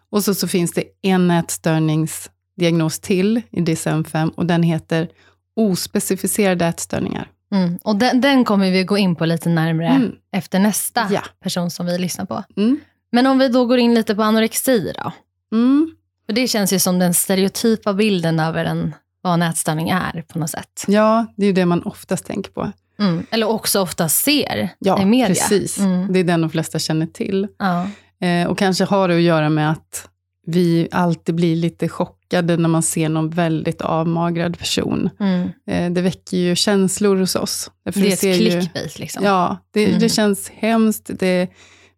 Och 0.10 0.23
så, 0.23 0.34
så 0.34 0.47
finns 0.47 0.71
det 0.71 0.84
en 1.02 1.32
ätstörningsdiagnos 1.32 2.99
till 2.99 3.41
i 3.52 3.62
DSM-5 3.62 4.32
och 4.36 4.45
den 4.45 4.63
heter 4.63 5.10
ospecificerade 5.56 6.65
ätstörningar. 6.65 7.30
Mm. 7.54 7.80
Och 7.84 7.96
den, 7.96 8.22
den, 8.22 8.46
kommer 8.46 8.72
vi 8.72 8.84
gå 8.84 8.98
in 8.98 9.16
på 9.16 9.26
lite 9.26 9.50
närmare 9.50 9.88
mm. 9.88 10.12
efter 10.32 10.60
nästa 10.60 11.08
ja. 11.12 11.22
person 11.44 11.72
som 11.72 11.86
vi 11.86 11.98
lyssnar 11.98 12.26
på. 12.26 12.44
Mm. 12.58 12.80
Men 13.12 13.28
om 13.28 13.39
vi 13.39 13.48
då 13.48 13.66
går 13.66 13.78
in 13.78 13.94
lite 13.94 14.16
på 14.16 14.24
anorexi 14.24 14.94
då? 15.04 15.12
Mm. 15.58 15.96
För 16.26 16.34
det 16.34 16.48
känns 16.48 16.74
ju 16.74 16.80
som 16.80 17.00
den 17.00 17.13
stereotypa 17.13 17.94
bilden 17.94 18.39
över 18.39 18.66
en, 18.66 18.96
vad 19.22 19.34
en 19.34 19.42
ätstörning 19.42 19.89
är 19.89 20.22
på 20.28 20.39
något 20.39 20.50
sätt. 20.50 20.84
Ja, 20.88 21.26
det 21.36 21.46
är 21.46 21.48
ju 21.48 21.54
det 21.54 21.66
man 21.66 21.84
oftast 21.84 22.26
tänker 22.26 22.52
på. 22.52 22.72
Mm. 23.00 23.26
Eller 23.32 23.50
också 23.50 23.82
ofta 23.82 24.10
ser 24.10 24.70
ja, 24.80 25.02
i 25.02 25.06
media. 25.06 25.28
precis. 25.28 25.80
Mm. 25.80 26.13
Det 26.13 26.20
är 26.20 26.24
den 26.24 26.42
de 26.42 26.50
flesta 26.50 26.80
känner 26.80 27.06
till. 27.06 27.48
Ja. 27.60 27.89
Eh, 28.28 28.48
och 28.48 28.58
kanske 28.58 28.84
har 28.86 29.08
det 29.08 29.16
att 29.16 29.22
göra 29.22 29.50
med 29.50 29.72
att 29.72 30.10
vi 30.46 30.88
alltid 30.92 31.36
blir 31.36 31.56
lite 31.56 31.90
chockade 31.90 32.58
när 32.58 32.70
man 32.70 32.84
ser 32.84 33.10
någon 33.10 33.30
väldigt 33.30 33.82
avmagrad 33.82 34.60
person. 34.60 35.10
Mm. 35.20 35.50
Eh, 35.68 35.92
det 35.92 36.02
väcker 36.02 36.38
ju 36.38 36.56
känslor 36.56 37.18
hos 37.18 37.36
oss. 37.36 37.72
det 37.84 38.00
är 38.00 38.14
ett 38.14 38.38
clickbait 38.38 39.00
liksom. 39.00 39.24
Ja, 39.24 39.58
det, 39.72 39.86
mm. 39.86 40.00
det 40.00 40.10
känns 40.10 40.50
hemskt. 40.50 41.10
Det, 41.20 41.50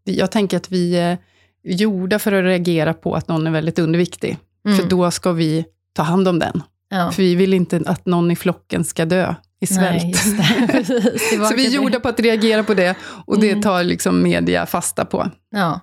jag 0.04 0.32
tänker 0.32 0.58
att 0.58 0.72
vi 0.72 0.98
är 0.98 1.18
gjorda 1.64 2.20
för 2.20 2.32
att 2.32 2.44
reagera 2.44 2.94
på 2.94 3.16
att 3.16 3.28
någon 3.28 3.48
är 3.48 3.52
väldigt 3.52 3.80
underviktig. 3.80 4.38
Mm. 4.66 4.78
För 4.78 4.88
då 4.88 5.12
ska 5.12 5.32
vi 5.32 5.66
ta 5.94 6.04
hand 6.04 6.28
om 6.28 6.40
den. 6.40 6.64
Ja. 6.90 7.12
För 7.12 7.24
vi 7.24 7.36
vill 7.36 7.54
inte 7.54 7.82
att 7.86 8.06
någon 8.06 8.32
i 8.32 8.36
flocken 8.36 8.84
ska 8.84 9.06
dö 9.06 9.36
i 9.60 9.68
svält. 9.68 10.04
Nej, 10.26 10.86
så 11.50 11.56
vi 11.56 11.66
är 11.66 11.70
gjorda 11.70 12.00
på 12.00 12.10
att 12.10 12.20
reagera 12.20 12.64
på 12.64 12.74
det, 12.74 12.96
och 13.26 13.40
det 13.40 13.50
mm. 13.50 13.62
tar 13.62 13.84
liksom 13.84 14.24
media 14.24 14.66
fasta 14.66 15.06
på. 15.06 15.32
Ja. 15.52 15.80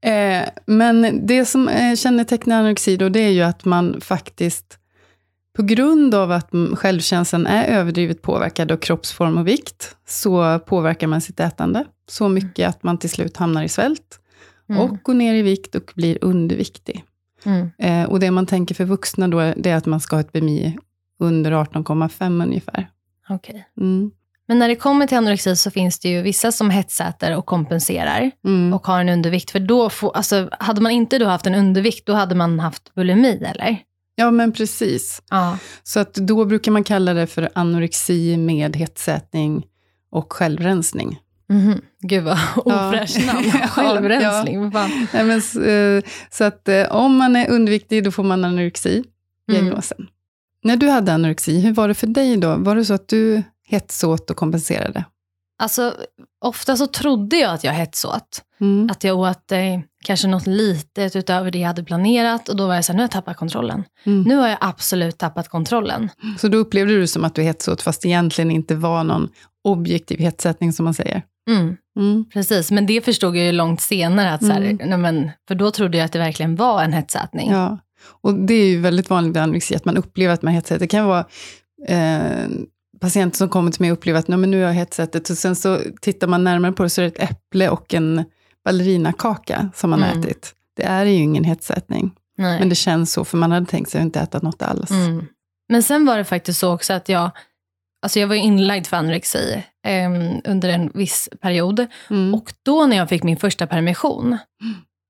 Eh, 0.00 0.48
men 0.66 1.26
det 1.26 1.44
som 1.44 1.68
eh, 1.68 1.96
kännetecknar 1.96 2.58
anorexi 2.58 2.96
då, 2.96 3.08
det 3.08 3.20
är 3.20 3.30
ju 3.30 3.42
att 3.42 3.64
man 3.64 4.00
faktiskt, 4.00 4.78
på 5.56 5.62
grund 5.62 6.14
av 6.14 6.32
att 6.32 6.50
självkänslan 6.74 7.46
är 7.46 7.64
överdrivet 7.64 8.22
påverkad 8.22 8.72
av 8.72 8.76
kroppsform 8.76 9.38
och 9.38 9.48
vikt, 9.48 9.96
så 10.06 10.58
påverkar 10.58 11.06
man 11.06 11.20
sitt 11.20 11.40
ätande 11.40 11.84
så 12.08 12.28
mycket 12.28 12.68
att 12.68 12.82
man 12.82 12.98
till 12.98 13.10
slut 13.10 13.36
hamnar 13.36 13.62
i 13.62 13.68
svält, 13.68 14.20
mm. 14.68 14.80
och 14.80 15.02
går 15.02 15.14
ner 15.14 15.34
i 15.34 15.42
vikt 15.42 15.74
och 15.74 15.92
blir 15.94 16.18
underviktig. 16.20 17.04
Mm. 17.44 17.70
Eh, 17.78 18.10
och 18.10 18.20
det 18.20 18.30
man 18.30 18.46
tänker 18.46 18.74
för 18.74 18.84
vuxna 18.84 19.28
då, 19.28 19.52
det 19.56 19.70
är 19.70 19.76
att 19.76 19.86
man 19.86 20.00
ska 20.00 20.16
ha 20.16 20.20
ett 20.20 20.32
BMI 20.32 20.78
under 21.18 21.52
18,5 21.52 22.42
ungefär. 22.42 22.90
Okej. 23.28 23.68
Mm. 23.80 24.10
Men 24.48 24.58
när 24.58 24.68
det 24.68 24.76
kommer 24.76 25.06
till 25.06 25.18
anorexi 25.18 25.56
så 25.56 25.70
finns 25.70 25.98
det 25.98 26.08
ju 26.08 26.22
vissa 26.22 26.52
som 26.52 26.70
hetsäter 26.70 27.36
och 27.36 27.46
kompenserar 27.46 28.30
Mm. 28.46 28.72
och 28.74 28.86
har 28.86 29.00
en 29.00 29.08
undervikt. 29.08 29.50
För 29.50 29.58
då 29.60 29.90
får, 29.90 30.16
alltså, 30.16 30.48
hade 30.60 30.80
man 30.80 30.92
inte 30.92 31.18
då 31.18 31.26
haft 31.26 31.46
en 31.46 31.54
undervikt, 31.54 32.06
då 32.06 32.12
hade 32.12 32.34
man 32.34 32.60
haft 32.60 32.94
bulimi, 32.94 33.44
eller? 33.54 33.76
Ja, 34.16 34.30
men 34.30 34.52
precis. 34.52 35.22
Ja. 35.30 35.58
Så 35.82 36.00
att 36.00 36.14
då 36.14 36.44
brukar 36.44 36.72
man 36.72 36.84
kalla 36.84 37.14
det 37.14 37.26
för 37.26 37.48
anorexi 37.54 38.36
med 38.36 38.76
hetsätning 38.76 39.64
och 40.10 40.32
självrensning. 40.32 41.18
Mhm. 41.48 41.80
Gud 42.00 42.24
vad 42.24 42.38
ofräscht 42.56 43.26
namn. 43.26 43.50
Självrensning. 43.68 44.72
fan. 44.72 45.06
Nej, 45.12 45.24
men, 45.24 45.38
s- 45.38 45.56
eh, 45.56 46.02
så 46.30 46.44
att 46.44 46.68
eh, 46.68 46.82
om 46.96 47.16
man 47.16 47.36
är 47.36 47.50
underviktig, 47.50 48.04
då 48.04 48.10
får 48.10 48.22
man 48.22 48.44
anorexi, 48.44 49.04
diagnosen. 49.48 50.06
När 50.62 50.76
du 50.76 50.88
hade 50.88 51.12
anorexi, 51.12 51.60
hur 51.60 51.72
var 51.72 51.88
det 51.88 51.94
för 51.94 52.06
dig 52.06 52.36
då? 52.36 52.56
Var 52.56 52.76
det 52.76 52.84
så 52.84 52.94
att 52.94 53.08
du 53.08 53.42
hetsåt 53.66 54.30
och 54.30 54.36
kompenserade? 54.36 55.04
Alltså, 55.58 55.94
ofta 56.44 56.76
så 56.76 56.86
trodde 56.86 57.36
jag 57.36 57.54
att 57.54 57.64
jag 57.64 57.72
hetsåt. 57.72 58.42
Mm. 58.60 58.90
Att 58.90 59.04
jag 59.04 59.18
åt 59.18 59.52
eh, 59.52 59.80
kanske 60.04 60.28
något 60.28 60.46
litet 60.46 61.16
utöver 61.16 61.50
det 61.50 61.58
jag 61.58 61.66
hade 61.66 61.84
planerat. 61.84 62.48
Och 62.48 62.56
då 62.56 62.66
var 62.66 62.74
jag 62.74 62.84
så 62.84 62.92
här, 62.92 62.96
nu 62.96 63.00
har 63.02 63.04
jag 63.04 63.10
tappat 63.10 63.36
kontrollen. 63.36 63.84
Mm. 64.04 64.22
Nu 64.22 64.36
har 64.36 64.48
jag 64.48 64.58
absolut 64.60 65.18
tappat 65.18 65.48
kontrollen. 65.48 66.08
Så 66.38 66.48
då 66.48 66.58
upplevde 66.58 66.94
du 66.94 67.06
som 67.06 67.24
att 67.24 67.34
du 67.34 67.42
hetsåt, 67.42 67.82
fast 67.82 68.02
det 68.02 68.08
egentligen 68.08 68.50
inte 68.50 68.74
var 68.74 69.04
någon 69.04 69.28
objektiv 69.64 70.18
hetsättning, 70.18 70.72
som 70.72 70.84
man 70.84 70.94
säger? 70.94 71.22
Mm. 71.50 71.76
Mm. 71.98 72.24
Precis, 72.32 72.70
men 72.70 72.86
det 72.86 73.04
förstod 73.04 73.36
jag 73.36 73.44
ju 73.46 73.52
långt 73.52 73.80
senare. 73.80 74.32
Att 74.32 74.44
så 74.44 74.52
här, 74.52 74.60
Mm. 74.60 74.88
nej 74.88 74.98
men, 74.98 75.30
för 75.48 75.54
då 75.54 75.70
trodde 75.70 75.98
jag 75.98 76.04
att 76.04 76.12
det 76.12 76.18
verkligen 76.18 76.56
var 76.56 76.82
en 76.82 76.92
hetsätning. 76.92 77.50
Ja, 77.50 77.78
och 78.22 78.34
det 78.34 78.54
är 78.54 78.66
ju 78.66 78.80
väldigt 78.80 79.10
vanligt 79.10 79.36
i 79.36 79.38
anorexi, 79.38 79.76
att 79.76 79.84
man 79.84 79.96
upplever 79.96 80.34
att 80.34 80.42
man 80.42 80.54
hetsäter. 80.54 80.80
Det 80.80 80.86
kan 80.86 81.06
vara 81.06 81.24
eh, 81.88 82.48
patienter 83.00 83.36
som 83.36 83.48
kommer 83.48 83.70
till 83.72 83.80
mig 83.80 83.92
och 83.92 83.98
upplever 83.98 84.18
att 84.18 84.28
"Nej, 84.28 84.38
men 84.38 84.50
nu 84.50 84.60
har 84.60 84.66
jag 84.66 84.74
hetsätet, 84.74 85.30
och 85.30 85.38
sen 85.38 85.56
så 85.56 85.80
tittar 86.00 86.26
man 86.26 86.44
närmare 86.44 86.72
på 86.72 86.82
det 86.82 86.90
så 86.90 87.00
är 87.00 87.04
det 87.10 87.16
ett 87.22 87.30
äpple 87.30 87.68
och 87.68 87.94
en 87.94 88.24
ballerinakaka 88.64 89.70
som 89.74 89.90
man 89.90 90.02
har 90.02 90.08
Mm. 90.08 90.20
ätit. 90.20 90.54
Det 90.76 90.82
är 90.84 91.04
ju 91.04 91.14
ingen 91.14 91.44
hetsätning, 91.44 92.10
Nej. 92.38 92.58
men 92.58 92.68
det 92.68 92.74
känns 92.74 93.12
så, 93.12 93.24
för 93.24 93.36
man 93.38 93.52
hade 93.52 93.66
tänkt 93.66 93.90
sig 93.90 93.98
att 93.98 94.04
inte 94.04 94.20
äta 94.20 94.38
något 94.42 94.62
alls. 94.62 94.90
Mm. 94.90 95.26
Men 95.68 95.82
sen 95.82 96.06
var 96.06 96.18
det 96.18 96.24
faktiskt 96.24 96.58
så 96.60 96.72
också 96.74 96.92
att 96.92 97.08
jag, 97.08 97.30
alltså 98.02 98.20
jag 98.20 98.26
var 98.28 98.34
inlagd 98.34 98.86
för 98.86 98.96
anorexi 98.96 99.62
eh, 99.86 100.10
under 100.44 100.68
en 100.68 100.90
viss 100.94 101.28
period. 101.40 101.86
Mm. 102.10 102.34
Och 102.34 102.52
då 102.62 102.86
när 102.86 102.96
jag 102.96 103.08
fick 103.08 103.22
min 103.22 103.36
första 103.36 103.66
permission, 103.66 104.38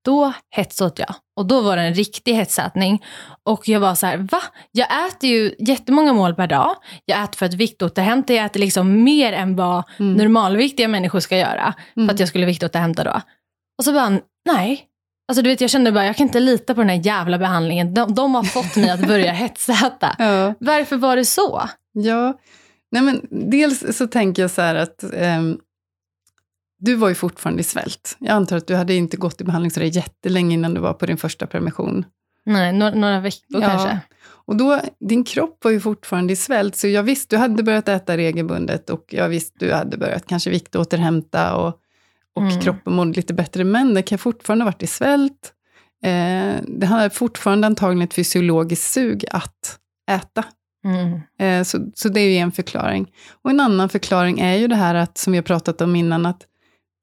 då 0.04 0.32
hetsåt 0.50 0.98
jag. 0.98 1.14
Och 1.36 1.46
då 1.46 1.60
var 1.60 1.76
det 1.76 1.82
en 1.82 1.94
riktig 1.94 2.34
hetsätning. 2.34 3.04
Och 3.42 3.68
jag 3.68 3.80
var 3.80 3.94
så 3.94 4.06
här, 4.06 4.16
va? 4.16 4.42
Jag 4.72 5.06
äter 5.08 5.30
ju 5.30 5.54
jättemånga 5.58 6.12
mål 6.12 6.34
per 6.34 6.46
dag. 6.46 6.74
Jag 7.04 7.22
äter 7.24 7.36
för 7.36 7.46
att 7.46 7.54
viktåterhämta. 7.54 8.34
Jag 8.34 8.44
äter 8.44 8.60
liksom 8.60 9.02
mer 9.04 9.32
än 9.32 9.56
vad 9.56 9.84
Mm. 9.98 10.12
normalviktiga 10.14 10.88
människor 10.88 11.20
ska 11.20 11.36
göra. 11.36 11.74
För 11.94 12.10
att 12.10 12.20
jag 12.20 12.28
skulle 12.28 12.46
viktåterhämta 12.46 13.04
då. 13.04 13.20
Och 13.78 13.84
så 13.84 13.92
bara, 13.92 14.18
nej. 14.52 14.84
Alltså 15.28 15.42
du 15.42 15.50
vet, 15.50 15.60
jag 15.60 15.70
kände 15.70 15.92
bara, 15.92 16.06
jag 16.06 16.16
kan 16.16 16.26
inte 16.26 16.40
lita 16.40 16.74
på 16.74 16.80
den 16.80 16.90
här 16.90 17.06
jävla 17.06 17.38
behandlingen. 17.38 17.94
De, 17.94 18.14
de 18.14 18.34
har 18.34 18.42
fått 18.42 18.76
mig 18.76 18.90
att 18.90 19.06
börja 19.08 19.32
hetsäta. 19.42 20.16
Ja. 20.18 20.54
Varför 20.60 20.96
var 20.96 21.16
det 21.16 21.24
så? 21.24 21.62
Ja, 21.92 22.38
nej 22.92 23.02
men 23.02 23.20
dels 23.50 23.96
så 23.96 24.06
tänker 24.06 24.42
jag 24.42 24.50
så 24.50 24.62
här 24.62 24.74
att 24.74 25.02
ehm, 25.14 25.58
du 26.78 26.94
var 26.94 27.08
ju 27.08 27.14
fortfarande 27.14 27.60
i 27.60 27.64
svält. 27.64 28.16
Jag 28.20 28.30
antar 28.30 28.56
att 28.56 28.66
du 28.66 28.74
hade 28.74 28.94
inte 28.94 29.16
gått 29.16 29.40
i 29.40 29.44
behandling 29.44 29.70
så 29.70 29.80
där 29.80 29.86
jättelänge 29.86 30.54
innan 30.54 30.74
du 30.74 30.80
var 30.80 30.92
på 30.92 31.06
din 31.06 31.16
första 31.16 31.46
permission. 31.46 32.04
Nej, 32.46 32.72
några, 32.72 32.94
några 32.94 33.20
veckor 33.20 33.60
kanske. 33.60 34.00
Och 34.46 34.56
då, 34.56 34.80
din 35.00 35.24
kropp 35.24 35.64
var 35.64 35.70
ju 35.70 35.80
fortfarande 35.80 36.32
i 36.32 36.36
svält, 36.36 36.76
så 36.76 36.88
jag 36.88 37.02
visste 37.02 37.36
du 37.36 37.40
hade 37.40 37.62
börjat 37.62 37.88
äta 37.88 38.16
regelbundet 38.16 38.90
och 38.90 39.04
jag 39.08 39.28
visste 39.28 39.66
du 39.66 39.72
hade 39.72 39.96
börjat 39.96 40.26
kanske 40.26 40.50
viktåterhämta 40.50 41.56
och, 41.56 41.80
och 42.36 42.42
Mm. 42.42 42.60
kroppen 42.60 42.92
mådde 42.92 43.12
lite 43.12 43.34
bättre, 43.34 43.64
men 43.64 43.94
det 43.94 44.02
kan 44.02 44.18
fortfarande 44.18 44.64
ha 44.64 44.70
varit 44.70 44.82
i 44.82 44.86
svält. 44.86 45.52
Eh, 46.04 46.54
det 46.68 46.86
har 46.86 47.08
fortfarande 47.08 47.66
antagligen 47.66 48.02
ett 48.08 48.14
fysiologiskt 48.14 48.92
sug 48.92 49.24
att 49.30 49.78
äta. 50.10 50.44
Mm. 50.84 51.20
Eh, 51.38 51.64
Så, 51.64 51.78
så 51.94 52.08
det 52.08 52.20
är 52.20 52.30
ju 52.30 52.36
en 52.36 52.52
förklaring. 52.52 53.12
Och 53.42 53.50
en 53.50 53.60
annan 53.60 53.88
förklaring 53.88 54.40
är 54.40 54.56
ju 54.56 54.68
det 54.68 54.76
här 54.76 54.94
att, 54.94 55.18
som 55.18 55.32
vi 55.32 55.36
har 55.36 55.42
pratat 55.42 55.80
om 55.80 55.96
innan, 55.96 56.26
att 56.26 56.42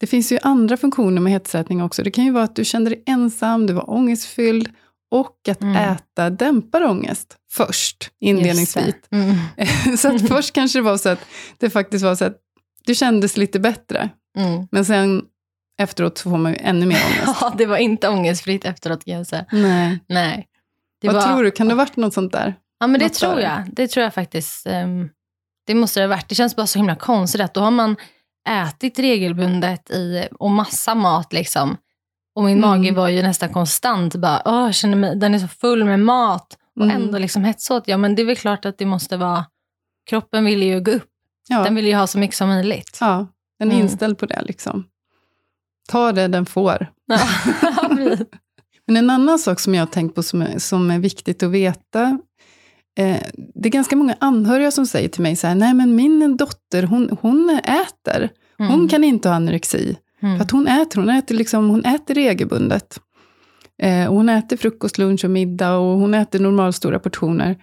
det 0.01 0.07
finns 0.07 0.31
ju 0.31 0.39
andra 0.43 0.77
funktioner 0.77 1.21
med 1.21 1.31
hetsätning 1.33 1.83
också. 1.83 2.03
Det 2.03 2.11
kan 2.11 2.25
ju 2.25 2.31
vara 2.31 2.43
att 2.43 2.55
du 2.55 2.65
kände 2.65 2.89
dig 2.89 3.03
ensam, 3.05 3.67
du 3.67 3.73
var 3.73 3.89
ångestfylld 3.89 4.69
och 5.11 5.37
att 5.49 5.61
Mm. 5.61 5.75
äta 5.75 6.29
dämpar 6.29 6.83
ångest 6.83 7.37
först, 7.51 8.09
inledningsvis. 8.19 8.95
Mm. 9.11 9.97
så 9.97 10.15
att 10.15 10.27
först 10.27 10.53
kanske 10.53 10.79
det 10.79 10.83
var 10.83 10.97
så 10.97 11.09
att 11.09 11.19
det 11.57 11.69
faktiskt 11.69 12.03
var 12.05 12.15
så 12.15 12.25
att 12.25 12.37
du 12.85 12.95
kändes 12.95 13.37
lite 13.37 13.59
bättre, 13.59 14.09
Mm. 14.37 14.67
men 14.71 14.85
sen 14.85 15.25
efteråt 15.81 16.17
så 16.17 16.29
får 16.29 16.37
man 16.37 16.51
ju 16.51 16.57
ännu 16.61 16.85
mer 16.85 16.95
ångest. 17.07 17.37
Ja, 17.41 17.53
det 17.57 17.65
var 17.65 17.77
inte 17.77 18.09
ångestfritt 18.09 18.65
efteråt 18.65 19.05
kan 19.05 19.13
jag 19.13 19.27
säga. 19.27 19.45
Nej. 19.51 19.99
Nej. 20.07 20.47
Det 21.01 21.07
Vad 21.07 21.15
var... 21.15 21.21
tror 21.27 21.43
du, 21.43 21.51
kan 21.51 21.67
det 21.67 21.73
ha 21.73 21.77
varit 21.77 21.95
något 21.95 22.13
sånt 22.13 22.31
där? 22.31 22.55
Ja, 22.79 22.87
men 22.87 22.99
det 22.99 23.05
Något 23.05 23.13
tror 23.13 23.35
där? 23.35 23.41
jag. 23.41 23.63
Det 23.75 23.87
tror 23.87 24.03
jag 24.03 24.13
faktiskt. 24.13 24.67
ehm, 24.67 25.09
det 25.67 25.75
måste 25.75 25.99
det 25.99 26.03
ha 26.03 26.09
varit. 26.09 26.29
Det 26.29 26.35
känns 26.35 26.55
bara 26.55 26.67
så 26.67 26.79
himla 26.79 26.95
konstigt 26.95 27.41
att 27.41 27.53
då 27.53 27.61
har 27.61 27.71
man 27.71 27.95
ätit 28.49 28.99
regelbundet 28.99 29.89
i, 29.91 30.27
och 30.39 30.51
massa 30.51 30.95
mat 30.95 31.33
liksom. 31.33 31.77
Och 32.35 32.43
min 32.43 32.57
Mm. 32.57 32.69
mage 32.69 32.91
var 32.91 33.07
ju 33.09 33.21
nästan 33.23 33.49
konstant 33.53 34.15
bara, 34.15 34.41
Åh, 34.45 34.65
jag 34.65 34.75
känner 34.75 34.97
mig, 34.97 35.15
den 35.15 35.33
är 35.35 35.39
så 35.39 35.47
full 35.47 35.83
med 35.85 35.99
mat. 35.99 36.57
Och 36.75 36.83
Mm. 36.85 36.95
ändå 37.01 37.17
liksom 37.17 37.43
hetsåt. 37.43 37.83
Ja, 37.87 37.97
men 37.97 38.15
det 38.15 38.21
är 38.21 38.25
väl 38.25 38.35
klart 38.35 38.65
att 38.65 38.77
det 38.77 38.85
måste 38.85 39.17
vara, 39.17 39.45
kroppen 40.09 40.45
vill 40.45 40.63
ju 40.63 40.79
gå 40.81 40.91
upp. 40.91 41.07
Ja. 41.47 41.63
Den 41.63 41.75
vill 41.75 41.87
ju 41.87 41.95
ha 41.95 42.07
så 42.07 42.17
mycket 42.17 42.35
som 42.37 42.47
möjligt. 42.49 42.97
Ja, 43.01 43.27
den 43.59 43.67
är 43.67 43.73
Mm. 43.75 43.85
inställd 43.85 44.17
på 44.17 44.25
det. 44.25 44.41
liksom. 44.41 44.85
Ta 45.89 46.11
det 46.11 46.27
den 46.27 46.45
får. 46.45 46.87
Ja. 47.05 47.19
Men 48.87 48.97
en 48.97 49.09
annan 49.09 49.39
sak 49.39 49.59
som 49.59 49.75
jag 49.75 49.81
har 49.81 49.87
tänkt 49.87 50.15
på 50.15 50.23
som 50.23 50.41
är, 50.41 50.59
som 50.59 50.91
är 50.91 50.99
viktigt 50.99 51.43
att 51.43 51.51
veta. 51.51 52.19
Eh, 52.99 53.17
det 53.55 53.69
är 53.69 53.71
ganska 53.71 53.95
många 53.95 54.15
anhöriga 54.19 54.71
som 54.71 54.85
säger 54.85 55.09
till 55.09 55.21
mig 55.21 55.35
så 55.35 55.47
här, 55.47 55.55
nej 55.55 55.73
men 55.73 55.95
min 55.95 56.37
dotter 56.37 56.83
hon, 56.83 57.17
hon 57.21 57.49
äter. 57.63 58.29
Hon 58.57 58.67
Mm. 58.71 58.87
kan 58.89 59.03
inte 59.03 59.29
ha 59.29 59.35
anorexi. 59.35 59.97
Mm. 60.21 60.37
För 60.37 60.43
att 60.43 60.51
hon 60.51 60.67
äter, 60.67 60.99
hon 60.99 61.09
äter, 61.09 61.35
liksom, 61.35 61.69
hon 61.69 61.85
äter 61.85 62.13
regelbundet. 62.15 62.99
Eh, 63.81 64.09
hon 64.13 64.29
äter 64.29 64.57
frukost, 64.57 64.97
lunch 64.97 65.23
och 65.25 65.31
middag 65.31 65.75
och 65.77 65.99
hon 65.99 66.13
äter 66.13 66.39
normalstora 66.39 66.99
portioner. 66.99 67.55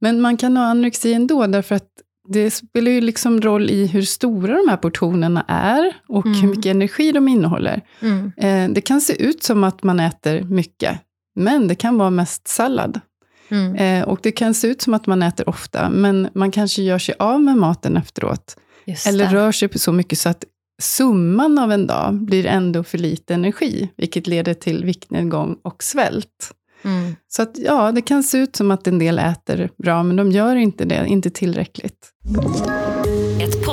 Men 0.00 0.20
man 0.20 0.36
kan 0.36 0.56
ha 0.56 0.64
anorexi 0.64 1.12
ändå, 1.12 1.46
därför 1.46 1.74
att 1.74 1.88
det 2.28 2.50
spelar 2.50 2.90
ju 2.90 3.00
liksom 3.00 3.40
roll 3.40 3.70
i 3.70 3.86
hur 3.86 4.02
stora 4.02 4.56
de 4.56 4.68
här 4.68 4.76
portionerna 4.76 5.44
är 5.48 5.96
och 6.08 6.26
Mm. 6.26 6.40
hur 6.40 6.48
mycket 6.48 6.66
energi 6.66 7.12
de 7.12 7.28
innehåller. 7.28 7.80
Mm. 8.00 8.32
Eh, 8.36 8.74
det 8.74 8.80
kan 8.80 9.00
se 9.00 9.22
ut 9.22 9.42
som 9.42 9.64
att 9.64 9.82
man 9.82 10.00
äter 10.00 10.42
mycket, 10.42 11.00
men 11.36 11.68
det 11.68 11.74
kan 11.74 11.98
vara 11.98 12.10
mest 12.10 12.48
sallad. 12.48 13.00
Mm. 13.48 13.74
Eh, 13.74 14.08
och 14.08 14.18
det 14.22 14.32
kan 14.32 14.54
se 14.54 14.66
ut 14.66 14.82
som 14.82 14.94
att 14.94 15.06
man 15.06 15.22
äter 15.22 15.48
ofta, 15.48 15.88
men 15.88 16.28
man 16.34 16.50
kanske 16.50 16.82
gör 16.82 16.98
sig 16.98 17.14
av 17.18 17.40
med 17.40 17.56
maten 17.56 17.96
efteråt. 17.96 18.56
Just 18.86 19.06
Eller 19.06 19.26
det. 19.26 19.34
rör 19.34 19.52
sig 19.52 19.68
på 19.68 19.78
så 19.78 19.92
mycket 19.92 20.18
så 20.18 20.28
att 20.28 20.44
summan 20.82 21.58
av 21.58 21.72
en 21.72 21.86
dag 21.86 22.14
blir 22.14 22.46
ändå 22.46 22.84
för 22.84 22.98
lite 22.98 23.34
energi, 23.34 23.88
vilket 23.96 24.26
leder 24.26 24.54
till 24.54 24.84
viktnedgång 24.84 25.56
och 25.62 25.82
svält. 25.82 26.54
Mm. 26.82 27.16
Så 27.28 27.42
att 27.42 27.58
ja, 27.58 27.92
det 27.92 28.02
kan 28.02 28.22
se 28.22 28.38
ut 28.38 28.56
som 28.56 28.70
att 28.70 28.86
en 28.86 28.98
del 28.98 29.18
äter 29.18 29.70
bra, 29.76 30.02
men 30.02 30.16
de 30.16 30.32
gör 30.32 30.56
inte 30.56 30.84
det, 30.84 31.06
inte 31.06 31.30
tillräckligt. 31.30 32.10
Ett 32.38 32.93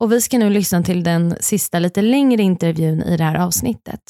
Och 0.00 0.12
vi 0.12 0.20
ska 0.20 0.38
nu 0.38 0.50
lyssna 0.50 0.82
till 0.82 1.04
den 1.04 1.36
sista 1.40 1.78
lite 1.78 2.02
längre 2.02 2.42
intervjun 2.42 3.02
i 3.02 3.16
det 3.16 3.24
här 3.24 3.38
avsnittet. 3.38 4.00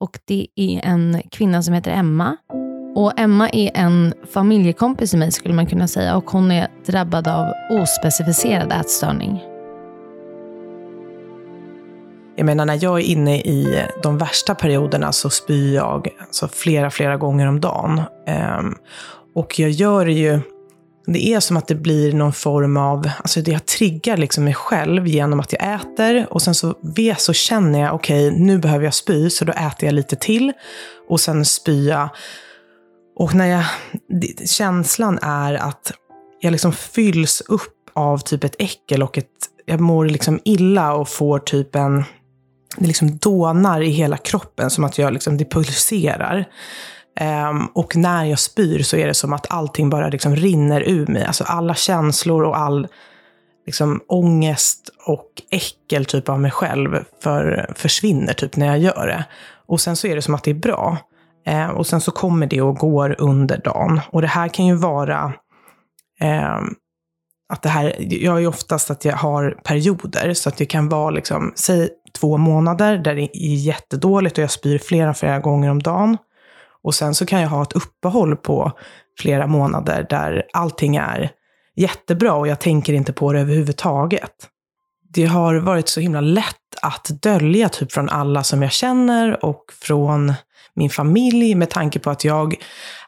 Och 0.00 0.18
det 0.24 0.46
är 0.56 0.80
en 0.84 1.22
kvinna 1.30 1.62
som 1.62 1.74
heter 1.74 1.90
Emma. 1.90 2.36
Och 2.94 3.20
Emma 3.20 3.48
är 3.48 3.70
en 3.74 4.14
familjekompis 4.32 5.10
till 5.10 5.18
mig 5.18 5.32
skulle 5.32 5.54
man 5.54 5.66
kunna 5.66 5.88
säga 5.88 6.16
och 6.16 6.30
hon 6.30 6.50
är 6.50 6.68
drabbad 6.86 7.28
av 7.28 7.52
ospecificerad 7.70 8.72
ätstörning. 8.72 9.42
Jag 12.36 12.46
menar 12.46 12.66
när 12.66 12.78
jag 12.84 13.00
är 13.00 13.04
inne 13.04 13.40
i 13.40 13.86
de 14.02 14.18
värsta 14.18 14.54
perioderna 14.54 15.12
så 15.12 15.30
spyr 15.30 15.74
jag 15.74 16.08
alltså 16.20 16.48
flera, 16.48 16.90
flera 16.90 17.16
gånger 17.16 17.46
om 17.46 17.60
dagen. 17.60 18.00
Ehm, 18.26 18.74
och 19.34 19.58
jag 19.58 19.70
gör 19.70 20.06
det 20.06 20.12
ju 20.12 20.40
det 21.06 21.26
är 21.26 21.40
som 21.40 21.56
att 21.56 21.68
det 21.68 21.74
blir 21.74 22.12
någon 22.12 22.32
form 22.32 22.76
av, 22.76 23.10
alltså 23.18 23.40
det 23.40 23.50
jag 23.50 23.66
triggar 23.66 24.16
liksom 24.16 24.44
mig 24.44 24.54
själv 24.54 25.06
genom 25.06 25.40
att 25.40 25.52
jag 25.52 25.74
äter 25.74 26.26
och 26.30 26.42
sen 26.42 26.54
så 26.54 26.74
vet, 26.82 27.20
så 27.20 27.32
känner 27.32 27.80
jag, 27.80 27.94
okej 27.94 28.28
okay, 28.28 28.40
nu 28.40 28.58
behöver 28.58 28.84
jag 28.84 28.94
spy, 28.94 29.30
så 29.30 29.44
då 29.44 29.52
äter 29.52 29.84
jag 29.84 29.94
lite 29.94 30.16
till 30.16 30.52
och 31.08 31.20
sen 31.20 31.44
spya. 31.44 32.10
Och 33.16 33.34
när 33.34 33.46
jag, 33.46 33.64
känslan 34.48 35.18
är 35.22 35.54
att 35.54 35.92
jag 36.40 36.50
liksom 36.50 36.72
fylls 36.72 37.40
upp 37.40 37.90
av 37.94 38.18
typ 38.18 38.44
ett 38.44 38.56
äckel 38.58 39.02
och 39.02 39.18
ett, 39.18 39.26
jag 39.66 39.80
mår 39.80 40.06
liksom 40.06 40.40
illa 40.44 40.94
och 40.94 41.08
får 41.08 41.38
typ 41.38 41.74
en, 41.74 42.04
det 42.76 42.86
liksom 42.86 43.16
dånar 43.16 43.80
i 43.80 43.90
hela 43.90 44.16
kroppen 44.16 44.70
som 44.70 44.84
att 44.84 44.98
jag 44.98 45.12
liksom, 45.12 45.36
det 45.36 45.44
pulserar. 45.44 46.48
Um, 47.20 47.66
och 47.66 47.96
när 47.96 48.24
jag 48.24 48.38
spyr 48.38 48.82
så 48.82 48.96
är 48.96 49.06
det 49.06 49.14
som 49.14 49.32
att 49.32 49.46
allting 49.50 49.90
bara 49.90 50.08
liksom 50.08 50.36
rinner 50.36 50.80
ur 50.80 51.06
mig. 51.06 51.24
Alltså 51.24 51.44
alla 51.44 51.74
känslor 51.74 52.42
och 52.44 52.58
all 52.58 52.88
liksom, 53.66 54.00
ångest 54.08 54.90
och 55.06 55.28
äckel 55.50 56.04
typ 56.04 56.28
av 56.28 56.40
mig 56.40 56.50
själv 56.50 57.04
för, 57.22 57.72
försvinner 57.76 58.32
typ 58.32 58.56
när 58.56 58.66
jag 58.66 58.78
gör 58.78 59.06
det. 59.06 59.24
Och 59.66 59.80
sen 59.80 59.96
så 59.96 60.06
är 60.06 60.16
det 60.16 60.22
som 60.22 60.34
att 60.34 60.44
det 60.44 60.50
är 60.50 60.54
bra. 60.54 60.98
Uh, 61.48 61.68
och 61.68 61.86
sen 61.86 62.00
så 62.00 62.10
kommer 62.10 62.46
det 62.46 62.62
och 62.62 62.76
går 62.76 63.16
under 63.18 63.58
dagen. 63.58 64.00
Och 64.10 64.20
det 64.20 64.28
här 64.28 64.48
kan 64.48 64.66
ju 64.66 64.74
vara 64.74 65.32
uh, 66.22 66.60
att 67.52 67.62
det 67.62 67.68
här, 67.68 67.96
jag 67.98 68.36
är 68.36 68.40
ju 68.40 68.46
oftast 68.46 68.90
att 68.90 69.04
jag 69.04 69.16
har 69.16 69.50
perioder, 69.64 70.34
så 70.34 70.48
att 70.48 70.56
det 70.56 70.66
kan 70.66 70.88
vara 70.88 71.10
liksom, 71.10 71.52
säg 71.56 71.88
två 72.20 72.36
månader 72.36 72.98
där 72.98 73.14
det 73.14 73.22
är 73.22 73.54
jättedåligt 73.54 74.38
och 74.38 74.42
jag 74.42 74.50
spyr 74.50 74.78
flera, 74.78 75.14
flera 75.14 75.38
gånger 75.38 75.70
om 75.70 75.82
dagen. 75.82 76.18
Och 76.84 76.94
sen 76.94 77.14
så 77.14 77.26
kan 77.26 77.40
jag 77.40 77.48
ha 77.48 77.62
ett 77.62 77.72
uppehåll 77.72 78.36
på 78.36 78.72
flera 79.18 79.46
månader 79.46 80.06
där 80.10 80.42
allting 80.52 80.96
är 80.96 81.30
jättebra 81.76 82.34
och 82.34 82.48
jag 82.48 82.60
tänker 82.60 82.92
inte 82.92 83.12
på 83.12 83.32
det 83.32 83.40
överhuvudtaget. 83.40 84.48
Det 85.14 85.24
har 85.24 85.54
varit 85.54 85.88
så 85.88 86.00
himla 86.00 86.20
lätt 86.20 86.56
att 86.82 87.10
dölja 87.22 87.68
typ 87.68 87.92
från 87.92 88.08
alla 88.08 88.42
som 88.42 88.62
jag 88.62 88.72
känner 88.72 89.44
och 89.44 89.64
från 89.82 90.34
min 90.74 90.90
familj 90.90 91.54
med 91.54 91.70
tanke 91.70 91.98
på 91.98 92.10
att 92.10 92.24
jag 92.24 92.54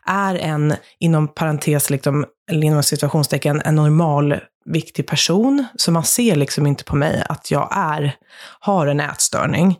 är 0.06 0.34
en, 0.34 0.74
inom 0.98 1.28
parentes, 1.28 1.90
liksom, 1.90 2.26
eller 2.50 2.66
inom 2.66 2.82
situationstecken, 2.82 3.62
en 3.64 3.74
normal 3.74 4.36
viktig 4.64 5.06
person. 5.06 5.64
Så 5.76 5.92
man 5.92 6.04
ser 6.04 6.36
liksom 6.36 6.66
inte 6.66 6.84
på 6.84 6.96
mig 6.96 7.24
att 7.28 7.50
jag 7.50 7.68
är, 7.72 8.16
har 8.60 8.86
en 8.86 9.00
ätstörning. 9.00 9.76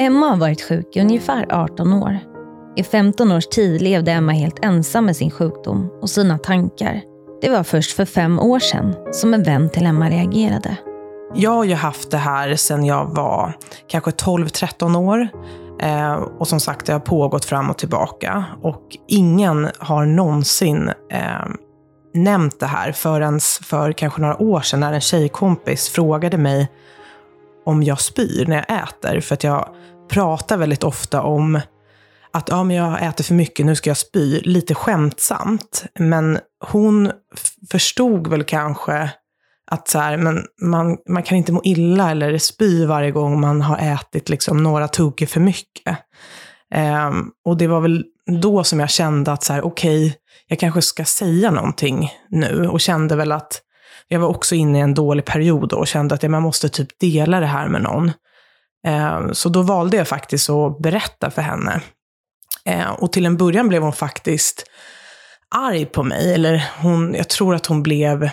Emma 0.00 0.26
har 0.26 0.36
varit 0.36 0.62
sjuk 0.62 0.96
i 0.96 1.00
ungefär 1.00 1.46
18 1.50 1.92
år. 1.92 2.18
I 2.76 2.82
15 2.82 3.32
års 3.32 3.46
tid 3.46 3.82
levde 3.82 4.12
Emma 4.12 4.32
helt 4.32 4.64
ensam 4.64 5.04
med 5.04 5.16
sin 5.16 5.30
sjukdom 5.30 5.90
och 6.02 6.10
sina 6.10 6.38
tankar. 6.38 7.00
Det 7.40 7.50
var 7.50 7.62
först 7.62 7.96
för 7.96 8.04
fem 8.04 8.38
år 8.38 8.58
sedan 8.58 8.94
som 9.12 9.34
en 9.34 9.42
vän 9.42 9.70
till 9.70 9.86
Emma 9.86 10.10
reagerade. 10.10 10.76
Jag 11.34 11.50
har 11.50 11.64
ju 11.64 11.74
haft 11.74 12.10
det 12.10 12.18
här 12.18 12.56
sedan 12.56 12.84
jag 12.84 13.14
var 13.14 13.56
kanske 13.88 14.10
12-13 14.10 14.96
år. 14.96 15.28
Eh, 15.80 16.12
och 16.12 16.48
som 16.48 16.60
sagt, 16.60 16.86
det 16.86 16.92
har 16.92 17.00
pågått 17.00 17.44
fram 17.44 17.70
och 17.70 17.78
tillbaka. 17.78 18.44
Och 18.62 18.96
ingen 19.08 19.68
har 19.78 20.06
någonsin 20.06 20.90
eh, 21.10 21.46
nämnt 22.14 22.60
det 22.60 22.66
här 22.66 22.92
förrän 22.92 23.40
för 23.62 23.92
kanske 23.92 24.20
några 24.20 24.42
år 24.42 24.60
sedan 24.60 24.80
när 24.80 24.92
en 24.92 25.00
tjejkompis 25.00 25.88
frågade 25.88 26.38
mig 26.38 26.68
om 27.64 27.82
jag 27.82 28.00
spyr 28.00 28.46
när 28.46 28.56
jag 28.56 28.82
äter. 28.82 29.20
För 29.20 29.34
att 29.34 29.44
jag 29.44 29.68
pratar 30.08 30.56
väldigt 30.56 30.84
ofta 30.84 31.22
om 31.22 31.60
att 32.32 32.48
ja, 32.48 32.64
men 32.64 32.76
jag 32.76 33.02
äter 33.02 33.24
för 33.24 33.34
mycket, 33.34 33.66
nu 33.66 33.76
ska 33.76 33.90
jag 33.90 33.96
spy. 33.96 34.40
Lite 34.40 34.74
skämtsamt. 34.74 35.84
Men 35.98 36.38
hon 36.64 37.12
förstod 37.70 38.26
väl 38.26 38.44
kanske 38.44 39.10
att 39.70 39.88
så 39.88 39.98
här, 39.98 40.16
men 40.16 40.44
man, 40.62 40.96
man 41.08 41.22
kan 41.22 41.38
inte 41.38 41.52
må 41.52 41.60
illa 41.64 42.10
eller 42.10 42.38
spy 42.38 42.86
varje 42.86 43.10
gång 43.10 43.40
man 43.40 43.62
har 43.62 43.78
ätit 43.78 44.28
liksom 44.28 44.62
några 44.62 44.88
tuggor 44.88 45.26
för 45.26 45.40
mycket. 45.40 45.98
Um, 47.08 47.30
och 47.44 47.56
det 47.56 47.66
var 47.66 47.80
väl 47.80 48.04
då 48.40 48.64
som 48.64 48.80
jag 48.80 48.90
kände 48.90 49.32
att 49.32 49.42
så 49.42 49.52
här, 49.52 49.64
okej, 49.64 50.06
okay, 50.06 50.18
jag 50.48 50.58
kanske 50.58 50.82
ska 50.82 51.04
säga 51.04 51.50
någonting 51.50 52.10
nu. 52.28 52.68
Och 52.68 52.80
kände 52.80 53.16
väl 53.16 53.32
att 53.32 53.62
jag 54.08 54.20
var 54.20 54.28
också 54.28 54.54
inne 54.54 54.78
i 54.78 54.80
en 54.80 54.94
dålig 54.94 55.24
period 55.24 55.72
och 55.72 55.86
kände 55.86 56.14
att 56.14 56.30
man 56.30 56.42
måste 56.42 56.68
typ 56.68 56.98
dela 57.00 57.40
det 57.40 57.46
här 57.46 57.68
med 57.68 57.82
någon. 57.82 58.12
Ehm, 58.86 59.34
så 59.34 59.48
då 59.48 59.62
valde 59.62 59.96
jag 59.96 60.08
faktiskt 60.08 60.50
att 60.50 60.78
berätta 60.78 61.30
för 61.30 61.42
henne. 61.42 61.80
Ehm, 62.64 62.94
och 62.94 63.12
till 63.12 63.26
en 63.26 63.36
början 63.36 63.68
blev 63.68 63.82
hon 63.82 63.92
faktiskt 63.92 64.64
arg 65.54 65.86
på 65.86 66.02
mig. 66.02 66.34
Eller 66.34 66.64
hon, 66.82 67.14
jag 67.14 67.28
tror 67.28 67.54
att 67.54 67.66
hon 67.66 67.82
blev 67.82 68.30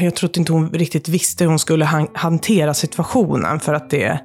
jag 0.00 0.16
tror 0.16 0.38
inte 0.38 0.52
hon 0.52 0.70
riktigt 0.70 1.08
visste 1.08 1.44
hur 1.44 1.48
hon 1.48 1.58
skulle 1.58 1.84
hantera 2.14 2.74
situationen 2.74 3.60
för 3.60 3.74
att 3.74 3.90
det 3.90 4.20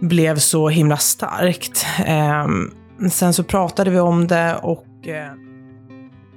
blev 0.00 0.36
så 0.36 0.68
himla 0.68 0.96
starkt. 0.96 1.86
Ehm, 2.06 2.70
sen 3.10 3.34
så 3.34 3.44
pratade 3.44 3.90
vi 3.90 4.00
om 4.00 4.26
det 4.26 4.54
och... 4.62 5.08
Eh, 5.08 5.32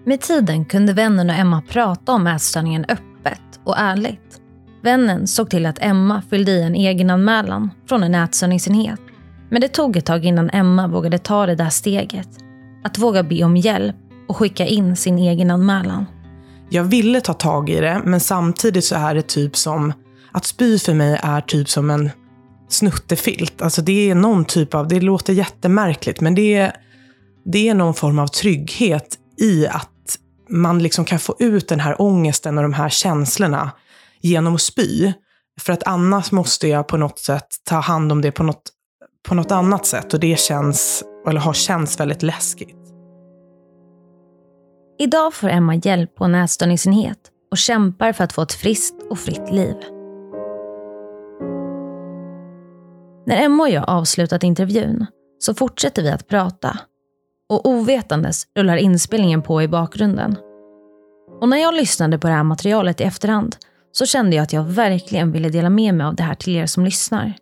Med 0.05 0.21
tiden 0.21 0.65
kunde 0.65 0.93
vännen 0.93 1.29
och 1.29 1.35
Emma 1.35 1.61
prata 1.69 2.11
om 2.11 2.27
ätstörningen 2.27 2.85
öppet 2.89 3.59
och 3.65 3.77
ärligt. 3.77 4.40
Vännen 4.81 5.27
såg 5.27 5.49
till 5.49 5.65
att 5.65 5.77
Emma 5.81 6.21
fyllde 6.29 6.51
i 6.51 6.63
en 6.63 6.75
egenanmälan 6.75 7.71
från 7.87 8.03
en 8.03 8.15
ätstörningsenhet. 8.15 8.99
Men 9.49 9.61
det 9.61 9.67
tog 9.67 9.97
ett 9.97 10.05
tag 10.05 10.25
innan 10.25 10.49
Emma 10.49 10.87
vågade 10.87 11.17
ta 11.17 11.45
det 11.45 11.55
där 11.55 11.69
steget. 11.69 12.29
Att 12.83 12.97
våga 12.97 13.23
be 13.23 13.43
om 13.43 13.57
hjälp 13.57 13.95
och 14.27 14.37
skicka 14.37 14.65
in 14.65 14.95
sin 14.95 15.19
egenanmälan 15.19 16.05
jag 16.73 16.83
ville 16.83 17.21
ta 17.21 17.33
tag 17.33 17.69
i 17.69 17.79
det, 17.79 18.01
men 18.05 18.19
samtidigt 18.19 18.85
så 18.85 18.95
är 18.95 19.15
det 19.15 19.21
typ 19.27 19.57
som, 19.57 19.93
att 20.31 20.45
spy 20.45 20.79
för 20.79 20.93
mig 20.93 21.19
är 21.23 21.41
typ 21.41 21.69
som 21.69 21.89
en 21.89 22.09
snuttefilt. 22.69 23.61
Alltså 23.61 23.81
det 23.81 24.09
är 24.09 24.15
någon 24.15 24.45
typ 24.45 24.73
av, 24.73 24.87
det 24.87 25.01
låter 25.01 25.33
jättemärkligt, 25.33 26.21
men 26.21 26.35
det 26.35 26.55
är, 26.55 26.75
det 27.45 27.69
är 27.69 27.73
någon 27.73 27.93
form 27.93 28.19
av 28.19 28.27
trygghet 28.27 29.17
i 29.41 29.67
att 29.67 30.17
man 30.49 30.83
liksom 30.83 31.05
kan 31.05 31.19
få 31.19 31.35
ut 31.39 31.67
den 31.67 31.79
här 31.79 32.01
ångesten 32.01 32.57
och 32.57 32.63
de 32.63 32.73
här 32.73 32.89
känslorna 32.89 33.71
genom 34.21 34.55
att 34.55 34.61
spy. 34.61 35.13
För 35.61 35.73
att 35.73 35.83
annars 35.83 36.31
måste 36.31 36.67
jag 36.67 36.87
på 36.87 36.97
något 36.97 37.19
sätt 37.19 37.47
ta 37.63 37.75
hand 37.75 38.11
om 38.11 38.21
det 38.21 38.31
på 38.31 38.43
något, 38.43 38.63
på 39.27 39.35
något 39.35 39.51
annat 39.51 39.85
sätt 39.85 40.13
och 40.13 40.19
det 40.19 40.39
känns, 40.39 41.03
eller 41.27 41.39
har 41.39 41.53
känts 41.53 41.99
väldigt 41.99 42.23
läskigt. 42.23 42.77
Idag 44.99 45.33
får 45.33 45.49
Emma 45.49 45.75
hjälp 45.75 46.15
på 46.15 46.25
en 46.25 46.35
ätstörningsenhet 46.35 47.17
och 47.51 47.57
kämpar 47.57 48.13
för 48.13 48.23
att 48.23 48.33
få 48.33 48.41
ett 48.41 48.53
friskt 48.53 48.95
och 49.09 49.19
fritt 49.19 49.51
liv. 49.51 49.75
När 53.25 53.45
Emma 53.45 53.63
och 53.63 53.69
jag 53.69 53.89
avslutat 53.89 54.43
intervjun 54.43 55.05
så 55.39 55.53
fortsätter 55.53 56.03
vi 56.03 56.09
att 56.09 56.27
prata. 56.27 56.79
Och 57.49 57.65
ovetandes 57.65 58.47
rullar 58.57 58.77
inspelningen 58.77 59.41
på 59.41 59.61
i 59.61 59.67
bakgrunden. 59.67 60.35
Och 61.41 61.49
när 61.49 61.57
jag 61.57 61.73
lyssnade 61.73 62.19
på 62.19 62.27
det 62.27 62.33
här 62.33 62.43
materialet 62.43 63.01
i 63.01 63.03
efterhand 63.03 63.55
så 63.91 64.05
kände 64.05 64.35
jag 64.35 64.43
att 64.43 64.53
jag 64.53 64.63
verkligen 64.63 65.31
ville 65.31 65.49
dela 65.49 65.69
med 65.69 65.95
mig 65.95 66.05
av 66.05 66.15
det 66.15 66.23
här 66.23 66.35
till 66.35 66.55
er 66.55 66.65
som 66.65 66.85
lyssnar. 66.85 67.33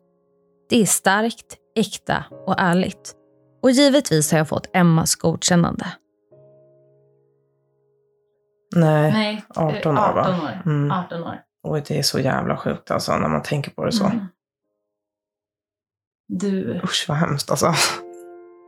Det 0.69 0.81
är 0.81 0.85
starkt, 0.85 1.57
äkta 1.75 2.23
och 2.45 2.55
ärligt. 2.59 3.15
Och 3.63 3.71
givetvis 3.71 4.31
har 4.31 4.37
jag 4.37 4.47
fått 4.47 4.69
Emmas 4.73 5.15
godkännande. 5.15 5.85
Nej, 8.75 9.11
Nej 9.11 9.43
18 9.55 9.97
år 9.97 10.01
18 10.01 10.41
år. 10.41 10.61
Mm. 10.65 10.91
18 10.91 11.23
år. 11.23 11.41
Oj, 11.63 11.83
det 11.87 11.99
är 11.99 12.03
så 12.03 12.19
jävla 12.19 12.57
sjukt 12.57 12.91
alltså 12.91 13.17
när 13.17 13.29
man 13.29 13.43
tänker 13.43 13.71
på 13.71 13.85
det 13.85 13.91
så. 13.91 14.05
Mm. 14.05 14.25
Du... 16.27 16.81
Usch 16.83 17.05
vad 17.07 17.17
hemskt 17.17 17.51
alltså. 17.51 17.73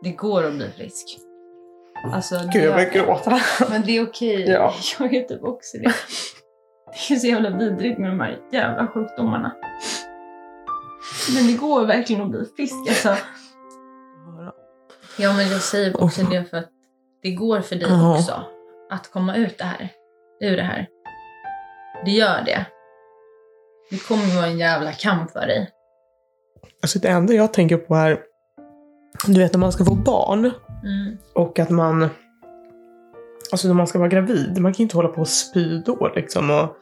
Det 0.03 0.11
går 0.11 0.43
att 0.43 0.53
bli 0.53 0.69
frisk. 0.69 1.19
Alltså, 2.13 2.35
Gud, 2.53 2.63
jag 2.63 2.73
börjar 2.73 2.89
gråta. 2.89 3.39
Men 3.69 3.81
det 3.81 3.97
är 3.97 4.07
okej. 4.07 4.49
Ja. 4.49 4.73
Jag 4.99 5.13
är 5.13 5.23
typ 5.23 5.43
också 5.43 5.77
det. 5.77 5.93
Det 6.91 7.13
är 7.13 7.19
så 7.19 7.27
jävla 7.27 7.49
vidrigt 7.49 7.99
med 7.99 8.09
de 8.09 8.19
här 8.19 8.39
jävla 8.51 8.87
sjukdomarna. 8.87 9.55
Men 11.35 11.47
det 11.47 11.53
går 11.53 11.85
verkligen 11.85 12.21
att 12.21 12.29
bli 12.29 12.45
frisk 12.55 12.89
alltså. 12.89 13.15
Ja, 15.17 15.33
men 15.33 15.49
jag 15.49 15.61
säger 15.61 16.03
också 16.03 16.23
det 16.23 16.43
för 16.43 16.57
att 16.57 16.69
det 17.23 17.31
går 17.31 17.61
för 17.61 17.75
dig 17.75 18.15
också 18.15 18.43
att 18.89 19.11
komma 19.11 19.35
ut 19.35 19.57
det 19.57 19.63
här, 19.63 19.89
ur 20.41 20.57
det 20.57 20.63
här. 20.63 20.87
Det 22.05 22.11
gör 22.11 22.41
det. 22.45 22.65
Det 23.89 24.07
kommer 24.07 24.35
vara 24.35 24.45
en 24.45 24.57
jävla 24.57 24.91
kamp 24.91 25.31
för 25.31 25.47
dig. 25.47 25.69
Alltså 26.81 26.99
det 26.99 27.07
enda 27.07 27.33
jag 27.33 27.53
tänker 27.53 27.77
på 27.77 27.95
är, 27.95 28.19
du 29.27 29.39
vet 29.39 29.53
när 29.53 29.59
man 29.59 29.71
ska 29.71 29.85
få 29.85 29.95
barn 29.95 30.39
mm. 30.83 31.17
och 31.35 31.59
att 31.59 31.69
man, 31.69 32.09
alltså 33.51 33.67
när 33.67 33.75
man 33.75 33.87
ska 33.87 33.99
vara 33.99 34.09
gravid, 34.09 34.59
man 34.61 34.73
kan 34.73 34.77
ju 34.77 34.83
inte 34.83 34.97
hålla 34.97 35.09
på 35.09 35.21
och 35.21 35.27
spy 35.27 35.77
då 35.85 36.11
liksom. 36.15 36.49
Och, 36.49 36.75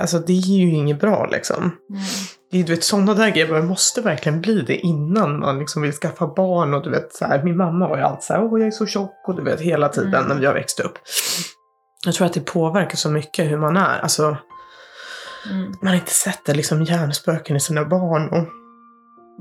alltså 0.00 0.18
det 0.18 0.32
är 0.32 0.36
ju 0.58 0.70
inget 0.74 1.00
bra 1.00 1.26
liksom. 1.32 1.56
Mm. 1.64 2.02
det 2.50 2.60
är 2.60 2.64
du 2.64 2.74
vet 2.74 2.84
sådana 2.84 3.14
där 3.14 3.30
grejer, 3.30 3.52
man 3.52 3.66
måste 3.66 4.00
verkligen 4.00 4.40
bli 4.40 4.62
det 4.66 4.76
innan 4.76 5.38
man 5.40 5.58
liksom 5.58 5.82
vill 5.82 5.92
skaffa 5.92 6.26
barn 6.26 6.74
och 6.74 6.82
du 6.82 6.90
vet 6.90 7.14
så 7.14 7.24
här, 7.24 7.42
min 7.42 7.56
mamma 7.56 7.88
var 7.88 7.96
ju 7.96 8.02
alltid 8.02 8.22
så 8.24 8.32
här, 8.32 8.44
åh 8.44 8.58
jag 8.60 8.66
är 8.66 8.70
så 8.70 8.86
tjock 8.86 9.24
och 9.28 9.36
du 9.36 9.42
vet 9.42 9.60
hela 9.60 9.88
tiden 9.88 10.14
Mm. 10.14 10.28
när 10.28 10.34
vi 10.40 10.46
har 10.46 10.54
växt 10.54 10.80
upp. 10.80 10.98
Jag 12.04 12.14
tror 12.14 12.26
att 12.26 12.32
det 12.32 12.40
påverkar 12.40 12.96
så 12.96 13.10
mycket 13.10 13.50
hur 13.50 13.58
man 13.58 13.76
är. 13.76 13.98
Alltså, 13.98 14.36
Mm. 15.50 15.72
man 15.82 15.94
inte 15.94 16.10
sett 16.12 16.44
det 16.46 16.54
liksom 16.54 16.82
hjärnspöken 16.82 17.56
i 17.56 17.60
sina 17.60 17.84
barn 17.84 18.28
och 18.28 18.48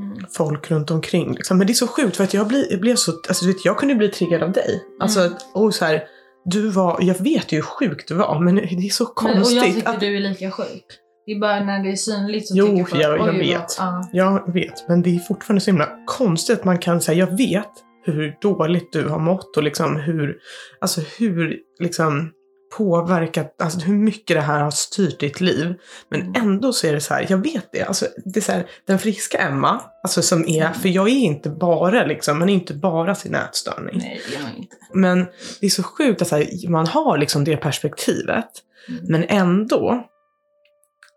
Mm. 0.03 0.17
folk 0.37 0.71
runt 0.71 0.91
omkring. 0.91 1.33
Liksom. 1.33 1.57
Men 1.57 1.67
det 1.67 1.73
är 1.73 1.75
så 1.75 1.87
sjukt 1.87 2.17
för 2.17 2.23
att 2.23 2.33
jag, 2.33 2.51
jag 2.69 2.79
blev 2.81 2.95
så, 2.95 3.11
alltså 3.11 3.45
du 3.45 3.53
vet, 3.53 3.65
jag 3.65 3.77
kunde 3.77 3.95
bli 3.95 4.09
triggad 4.09 4.43
av 4.43 4.51
dig. 4.51 4.83
Alltså, 4.99 5.19
Mm. 5.19 5.33
och 5.53 5.73
så 5.75 5.85
här, 5.85 6.03
du 6.45 6.69
var, 6.69 6.97
jag 7.01 7.23
vet 7.23 7.51
ju 7.51 7.55
hur 7.57 7.61
sjuk 7.63 8.07
du 8.07 8.15
var 8.15 8.39
men 8.39 8.55
det 8.55 8.61
är 8.63 8.89
så 8.89 9.03
Men, 9.03 9.09
och 9.09 9.15
konstigt. 9.15 9.57
jag 9.57 9.73
tycker 9.75 9.89
att, 9.89 9.99
du 9.99 10.15
är 10.17 10.19
lika 10.19 10.51
sjuk. 10.51 10.85
Det 11.25 11.31
är 11.31 11.39
bara 11.39 11.59
när 11.63 11.83
det 11.83 11.91
är 11.91 11.95
synligt 11.95 12.47
så 12.47 12.53
Jo, 12.57 12.77
tycker 12.77 13.01
jag, 13.01 13.17
jag 13.19 13.29
"Oj, 13.29 13.37
vet. 13.39 13.59
vad- 13.79 13.87
ja. 13.87 14.09
Jag 14.13 14.53
vet. 14.53 14.87
Men 14.87 15.01
det 15.01 15.15
är 15.15 15.19
fortfarande 15.19 15.61
så 15.61 15.71
himla 15.71 15.89
konstigt 16.07 16.59
att 16.59 16.65
man 16.65 16.77
kan 16.77 17.01
säga, 17.01 17.17
jag 17.29 17.37
vet 17.37 17.71
hur 18.05 18.37
dåligt 18.41 18.93
du 18.93 19.07
har 19.07 19.19
mått 19.19 19.57
och 19.57 19.63
liksom 19.63 19.95
hur, 19.95 20.37
alltså 20.81 21.01
hur 21.19 21.57
liksom 21.79 22.31
påverkat, 22.77 23.61
alltså 23.61 23.79
hur 23.79 23.95
mycket 23.95 24.37
det 24.37 24.41
här 24.41 24.59
har 24.63 24.71
styrt 24.71 25.19
ditt 25.19 25.41
liv. 25.41 25.73
Men 26.09 26.21
Mm. 26.21 26.41
ändå 26.41 26.73
så 26.73 26.87
är 26.87 26.93
det 26.93 27.01
så 27.01 27.13
här, 27.13 27.25
jag 27.29 27.37
vet 27.37 27.71
det. 27.71 27.83
Alltså, 27.83 28.05
det 28.25 28.39
är 28.39 28.41
så 28.41 28.51
här, 28.51 28.65
den 28.87 28.99
friska 28.99 29.37
Emma, 29.37 29.81
alltså 30.03 30.21
som 30.21 30.37
Mm. 30.43 30.49
är, 30.61 30.73
för 30.73 30.89
jag 30.89 31.07
är 31.09 31.15
inte 31.15 31.49
bara 31.49 32.05
liksom, 32.05 32.39
man 32.39 32.49
är 32.49 32.53
inte 32.53 32.73
bara 32.73 33.15
sin 33.15 33.35
ätstörning. 33.35 33.97
Nej, 33.97 34.21
det 34.29 34.35
är 34.35 34.41
man 34.43 34.55
inte. 34.55 34.75
Men 34.93 35.25
det 35.59 35.65
är 35.65 35.69
så 35.69 35.83
sjukt 35.83 36.21
att 36.21 36.27
så 36.27 36.35
här, 36.35 36.69
man 36.69 36.87
har 36.87 37.17
liksom 37.17 37.43
det 37.43 37.57
perspektivet. 37.57 38.49
Mm. 38.89 39.01
Men 39.07 39.23
ändå 39.23 40.03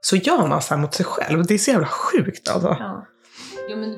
så 0.00 0.16
gör 0.16 0.46
man 0.46 0.62
så 0.62 0.74
här 0.74 0.80
mot 0.82 0.94
sig 0.94 1.06
själv. 1.06 1.46
Det 1.46 1.54
är 1.54 1.58
så 1.58 1.70
jävla 1.70 1.86
sjukt 1.86 2.48
alltså. 2.48 2.76
Ja. 2.78 3.06
Jo, 3.70 3.76
men 3.76 3.96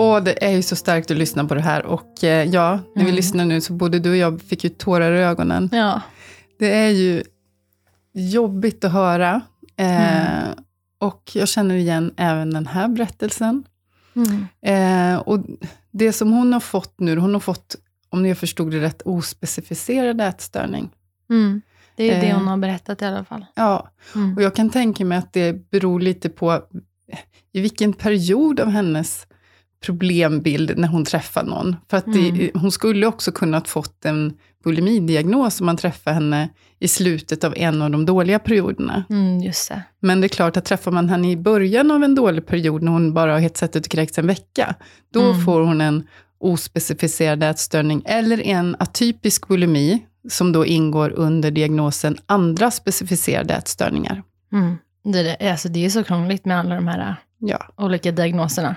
Och 0.00 0.22
det 0.22 0.44
är 0.44 0.50
ju 0.50 0.62
så 0.62 0.76
starkt 0.76 1.10
att 1.10 1.16
lyssna 1.16 1.44
på 1.44 1.54
det 1.54 1.60
här. 1.60 1.86
Och 1.86 2.24
eh, 2.24 2.44
ja, 2.48 2.70
när 2.72 2.94
vi 2.94 3.00
Mm. 3.02 3.14
lyssnar 3.14 3.44
nu 3.44 3.60
så 3.60 3.72
både 3.72 3.98
du 3.98 4.10
och 4.10 4.16
jag 4.16 4.40
fick 4.42 4.64
ju 4.64 4.70
tårar 4.70 5.12
i 5.12 5.18
ögonen. 5.18 5.68
Ja. 5.72 6.00
Det 6.58 6.74
är 6.74 6.88
ju 6.90 7.22
jobbigt 8.14 8.84
att 8.84 8.92
höra. 8.92 9.40
Eh, 9.76 10.40
Mm. 10.46 10.54
Och 10.98 11.30
jag 11.34 11.48
känner 11.48 11.74
igen 11.74 12.14
även 12.16 12.50
den 12.50 12.66
här 12.66 12.88
berättelsen. 12.88 13.64
Mm. 14.16 14.46
Eh, 14.62 15.18
och 15.20 15.38
det 15.90 16.12
som 16.12 16.32
hon 16.32 16.52
har 16.52 16.60
fått 16.60 17.00
nu, 17.00 17.16
hon 17.16 17.32
har 17.32 17.40
fått, 17.40 17.76
om 18.10 18.26
jag 18.26 18.38
förstod 18.38 18.70
det 18.70 18.80
rätt, 18.80 19.02
ospecificerad 19.04 20.20
ätstörning. 20.20 20.90
Mm. 21.30 21.62
Det 21.96 22.10
är 22.10 22.14
ju 22.14 22.20
det 22.20 22.26
Eh. 22.28 22.36
hon 22.38 22.48
har 22.48 22.56
berättat 22.56 23.02
i 23.02 23.04
alla 23.04 23.24
fall. 23.24 23.46
Ja, 23.54 23.88
Mm. 24.14 24.36
och 24.36 24.42
jag 24.42 24.54
kan 24.54 24.70
tänka 24.70 25.04
mig 25.04 25.18
att 25.18 25.32
det 25.32 25.70
beror 25.70 26.00
lite 26.00 26.28
på 26.28 26.62
i 27.52 27.60
vilken 27.60 27.92
period 27.92 28.60
av 28.60 28.68
hennes 28.68 29.26
problembild 29.86 30.72
när 30.78 30.88
hon 30.88 31.04
träffar 31.04 31.44
någon. 31.44 31.76
För 31.90 31.96
att 31.96 32.12
det, 32.12 32.28
Mm. 32.28 32.50
hon 32.54 32.72
skulle 32.72 33.06
också 33.06 33.32
kunnat 33.32 33.68
fått 33.68 34.04
en 34.04 34.32
bulimidiagnos 34.64 35.60
om 35.60 35.66
man 35.66 35.76
träffar 35.76 36.12
henne 36.12 36.48
i 36.78 36.88
slutet 36.88 37.44
av 37.44 37.54
en 37.56 37.82
av 37.82 37.90
de 37.90 38.06
dåliga 38.06 38.38
perioderna. 38.38 39.04
Mm, 39.10 39.40
just 39.40 39.68
det. 39.68 39.82
Men 40.00 40.20
det 40.20 40.26
är 40.26 40.28
klart 40.28 40.56
att 40.56 40.64
träffar 40.64 40.90
man 40.90 41.08
henne 41.08 41.30
i 41.30 41.36
början 41.36 41.90
av 41.90 42.04
en 42.04 42.14
dålig 42.14 42.46
period, 42.46 42.82
när 42.82 42.92
hon 42.92 43.14
bara 43.14 43.32
har 43.32 43.38
hetsat 43.40 43.76
ut 43.76 43.86
och 43.86 43.92
kräkts 43.92 44.18
en 44.18 44.26
vecka, 44.26 44.74
då 45.12 45.22
Mm. 45.22 45.44
får 45.44 45.60
hon 45.60 45.80
en 45.80 46.06
ospecificerad 46.38 47.42
ätstörning 47.42 48.02
eller 48.04 48.40
en 48.46 48.76
atypisk 48.78 49.48
bulimi, 49.48 50.06
som 50.30 50.52
då 50.52 50.66
ingår 50.66 51.10
under 51.10 51.50
diagnosen 51.50 52.16
andra 52.26 52.70
specificerade 52.70 53.54
ätstörningar. 53.54 54.22
Mm. 54.52 54.76
Det, 55.04 55.18
är- 55.44 55.50
alltså, 55.52 55.68
det 55.68 55.84
är 55.84 55.90
så 55.90 56.04
krångligt 56.04 56.44
med 56.44 56.58
alla 56.58 56.74
de 56.74 56.88
här 56.88 57.16
Ja. 57.38 57.58
olika 57.76 58.12
diagnoserna. 58.12 58.76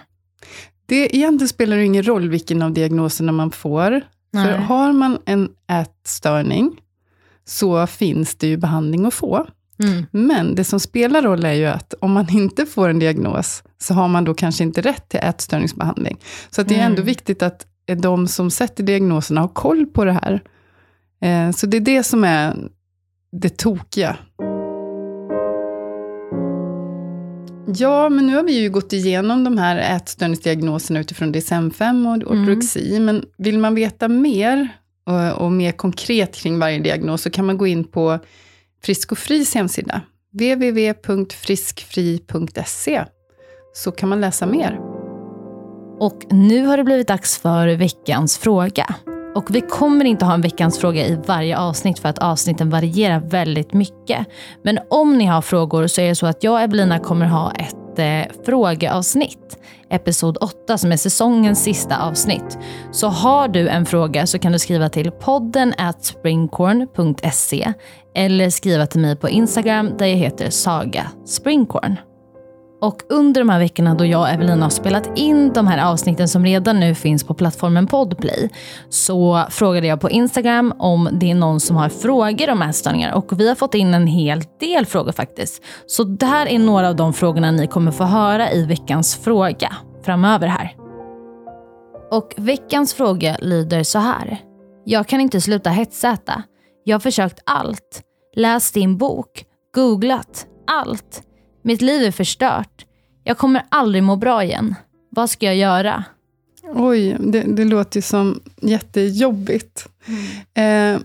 Det 0.86 1.16
egentligen 1.16 1.50
spelar 1.50 1.78
det 1.78 1.86
ingen 1.86 2.04
roll 2.04 2.30
vilken 2.30 2.62
av 2.62 2.74
diagnoserna 2.74 3.32
man 3.32 3.52
får. 3.52 4.02
Nej. 4.34 4.46
För 4.46 4.52
har 4.58 4.94
man 4.94 5.20
en 5.26 5.50
ätstörning 5.72 6.80
så 7.46 7.88
finns 7.88 8.36
det 8.36 8.48
ju 8.48 8.58
behandling 8.58 9.06
att 9.06 9.14
få. 9.14 9.48
Mm. 9.84 10.06
Men 10.12 10.56
det 10.56 10.64
som 10.64 10.80
spelar 10.80 11.22
roll 11.22 11.46
är 11.46 11.54
ju 11.54 11.66
att 11.66 11.94
om 12.02 12.12
man 12.12 12.30
inte 12.30 12.66
får 12.66 12.90
en 12.90 13.00
diagnos, 13.00 13.64
så 13.78 13.94
har 13.94 14.08
man 14.08 14.24
då 14.24 14.34
kanske 14.34 14.64
inte 14.64 14.82
rätt 14.82 15.10
till 15.10 15.20
ätstörningsbehandling. 15.24 16.18
Så 16.50 16.62
att 16.62 16.68
det 16.68 16.74
är 16.76 16.80
Mm. 16.80 16.92
ändå 16.92 17.02
viktigt 17.02 17.42
att 17.44 17.66
eh, 17.86 17.98
de 17.98 18.28
som 18.28 18.52
sätter 18.52 18.84
diagnoserna 18.84 19.42
har 19.42 19.48
koll 19.48 19.86
på 19.86 20.06
det 20.06 20.12
här. 20.12 20.42
Eh, 21.22 21.52
Så 21.52 21.68
det 21.68 21.78
är 21.78 21.82
det 21.82 22.04
som 22.04 22.24
är 22.24 22.56
det 23.32 23.58
tokiga. 23.58 24.18
Ja, 27.68 28.09
men 28.09 28.28
nu 28.28 28.36
har 28.36 28.43
vi 28.43 28.59
ju 28.59 28.70
gått 28.70 28.93
igenom 28.93 29.43
de 29.43 29.57
här 29.57 29.95
ätstörningsdiagnoserna 29.95 30.99
utifrån 30.99 31.34
DSM-5 31.34 32.07
och 32.07 32.14
ortorexi, 32.32 32.99
men 32.99 33.26
vill 33.38 33.59
man 33.59 33.76
veta 33.76 34.07
mer 34.07 34.70
och, 35.05 35.32
och 35.45 35.51
mer 35.51 35.72
konkret 35.72 36.36
kring 36.36 36.59
varje 36.59 36.80
diagnos 36.80 37.22
så 37.22 37.30
kan 37.30 37.45
man 37.45 37.57
gå 37.57 37.68
in 37.68 37.84
på 37.84 38.20
Frisk 38.84 39.11
och 39.11 39.18
Fris 39.18 39.55
hemsida, 39.55 40.01
www.friskfri.se, 40.34 43.03
så 43.74 43.91
kan 43.91 44.09
man 44.09 44.22
läsa 44.22 44.45
mer. 44.45 44.80
Och 45.99 46.22
nu 46.30 46.66
har 46.66 46.78
det 46.78 46.84
blivit 46.84 47.07
dags 47.07 47.38
för 47.38 47.68
veckans 47.68 48.38
fråga. 48.38 48.95
Och 49.36 49.56
vi 49.56 49.62
kommer 49.62 50.06
inte 50.06 50.26
ha 50.26 50.34
en 50.34 50.42
veckans 50.42 50.80
fråga 50.80 51.06
i 51.06 51.20
varje 51.26 51.58
avsnitt 51.58 52.00
för 52.00 52.10
att 52.10 52.20
avsnitten 52.20 52.70
varierar 52.70 53.20
väldigt 53.20 53.74
mycket. 53.74 54.28
Men 54.64 54.80
om 54.90 55.18
ni 55.18 55.26
har 55.26 55.42
frågor 55.42 55.88
så 55.88 56.02
är 56.02 56.10
det 56.10 56.16
så 56.16 56.26
att 56.26 56.44
jag 56.44 56.54
och 56.54 56.62
Evelina 56.62 57.00
kommer 57.00 57.26
ha 57.26 57.52
ett 57.52 58.00
eh, 58.00 58.44
frågeavsnitt. 58.46 59.58
Episod 59.90 60.38
8 60.42 60.78
som 60.78 60.92
är 60.92 60.98
säsongens 60.98 61.64
sista 61.64 61.98
avsnitt. 61.98 62.58
Så 62.92 63.08
har 63.08 63.48
du 63.48 63.68
en 63.68 63.86
fråga 63.86 64.28
så 64.28 64.40
kan 64.40 64.52
du 64.52 64.60
skriva 64.60 64.90
till 64.90 65.12
podden 65.12 65.74
at 65.78 66.04
springcorn.se 66.06 67.74
eller 68.16 68.50
skriva 68.50 68.86
till 68.86 69.02
mig 69.02 69.16
på 69.16 69.30
Instagram 69.30 69.92
där 69.98 70.06
jag 70.06 70.18
heter 70.18 70.50
Saga 70.50 71.08
Springcorn. 71.26 71.98
Och 72.84 73.02
under 73.10 73.42
de 73.42 73.50
här 73.50 73.60
veckorna 73.60 73.96
då 73.96 74.06
jag 74.06 74.22
och 74.22 74.30
Evelina 74.30 74.66
har 74.66 74.70
spelat 74.70 75.18
in 75.18 75.54
de 75.54 75.68
här 75.68 75.92
avsnitten 75.92 76.28
som 76.28 76.46
redan 76.46 76.80
nu 76.80 76.96
finns 76.96 77.24
på 77.24 77.34
plattformen 77.34 77.88
Podplay 77.88 78.50
så 78.90 79.46
frågade 79.50 79.88
jag 79.88 80.02
på 80.02 80.10
Instagram 80.10 80.74
om 80.80 81.10
det 81.12 81.32
är 81.32 81.36
någon 81.36 81.60
som 81.60 81.76
har 81.76 81.90
frågor 81.90 82.50
om 82.50 82.62
ätstörningar 82.62 83.14
och 83.14 83.40
vi 83.40 83.48
har 83.48 83.56
fått 83.56 83.74
in 83.74 83.94
en 83.94 84.08
hel 84.08 84.42
del 84.60 84.86
frågor 84.86 85.12
faktiskt. 85.12 85.64
Så 85.86 86.04
det 86.04 86.26
här 86.26 86.48
är 86.48 86.60
några 86.60 86.90
av 86.90 86.96
de 86.96 87.14
frågorna 87.14 87.52
ni 87.52 87.68
kommer 87.68 87.92
få 87.92 88.04
höra 88.04 88.52
i 88.52 88.66
veckans 88.66 89.16
fråga 89.16 89.76
framöver 90.06 90.48
här. 90.48 90.76
Och 92.12 92.34
veckans 92.38 92.94
fråga 92.94 93.38
lyder 93.42 93.84
så 93.84 94.00
här. 94.00 94.38
Jag 94.86 95.08
kan 95.08 95.22
inte 95.22 95.42
sluta 95.42 95.70
hetsäta. 95.70 96.44
Jag 96.84 96.96
har 96.96 97.00
försökt 97.00 97.40
allt. 97.44 98.02
Läst 98.36 98.74
din 98.74 98.98
bok. 98.98 99.46
Googlat. 99.76 100.48
Allt. 100.68 101.24
Mitt 101.64 101.82
liv 101.82 102.03
är 102.03 102.11
förstört. 102.11 102.86
Jag 103.24 103.38
kommer 103.38 103.66
aldrig 103.70 104.03
må 104.03 104.16
bra 104.16 104.43
igen. 104.43 104.76
Vad 105.09 105.30
ska 105.30 105.45
jag 105.45 105.55
göra? 105.55 106.03
Oj, 106.76 107.18
det, 107.20 107.41
det 107.41 107.66
låter 107.66 107.97
ju 107.97 108.01
som 108.01 108.39
jättejobbigt. 108.61 109.88
Eh, 110.53 110.99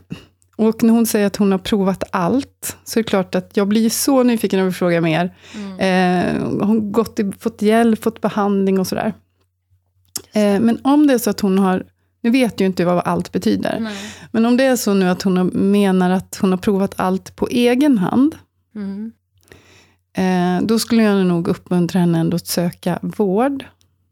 och 0.56 0.82
när 0.82 0.90
hon 0.92 1.06
säger 1.06 1.26
att 1.26 1.36
hon 1.36 1.52
har 1.52 1.59
provat 1.59 2.04
allt, 2.11 2.76
så 2.84 2.98
är 2.98 3.02
det 3.02 3.09
klart 3.09 3.34
att 3.34 3.56
jag 3.56 3.68
blir 3.68 3.90
så 3.90 4.22
nyfiken 4.22 4.61
och 4.61 4.66
vill 4.66 4.74
fråga 4.74 5.00
mer. 5.00 5.24
Eh, 5.78 6.42
hon 6.42 6.61
har 6.61 6.90
gått 6.90 7.20
fått 7.40 7.62
hjälp, 7.62 8.02
fått 8.02 8.20
behandling 8.20 8.78
och 8.80 8.86
sådär. 8.86 9.12
Eh, 10.32 10.61
men 10.61 10.78
om 10.84 11.06
det 11.06 11.14
är 11.14 11.18
så 11.18 11.30
att 11.30 11.40
hon 11.40 11.59
har, 11.59 11.86
nu 12.20 12.30
vet 12.30 12.61
ju 12.61 12.66
inte 12.66 12.84
vad 12.84 12.98
allt 13.04 13.32
betyder, 13.32 13.88
men 14.32 14.46
om 14.46 14.56
det 14.56 14.64
är 14.64 14.76
så 14.76 14.94
nu 14.94 15.09
att 15.09 15.22
hon 15.22 15.36
har, 15.36 15.44
menar 15.44 16.11
att 16.11 16.38
hon 16.40 16.50
har 16.50 16.59
provat 16.59 16.94
allt 16.96 17.36
på 17.36 17.48
egen 17.48 17.98
hand, 17.98 18.34
Mm. 18.74 19.12
Eh, 20.18 20.62
då 20.62 20.78
skulle 20.78 21.02
jag 21.02 21.26
nog 21.26 21.48
uppmuntra 21.48 22.00
henne 22.00 22.18
ändå 22.18 22.36
att 22.36 22.46
söka 22.46 22.98
vård. 23.02 23.64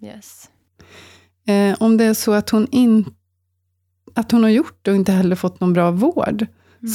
Yes. 0.02 0.50
Eh, 1.46 1.76
om 1.80 1.96
det 1.96 2.04
är 2.04 2.14
så 2.14 2.32
att 2.32 2.50
hon, 2.50 2.66
in, 2.70 3.04
att 4.14 4.32
hon 4.32 4.42
har 4.42 4.50
gjort 4.50 4.78
det 4.82 4.90
och 4.90 4.96
inte 4.96 5.12
heller 5.12 5.36
fått 5.36 5.60
någon 5.60 5.72
bra 5.72 5.90
vård, 5.90 6.46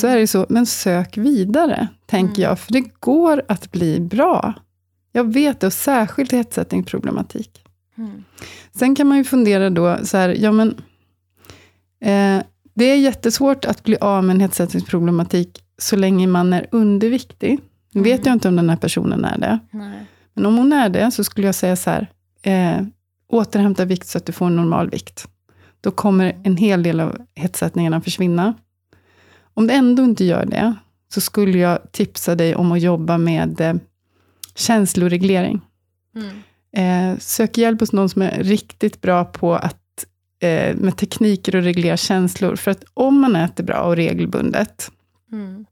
så 0.02 0.08
är 0.08 0.18
det 0.18 0.28
så, 0.28 0.46
men 0.50 0.66
sök 0.66 1.18
vidare, 1.18 1.88
tänker 2.06 2.42
jag. 2.42 2.60
För 2.60 2.74
det 2.74 2.86
går 3.00 3.44
att 3.48 3.72
bli 3.72 4.00
bra. 4.00 4.54
Jag 5.12 5.34
vet 5.34 5.60
det, 5.60 5.68
och 5.68 5.74
särskilt 5.74 6.32
hetsättningsproblematik. 6.32 7.64
Mm. 7.98 8.24
Sen 8.76 8.96
kan 8.96 9.08
man 9.08 9.18
ju 9.18 9.24
fundera 9.24 9.70
då, 9.70 9.98
så 10.04 10.18
här, 10.18 10.30
ja 10.30 10.52
men, 10.52 10.70
eh, 12.02 12.44
det 12.74 12.86
är 12.86 12.96
jättesvårt 12.96 13.66
att 13.66 13.84
bli 13.84 13.98
av 13.98 14.24
med 14.24 14.34
en 14.34 14.40
hetsättningsproblematik 14.40 15.64
så 15.78 15.96
länge 15.96 16.28
man 16.28 16.54
är 16.54 16.68
underviktig. 16.72 17.60
Nu 17.94 18.02
vet 18.02 18.26
jag 18.26 18.34
inte 18.34 18.48
om 18.48 18.56
den 18.56 18.70
här 18.70 18.78
personen 18.78 19.26
är 19.26 19.38
det. 19.38 19.60
Nej. 19.72 20.06
Men 20.34 20.46
om 20.46 20.58
hon 20.58 20.74
är 20.74 20.90
det, 20.90 21.12
så 21.12 21.24
skulle 21.24 21.48
jag 21.48 21.56
säga 21.56 21.76
så 21.76 21.90
här, 21.90 22.08
eh, 22.42 22.86
återhämta 23.28 23.86
vikt 23.86 24.08
så 24.08 24.18
att 24.18 24.26
du 24.26 24.32
får 24.32 24.46
en 24.46 24.56
normal 24.56 24.90
vikt. 24.90 25.28
då 25.82 25.92
kommer 25.92 26.42
en 26.44 26.58
hel 26.58 26.84
del 26.84 27.00
av 27.00 27.18
hetsätningarna 27.36 28.02
försvinna. 28.02 28.54
Om 29.54 29.68
det 29.68 29.74
ändå 29.74 30.04
inte 30.04 30.26
gör 30.26 30.46
det, 30.46 30.74
så 31.14 31.22
skulle 31.22 31.58
jag 31.58 31.92
tipsa 31.92 32.36
dig 32.36 32.56
om 32.56 32.72
att 32.72 32.82
jobba 32.82 33.18
med 33.18 33.62
eh, 33.62 33.74
känsloreglering. 34.56 35.62
Eh, 36.78 37.18
sök 37.20 37.58
hjälp 37.58 37.80
hos 37.80 37.92
någon 37.94 38.10
som 38.10 38.22
är 38.22 38.44
riktigt 38.44 39.02
bra 39.02 39.26
på 39.26 39.54
att 39.56 40.06
eh, 40.40 40.76
med 40.76 40.98
tekniker 40.98 41.56
att 41.56 41.64
reglera 41.64 41.98
känslor. 41.98 42.56
För 42.56 42.72
att 42.72 42.84
om 42.94 43.20
man 43.22 43.36
äter 43.36 43.64
bra 43.64 43.82
och 43.82 43.96
regelbundet, 43.96 44.92
Mm. 45.32 45.66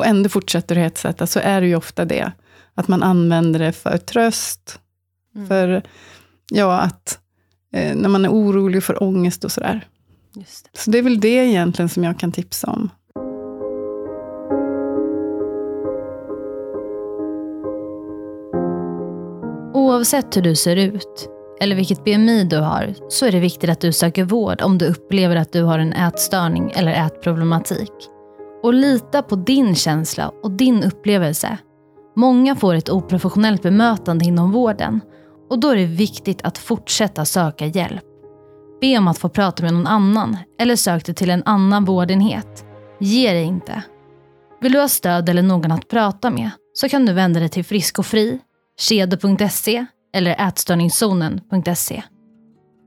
Och 0.00 0.06
ändå 0.06 0.28
fortsätter 0.28 0.76
att 0.76 0.82
hetsätta, 0.82 1.26
så 1.26 1.40
är 1.40 1.60
det 1.60 1.66
ju 1.66 1.76
ofta 1.76 2.04
det. 2.04 2.32
Att 2.74 2.88
man 2.88 3.02
använder 3.02 3.60
det 3.60 3.72
för 3.72 3.98
tröst, 3.98 4.78
Mm. 5.34 5.48
för 5.48 5.82
ja, 6.52 6.80
att 6.80 7.18
eh, 7.74 7.96
när 7.96 8.08
man 8.08 8.24
är 8.24 8.28
orolig 8.28 8.84
för 8.84 9.02
ångest 9.02 9.44
och 9.44 9.52
sådär. 9.52 9.88
Så 10.72 10.90
det 10.90 10.98
är 10.98 11.02
väl 11.02 11.20
det 11.20 11.28
egentligen 11.28 11.88
som 11.88 12.04
jag 12.04 12.18
kan 12.18 12.32
tipsa 12.32 12.70
om. 12.70 12.90
Oavsett 19.74 20.36
hur 20.36 20.42
du 20.42 20.56
ser 20.56 20.76
ut 20.76 21.28
eller 21.60 21.76
vilket 21.76 22.04
BMI 22.04 22.44
du 22.44 22.56
har 22.56 22.94
så 23.08 23.26
är 23.26 23.32
det 23.32 23.40
viktigt 23.40 23.70
att 23.70 23.80
du 23.80 23.92
söker 23.92 24.24
vård 24.24 24.62
om 24.62 24.78
du 24.78 24.86
upplever 24.86 25.36
att 25.36 25.52
du 25.52 25.62
har 25.62 25.78
en 25.78 25.92
ätstörning 25.92 26.72
eller 26.76 27.06
ätproblematik. 27.06 27.92
Och 28.62 28.74
lita 28.74 29.22
på 29.22 29.36
din 29.36 29.74
känsla 29.74 30.32
och 30.42 30.50
din 30.50 30.84
upplevelse. 30.84 31.58
Många 32.16 32.56
får 32.56 32.74
ett 32.74 32.88
oprofessionellt 32.88 33.62
bemötande 33.62 34.24
inom 34.24 34.52
vården 34.52 35.00
och 35.50 35.58
då 35.60 35.68
är 35.68 35.76
det 35.76 35.84
viktigt 35.84 36.42
att 36.42 36.58
fortsätta 36.58 37.24
söka 37.24 37.66
hjälp. 37.66 38.04
Be 38.80 38.98
om 38.98 39.08
att 39.08 39.18
få 39.18 39.28
prata 39.28 39.62
med 39.62 39.74
någon 39.74 39.86
annan 39.86 40.36
eller 40.58 40.76
sök 40.76 41.06
dig 41.06 41.14
till 41.14 41.30
en 41.30 41.42
annan 41.44 41.84
vårdenhet. 41.84 42.64
Ge 42.98 43.32
dig 43.32 43.44
inte. 43.44 43.82
Vill 44.60 44.72
du 44.72 44.80
ha 44.80 44.88
stöd 44.88 45.28
eller 45.28 45.42
någon 45.42 45.72
att 45.72 45.88
prata 45.88 46.30
med 46.30 46.50
så 46.72 46.88
kan 46.88 47.06
du 47.06 47.12
vända 47.12 47.40
dig 47.40 47.48
till 47.48 47.64
Frisk 47.64 47.98
och 47.98 48.06
Fri, 48.06 48.38
kedo.se 48.80 49.86
eller 50.14 50.48
ätstörningszonen.se. 50.48 52.02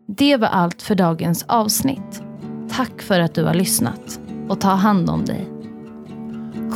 Det 0.07 0.38
var 0.38 0.47
allt 0.47 0.82
för 0.82 0.95
dagens 0.95 1.45
avsnitt. 1.47 2.24
Tack 2.69 3.01
för 3.01 3.19
att 3.19 3.36
du 3.36 3.43
har 3.43 3.53
lyssnat 3.53 4.19
och 4.49 4.61
ta 4.61 4.69
hand 4.69 5.09
om 5.09 5.26
dig. 5.26 5.53